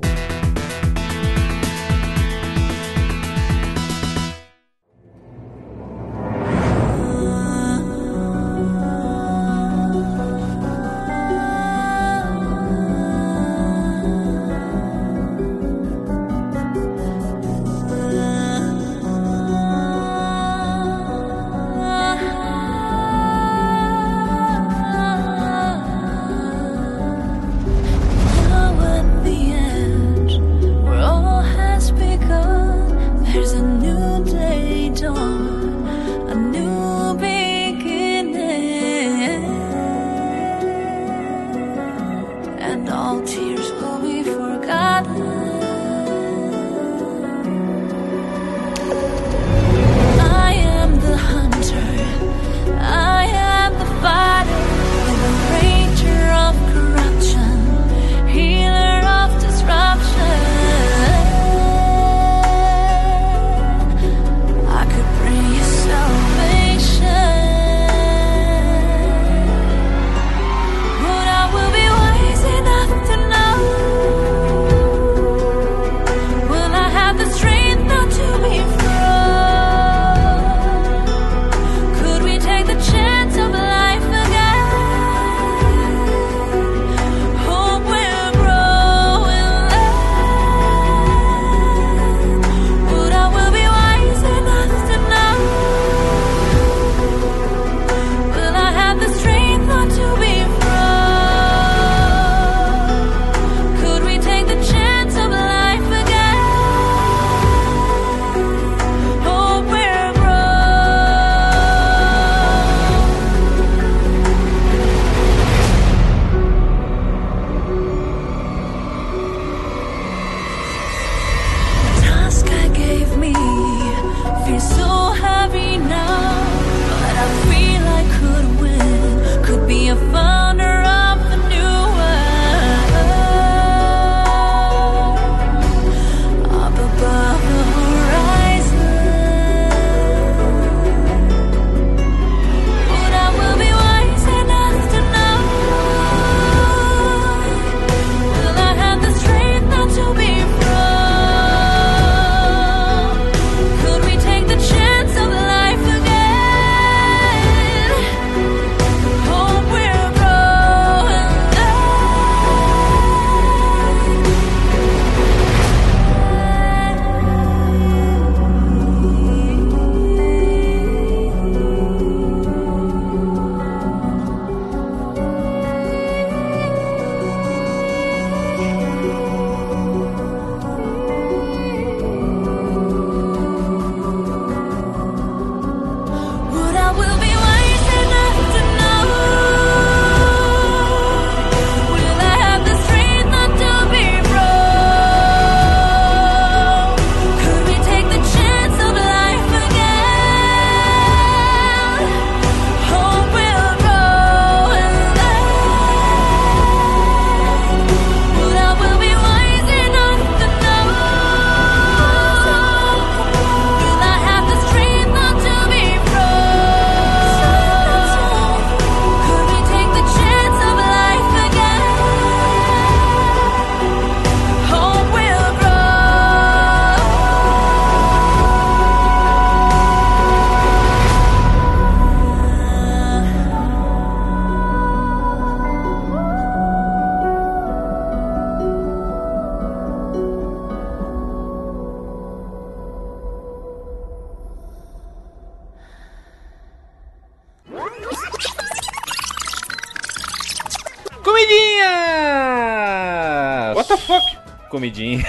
[254.77, 255.25] Comidinha.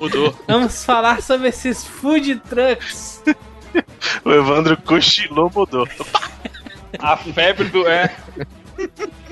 [0.00, 0.36] Mudou.
[0.48, 3.22] Vamos falar sobre esses food trucks.
[4.24, 5.88] o Evandro cochilou, mudou.
[6.98, 7.86] A febre do.
[7.86, 8.14] É.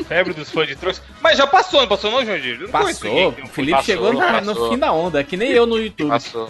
[0.07, 1.03] Febre dos fãs de trucks.
[1.21, 2.61] Mas já passou, não passou não, Jandir?
[2.61, 3.29] Não passou.
[3.31, 6.09] O Felipe passou, chegou no, no, fim da onda, que nem eu no YouTube.
[6.09, 6.49] Passou.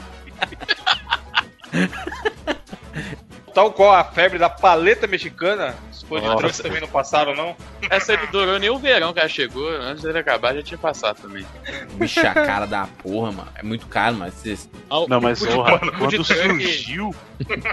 [3.54, 5.74] Tal qual a febre da paleta mexicana,
[6.20, 7.56] trucks também não passaram, não?
[7.88, 9.68] Essa não durou nem o verão que ela chegou.
[9.68, 11.46] Antes dele acabar, já tinha passado também.
[11.94, 13.48] Bicha, a cara da porra, mano.
[13.54, 14.68] É muito caro, mas vocês.
[15.08, 17.14] Não, mas porra, quando surgiu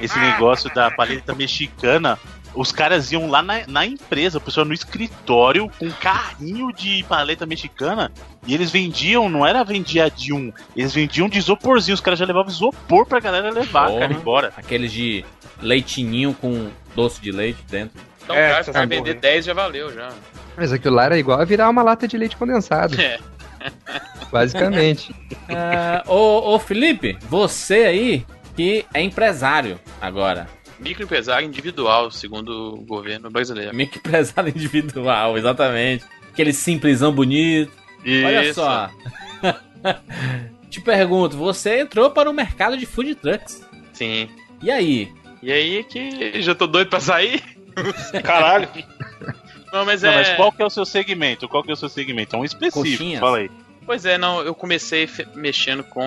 [0.02, 2.20] esse negócio da paleta mexicana,
[2.53, 7.03] os caras iam lá na, na empresa, o pessoal no escritório, com um carrinho de
[7.07, 8.11] paleta mexicana,
[8.45, 12.26] e eles vendiam, não era vendia de um, eles vendiam de isoporzinho, os caras já
[12.26, 14.53] levavam isopor pra galera levar, cara, embora.
[14.57, 15.24] Aqueles de
[15.61, 18.09] leitinho com doce de leite dentro.
[18.30, 20.10] Então, é, cara, se você vender 10 já valeu já.
[20.56, 23.00] Mas aquilo lá era igual a virar uma lata de leite condensado.
[23.02, 23.18] É.
[24.32, 25.12] Basicamente.
[25.12, 28.26] uh, ô, ô Felipe, você aí
[28.56, 30.48] que é empresário agora
[30.80, 33.76] microempresário individual, segundo o governo brasileiro.
[33.76, 36.06] Microempresário individual, exatamente.
[36.32, 37.72] Aquele simplesão bonito.
[38.04, 38.26] Isso.
[38.26, 38.90] Olha só.
[40.70, 43.68] Te pergunto, você entrou para o mercado de food trucks.
[43.92, 44.30] Sim.
[44.62, 45.12] E aí?
[45.42, 47.59] E aí que já tô doido para sair?
[48.24, 48.70] Caralho.
[49.72, 50.16] Não, mas não, é.
[50.16, 51.48] Mas qual que é o seu segmento?
[51.48, 52.36] Qual que é o seu segmento?
[52.36, 52.82] É um específico.
[52.82, 53.20] Coxinhas.
[53.20, 53.52] Fala aí.
[53.86, 56.06] Pois é, não, eu comecei mexendo com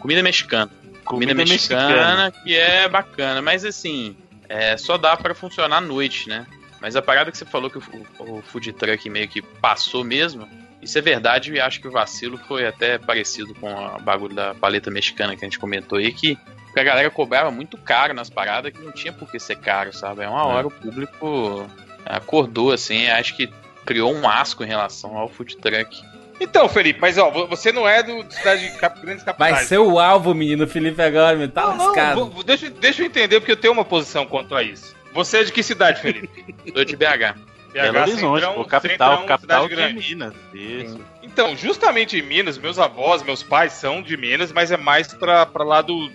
[0.00, 0.70] comida mexicana
[1.06, 4.16] comida, comida mexicana, mexicana, que é bacana, mas assim,
[4.48, 6.44] é, só dá para funcionar à noite, né?
[6.80, 7.82] Mas a parada que você falou que o,
[8.18, 10.46] o food truck meio que passou mesmo,
[10.82, 14.54] isso é verdade e acho que o vacilo foi até parecido com o bagulho da
[14.54, 16.36] paleta mexicana que a gente comentou aí, que
[16.80, 20.22] a galera cobrava muito caro nas paradas que não tinha por que ser caro, sabe?
[20.22, 20.68] É uma hora é.
[20.68, 21.68] o público
[22.04, 23.50] acordou assim, acho que
[23.84, 26.02] criou um asco em relação ao food truck.
[26.38, 29.54] Então, Felipe, mas ó, você não é do cidade de cap, grandes capitais.
[29.54, 32.20] Vai ser o alvo, menino Felipe agora, me tá não, lascado.
[32.20, 34.94] Não, deixa, deixa eu entender, porque eu tenho uma posição quanto a isso.
[35.14, 36.28] Você é de que cidade, Felipe?
[36.74, 37.34] Sou de BH.
[37.72, 40.34] BH Belo Horizonte, centrão, o capital, centrão, capital de Minas.
[40.52, 41.00] Isso.
[41.22, 45.46] Então, justamente em Minas, meus avós, meus pais são de Minas, mas é mais pra,
[45.46, 46.10] pra lá do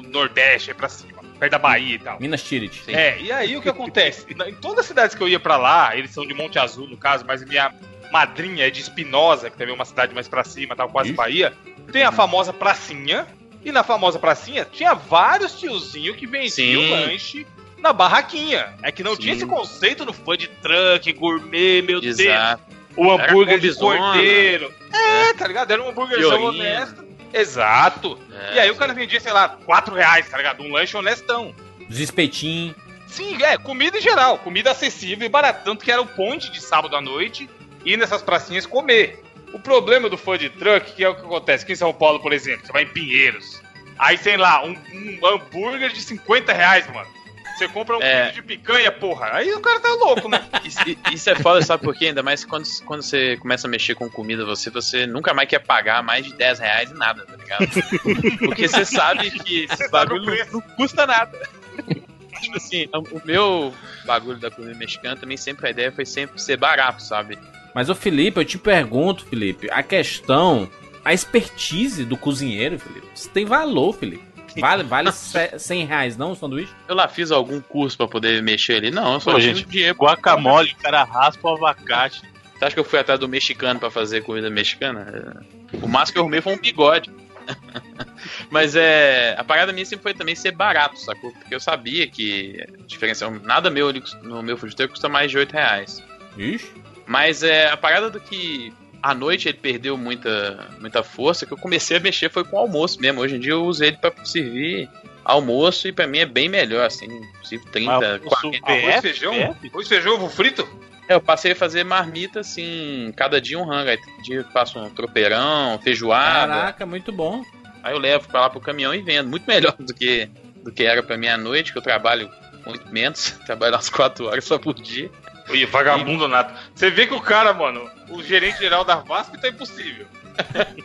[0.00, 2.20] no Nordeste, é pra cima, perto da Bahia e tal.
[2.20, 2.82] Minas Tirith.
[2.88, 4.26] É, e aí o que acontece?
[4.46, 6.96] em todas as cidades que eu ia pra lá, eles são de Monte Azul, no
[6.96, 7.72] caso, mas minha
[8.10, 11.16] madrinha é de Espinosa, que também é uma cidade mais pra cima, tal, quase Ixi.
[11.16, 11.52] Bahia,
[11.92, 13.26] tem a famosa pracinha.
[13.64, 16.90] E na famosa pracinha tinha vários tiozinhos que vendiam Sim.
[16.90, 17.46] lanche
[17.78, 18.74] na barraquinha.
[18.82, 19.22] É que não Sim.
[19.22, 22.62] tinha esse conceito no fã de truck, gourmet, meu Exato.
[22.68, 22.74] Deus.
[22.96, 24.72] O hambúrguer de cordeiro.
[24.92, 25.70] É, é, tá ligado?
[25.70, 27.04] Era um hambúrguerzão honesto.
[27.34, 28.18] Exato.
[28.32, 30.62] É, e aí o cara vendia, sei lá, 4 reais, tá ligado?
[30.62, 31.54] Um lanche honestão.
[31.90, 32.76] Os espetinhos.
[33.08, 34.38] Sim, é, comida em geral.
[34.38, 35.62] Comida acessível e barata.
[35.64, 37.48] Tanto que era o ponte de sábado à noite
[37.84, 39.22] ir nessas pracinhas comer.
[39.52, 42.32] O problema do food truck, que é o que acontece aqui em São Paulo, por
[42.32, 43.62] exemplo, você vai em Pinheiros.
[43.98, 47.08] Aí tem lá um, um hambúrguer de 50 reais, mano.
[47.54, 48.30] Você compra um é.
[48.30, 49.30] quilo de picanha, porra.
[49.32, 50.44] Aí o cara tá louco, né?
[50.64, 50.78] Isso,
[51.12, 52.06] isso, é foda, sabe por quê?
[52.06, 55.58] Ainda mais quando, quando você começa a mexer com comida, você, você nunca mais quer
[55.58, 57.66] pagar mais de 10 reais em nada, tá ligado?
[58.40, 61.38] Porque você sabe que esse bagulho não, não custa nada.
[62.40, 63.74] tipo assim, o meu
[64.04, 67.38] bagulho da comida mexicana também sempre a ideia foi sempre ser barato, sabe?
[67.74, 70.70] Mas o Felipe, eu te pergunto, Felipe, a questão,
[71.04, 74.33] a expertise do cozinheiro, Felipe, isso tem valor, Felipe.
[74.60, 76.72] Vale, vale 100 reais, não, o sanduíche?
[76.88, 79.18] Eu lá fiz algum curso pra poder mexer ali, não.
[79.18, 79.96] Só Pô, gente, dinheiro.
[79.96, 82.22] Guacamole, o cara raspa o abacate.
[82.56, 85.44] Você acha que eu fui atrás do mexicano pra fazer comida mexicana?
[85.82, 87.10] O máximo que eu arrumei foi um bigode.
[88.50, 89.34] Mas é.
[89.36, 91.32] A parada minha sempre foi também ser barato, sacou?
[91.32, 93.28] Porque eu sabia que a diferença.
[93.28, 93.92] Nada meu
[94.22, 96.02] no meu food custa mais de 8 reais.
[96.36, 96.72] Ixi.
[97.06, 98.72] Mas é a parada do que
[99.04, 102.58] à noite ele perdeu muita, muita força, que eu comecei a mexer foi com o
[102.58, 103.20] almoço mesmo.
[103.20, 104.88] Hoje em dia eu uso ele para servir
[105.22, 107.06] almoço e para mim é bem melhor, assim,
[107.38, 108.72] possível 30, ah, 40.
[108.72, 109.34] Arroz, feijão?
[109.34, 110.66] Arroz, feijão, ovo frito?
[111.06, 113.90] É, eu passei a fazer marmita, assim, cada dia um rango.
[113.90, 116.54] Aí dia eu faço um tropeirão, feijoada.
[116.54, 117.44] Caraca, muito bom.
[117.82, 119.28] Aí eu levo pra lá pro caminhão e vendo.
[119.28, 120.30] Muito melhor do que,
[120.62, 122.30] do que era pra minha noite, que eu trabalho
[122.64, 123.32] muito menos.
[123.44, 125.10] Trabalho umas 4 horas só por dia.
[125.50, 126.54] E vagabundo nato.
[126.74, 130.06] Você vê que o cara, mano, o gerente geral da Vasco tá impossível.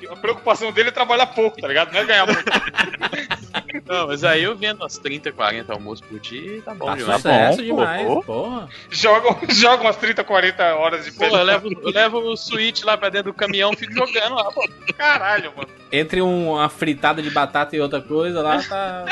[0.10, 1.92] A preocupação dele é trabalhar pouco, tá ligado?
[1.92, 2.44] Não é ganhar muito.
[3.86, 6.96] Não, mas aí eu vendo umas 30, 40 almoços por dia e tá bom tá
[6.96, 7.22] demais.
[7.22, 8.70] Sucesso bom, demais, pô, porra.
[8.92, 11.28] Joga, joga umas 30, 40 horas de pé.
[11.28, 14.52] eu levo, eu levo o Switch lá pra dentro do caminhão e fico jogando lá,
[14.52, 14.70] pô.
[14.96, 15.70] Caralho, mano.
[15.92, 19.06] Entre uma fritada de batata e outra coisa lá, tá,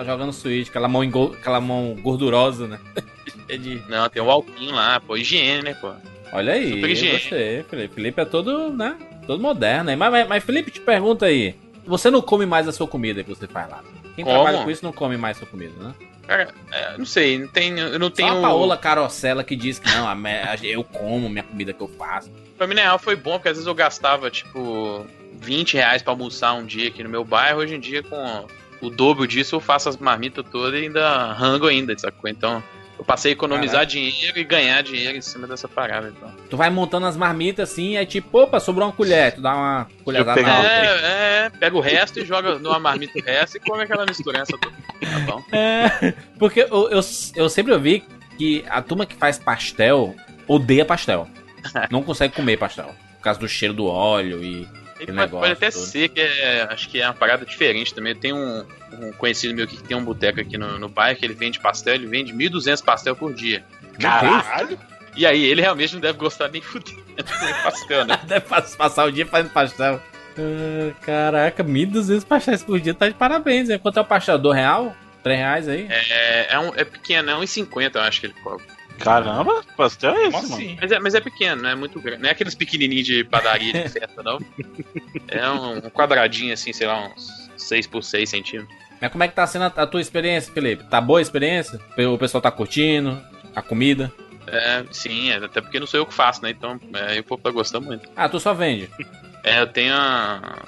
[0.00, 2.80] tá jogando Switch, aquela mão, aquela mão gordurosa, né?
[3.48, 3.82] É de...
[3.88, 5.92] Não, tem o alpinho lá, pô, higiene, né, pô.
[6.32, 7.18] Olha aí, Super higiene.
[7.64, 7.94] Felipe.
[7.94, 8.96] Felipe é todo, né?
[9.26, 9.96] todo moderno.
[9.96, 11.54] Mas, mas, mas, Felipe, te pergunta aí.
[11.86, 13.82] Você não come mais a sua comida que você faz lá?
[14.16, 14.36] Quem Como?
[14.36, 15.94] trabalha com isso não come mais a sua comida, né?
[16.26, 18.28] Cara, é, não sei, não tem, eu não tenho.
[18.28, 20.16] Só a Paola Carosella que diz que não, a,
[20.62, 22.30] eu como minha comida que eu faço.
[22.56, 25.06] Pra mim, na real, foi bom, porque às vezes eu gastava, tipo,
[25.40, 27.60] 20 reais pra almoçar um dia aqui no meu bairro.
[27.60, 28.46] Hoje em dia, com
[28.80, 32.30] o dobro disso, eu faço as marmitas todas e ainda rango ainda, sacou?
[32.30, 32.62] Então,
[33.00, 33.92] eu passei a economizar Caraca.
[33.92, 36.30] dinheiro e ganhar dinheiro em cima dessa parada, então.
[36.50, 39.86] Tu vai montando as marmitas assim, é tipo, opa, sobrou uma colher, tu dá uma
[40.04, 43.84] colherzada na É, é, pega o resto e joga numa marmita o resto e come
[43.84, 44.76] aquela misturança toda.
[45.00, 45.42] Tá bom?
[45.50, 47.00] É, porque eu, eu,
[47.36, 48.04] eu sempre ouvi
[48.36, 50.14] que a turma que faz pastel
[50.46, 51.26] odeia pastel.
[51.90, 52.94] Não consegue comer pastel.
[53.16, 54.68] Por causa do cheiro do óleo e
[55.00, 55.82] ele pode, pode, até todo.
[55.82, 58.14] ser que é, acho que é uma parada diferente também.
[58.14, 61.34] Tem um, um conhecido meu que tem um boteco aqui no, no bairro que ele
[61.34, 63.64] vende pastel, ele vende 1.200 pastel por dia.
[63.98, 64.78] Caralho!
[65.16, 68.18] E aí, ele realmente não deve gostar nem fuder de pastel, né?
[68.24, 70.00] deve passar o dia fazendo pastel.
[70.38, 73.78] Uh, caraca, 1.200 pastéis por dia tá de parabéns, hein?
[73.78, 74.38] Quanto é o pastel?
[74.38, 74.94] Do real?
[75.22, 75.86] 3 reais aí?
[75.90, 78.64] É, é, um, é pequeno, é 1,50 eu acho que ele cobra.
[79.00, 80.76] Caramba, pastel é esse, Nossa, mano.
[80.80, 82.22] Mas é, mas é pequeno, não é muito grande.
[82.22, 84.38] Não é aqueles pequenininhos de padaria de festa, não.
[85.28, 88.76] É um, quadradinho assim, sei lá, uns 6 por 6 centímetros.
[89.00, 90.84] Mas como é que tá sendo a, tua experiência, Felipe?
[90.84, 91.80] Tá boa a experiência?
[91.96, 93.20] O pessoal tá curtindo?
[93.54, 94.12] A comida?
[94.46, 96.50] É, sim, é, até porque não sou eu que faço, né?
[96.50, 98.08] Então, é, o povo tá gostando muito.
[98.16, 98.90] Ah, tu só vende?
[99.42, 99.94] É, eu tenho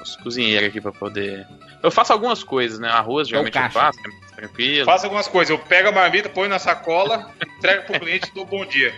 [0.02, 1.46] os cozinheiros aqui pra poder.
[1.82, 2.88] Eu faço algumas coisas, né?
[2.88, 4.84] Arroz, geralmente eu faço, é tranquilo.
[4.84, 5.50] Faço algumas coisas.
[5.50, 8.92] Eu pego a marmita, ponho na sacola, entrego pro cliente e dou bom dia.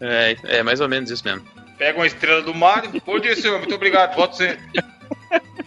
[0.00, 1.46] É, é mais ou menos isso mesmo.
[1.78, 3.58] Pega uma estrela do mar e bom dia, senhor.
[3.58, 4.14] Muito obrigado.
[4.14, 4.58] Voto você.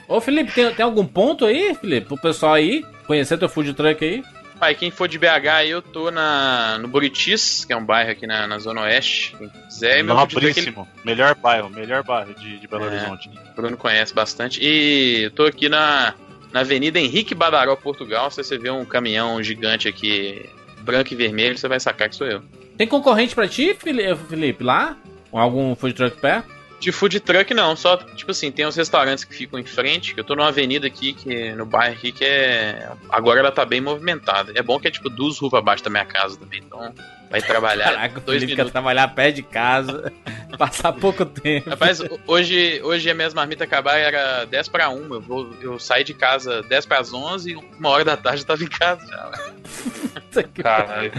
[0.08, 4.04] Ô, Felipe, tem, tem algum ponto aí, Felipe, pro pessoal aí conhecer teu food truck
[4.04, 4.24] aí?
[4.60, 8.26] Pai, quem for de BH, eu tô na, no Buritis, que é um bairro aqui
[8.26, 9.36] na, na Zona Oeste.
[9.38, 10.82] Quem quiser, meu Nobríssimo.
[10.82, 11.06] Aquele...
[11.06, 13.30] Melhor bairro, melhor bairro de, de Belo é, Horizonte.
[13.30, 14.60] O Bruno conhece bastante.
[14.64, 16.16] E eu tô aqui na,
[16.52, 18.30] na Avenida Henrique Badaró, Portugal.
[18.32, 20.50] Se você vê um caminhão gigante aqui,
[20.82, 22.42] branco e vermelho, você vai sacar que sou eu.
[22.78, 24.98] Tem concorrente pra ti, Felipe, lá?
[25.32, 26.57] Algum food truck perto?
[26.80, 30.20] De food truck não, só, tipo assim, tem uns restaurantes que ficam em frente, que
[30.20, 32.90] eu tô numa avenida aqui, que no bairro aqui, que é.
[33.10, 34.52] Agora ela tá bem movimentada.
[34.56, 36.94] É bom que é tipo duas ruas abaixo da minha casa também, então
[37.32, 37.94] vai trabalhar.
[37.94, 38.66] Caraca, dois minutos.
[38.66, 40.14] quer trabalhar perto de casa,
[40.58, 41.70] passar pouco tempo.
[41.70, 45.14] Rapaz, hoje, hoje a minha marmita acabar era 10 para 1.
[45.14, 48.42] Eu, vou, eu saí de casa 10 para as 11 e uma hora da tarde
[48.42, 50.44] eu tava em casa já.
[50.62, 51.12] Caralho.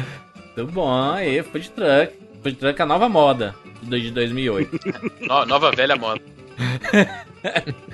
[0.56, 2.27] Muito bom, aí, food truck.
[2.57, 4.81] Truck é a nova moda de 2008.
[5.27, 6.20] no, nova velha moda.